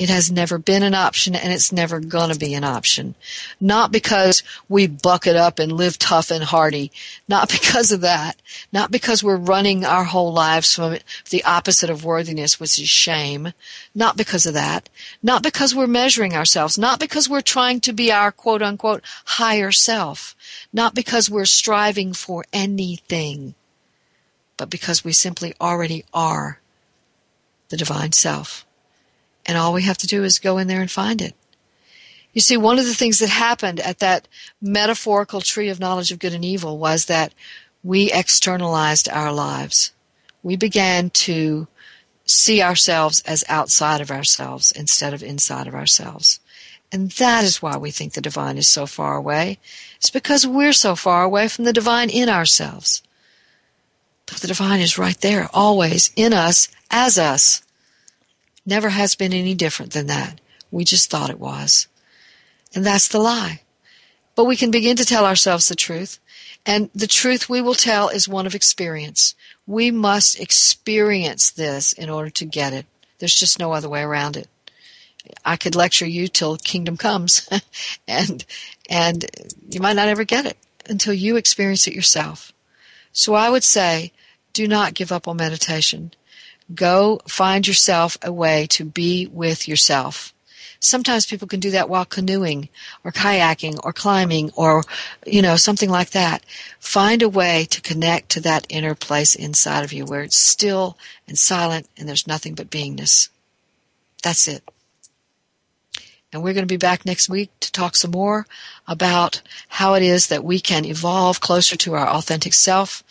it 0.01 0.09
has 0.09 0.33
never 0.33 0.57
been 0.57 0.83
an 0.83 0.95
option 0.95 1.35
and 1.35 1.53
it's 1.53 1.71
never 1.71 2.01
gonna 2.01 2.35
be 2.35 2.55
an 2.55 2.65
option. 2.65 3.15
Not 3.61 3.93
because 3.93 4.43
we 4.67 4.87
buck 4.87 5.27
it 5.27 5.37
up 5.37 5.59
and 5.59 5.71
live 5.71 5.99
tough 5.99 6.31
and 6.31 6.43
hardy. 6.43 6.91
Not 7.29 7.51
because 7.51 7.93
of 7.93 8.01
that. 8.01 8.41
Not 8.73 8.91
because 8.91 9.23
we're 9.23 9.37
running 9.37 9.85
our 9.85 10.05
whole 10.05 10.33
lives 10.33 10.75
from 10.75 10.97
the 11.29 11.45
opposite 11.45 11.91
of 11.91 12.03
worthiness, 12.03 12.59
which 12.59 12.79
is 12.79 12.89
shame. 12.89 13.53
Not 13.95 14.17
because 14.17 14.47
of 14.47 14.55
that. 14.55 14.89
Not 15.23 15.43
because 15.43 15.75
we're 15.75 15.87
measuring 15.87 16.35
ourselves. 16.35 16.79
Not 16.79 16.99
because 16.99 17.29
we're 17.29 17.43
trying 17.43 17.81
to 17.81 17.93
be 17.93 18.11
our 18.11 18.33
quote 18.33 18.63
unquote 18.63 19.03
higher 19.27 19.71
self. 19.71 20.35
Not 20.73 20.95
because 20.95 21.29
we're 21.29 21.45
striving 21.45 22.15
for 22.15 22.47
anything. 22.55 23.55
But 24.57 24.71
because 24.71 25.05
we 25.05 25.13
simply 25.13 25.53
already 25.61 26.07
are 26.15 26.59
the 27.69 27.77
divine 27.77 28.13
self. 28.13 28.65
And 29.47 29.57
all 29.57 29.73
we 29.73 29.83
have 29.83 29.99
to 29.99 30.07
do 30.07 30.25
is 30.25 30.39
go 30.39 30.59
in 30.59 30.69
there 30.69 30.81
and 30.81 30.91
find 30.91 31.21
it. 31.21 31.35
You 32.33 32.41
see, 32.41 32.57
one 32.57 32.79
of 32.79 32.87
the 32.87 32.95
things 32.95 33.19
that 33.19 33.29
happened 33.29 33.81
at 33.81 33.99
that 33.99 34.29
metaphorical 34.61 35.41
tree 35.41 35.69
of 35.69 35.81
knowledge 35.81 36.13
of 36.13 36.19
good 36.19 36.35
and 36.35 36.45
evil 36.45 36.79
was 36.79 37.07
that 37.07 37.35
we 37.83 38.13
externalized 38.13 39.09
our 39.09 39.33
lives. 39.33 39.93
We 40.43 40.57
began 40.57 41.11
to 41.11 41.67
see 42.25 42.63
ourselves 42.63 43.21
as 43.27 43.45
outside 43.49 44.01
of 44.01 44.11
ourselves 44.11 44.71
instead 44.71 45.13
of 45.13 45.23
inside 45.23 45.67
of 45.67 45.75
ourselves. 45.75 46.39
And 46.93 47.11
that 47.13 47.45
is 47.45 47.63
why 47.63 47.77
we 47.77 47.91
think 47.91 48.13
the 48.13 48.21
divine 48.21 48.59
is 48.59 48.69
so 48.69 48.87
far 48.87 49.17
away. 49.17 49.59
It's 49.97 50.11
because 50.11 50.47
we're 50.47 50.73
so 50.73 50.95
far 50.95 51.23
away 51.25 51.49
from 51.49 51.65
the 51.65 51.73
divine 51.73 52.11
in 52.11 52.29
ourselves. 52.29 53.03
But 54.27 54.39
the 54.39 54.49
divine 54.49 54.81
is 54.81 54.99
right 54.99 55.21
there, 55.21 55.49
always 55.53 56.13
in 56.15 56.33
us, 56.33 56.69
as 56.91 57.19
us. 57.19 57.63
Never 58.71 58.91
has 58.91 59.17
been 59.17 59.33
any 59.33 59.55
different 59.55 59.95
than 59.95 60.07
that. 60.07 60.41
We 60.71 60.85
just 60.85 61.11
thought 61.11 61.29
it 61.29 61.41
was. 61.41 61.89
And 62.73 62.87
that's 62.87 63.09
the 63.09 63.19
lie. 63.19 63.63
But 64.37 64.45
we 64.45 64.55
can 64.55 64.71
begin 64.71 64.97
to 64.99 65.05
tell 65.05 65.27
ourselves 65.27 65.67
the 65.67 65.75
truth. 65.75 66.21
And 66.65 66.89
the 66.95 67.09
truth 67.09 67.49
we 67.49 67.61
will 67.61 67.75
tell 67.75 68.09
is 68.11 68.29
one 68.29 68.47
of 68.47 68.55
experience. 68.55 69.35
We 69.67 69.91
must 69.91 70.39
experience 70.39 71.51
this 71.51 71.93
in 71.93 72.09
order 72.09 72.31
to 72.31 72.45
get 72.45 72.73
it. 72.73 72.87
There's 73.19 73.35
just 73.35 73.59
no 73.59 73.73
other 73.73 73.89
way 73.89 74.03
around 74.03 74.37
it. 74.37 74.47
I 75.45 75.57
could 75.57 75.75
lecture 75.75 76.07
you 76.07 76.29
till 76.29 76.57
kingdom 76.57 76.97
comes 76.97 77.49
and 78.09 78.45
and 78.89 79.27
you 79.69 79.81
might 79.81 79.97
not 79.97 80.07
ever 80.07 80.23
get 80.23 80.47
it 80.47 80.57
until 80.89 81.13
you 81.13 81.35
experience 81.35 81.89
it 81.89 81.95
yourself. 81.95 82.53
So 83.11 83.35
I 83.35 83.51
would 83.51 83.65
say 83.65 84.13
do 84.53 84.69
not 84.69 84.95
give 84.95 85.11
up 85.11 85.27
on 85.27 85.39
meditation. 85.39 86.13
Go 86.75 87.21
find 87.27 87.67
yourself 87.67 88.17
a 88.23 88.33
way 88.33 88.67
to 88.71 88.85
be 88.85 89.27
with 89.27 89.67
yourself. 89.67 90.33
Sometimes 90.83 91.27
people 91.27 91.47
can 91.47 91.61
do 91.61 91.71
that 91.73 91.91
while 91.91 92.07
canoeing 92.07 92.71
or 93.05 93.13
kayaking 93.13 93.79
or 93.85 93.93
climbing 93.93 94.51
or, 94.57 94.83
you 95.27 95.43
know, 95.43 95.57
something 95.57 95.91
like 95.91 96.11
that. 96.11 96.43
Find 96.79 97.23
a 97.23 97.29
way 97.29 97.67
to 97.71 97.83
connect 97.83 98.31
to 98.31 98.41
that 98.41 98.67
inner 98.71 98.95
place 98.95 99.35
inside 99.35 99.85
of 99.85 99.93
you 99.93 100.07
where 100.07 100.23
it's 100.23 100.39
still 100.39 100.97
and 101.29 101.39
silent 101.39 101.87
and 101.99 102.09
there's 102.09 102.27
nothing 102.27 102.55
but 102.55 102.71
beingness. 102.71 103.29
That's 104.23 104.49
it. 104.49 104.63
And 106.33 106.43
we're 106.43 106.55
going 106.55 106.67
to 106.67 106.73
be 106.73 106.77
back 106.77 107.05
next 107.05 107.29
week 107.29 107.51
to 107.61 107.73
talk 107.73 107.97
some 107.97 108.13
more 108.13 108.47
about 108.87 109.43
how 109.69 109.95
it 109.95 110.03
is 110.03 110.29
that 110.29 110.45
we 110.45 110.61
can 110.61 110.85
evolve 110.85 111.41
closer 111.41 111.77
to 111.77 111.95
our 111.95 112.09
authentic 112.09 112.55
self 112.55 113.03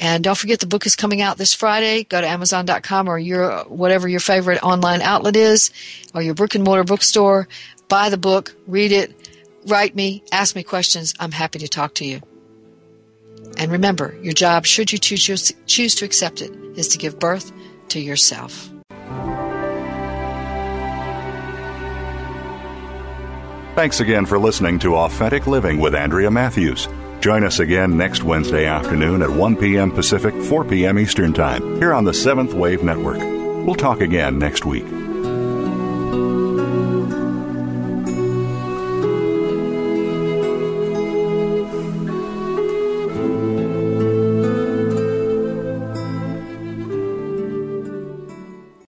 and 0.00 0.24
don't 0.24 0.38
forget 0.38 0.60
the 0.60 0.66
book 0.66 0.86
is 0.86 0.96
coming 0.96 1.20
out 1.20 1.36
this 1.36 1.54
Friday. 1.54 2.04
Go 2.04 2.20
to 2.20 2.26
Amazon.com 2.26 3.08
or 3.08 3.18
your 3.18 3.64
whatever 3.64 4.08
your 4.08 4.20
favorite 4.20 4.62
online 4.62 5.02
outlet 5.02 5.36
is, 5.36 5.70
or 6.14 6.22
your 6.22 6.34
brick 6.34 6.54
and 6.54 6.64
mortar 6.64 6.84
bookstore. 6.84 7.48
Buy 7.88 8.08
the 8.08 8.16
book, 8.16 8.54
read 8.66 8.92
it, 8.92 9.14
write 9.66 9.94
me, 9.94 10.22
ask 10.32 10.56
me 10.56 10.62
questions. 10.62 11.14
I'm 11.20 11.32
happy 11.32 11.58
to 11.58 11.68
talk 11.68 11.94
to 11.96 12.04
you. 12.04 12.20
And 13.58 13.70
remember, 13.70 14.16
your 14.22 14.32
job, 14.32 14.64
should 14.64 14.92
you 14.92 14.98
choose, 14.98 15.52
choose 15.66 15.94
to 15.96 16.04
accept 16.04 16.40
it, 16.40 16.50
is 16.74 16.88
to 16.88 16.98
give 16.98 17.18
birth 17.18 17.52
to 17.88 18.00
yourself. 18.00 18.70
Thanks 23.74 24.00
again 24.00 24.26
for 24.26 24.38
listening 24.38 24.78
to 24.80 24.96
Authentic 24.96 25.46
Living 25.46 25.78
with 25.78 25.94
Andrea 25.94 26.30
Matthews. 26.30 26.88
Join 27.22 27.44
us 27.44 27.60
again 27.60 27.96
next 27.96 28.24
Wednesday 28.24 28.66
afternoon 28.66 29.22
at 29.22 29.30
1 29.30 29.54
p.m. 29.54 29.92
Pacific, 29.92 30.34
4 30.34 30.64
p.m. 30.64 30.98
Eastern 30.98 31.32
Time, 31.32 31.76
here 31.76 31.94
on 31.94 32.04
the 32.04 32.12
Seventh 32.12 32.52
Wave 32.52 32.82
Network. 32.82 33.20
We'll 33.64 33.76
talk 33.76 34.00
again 34.00 34.40
next 34.40 34.64
week. 34.64 34.84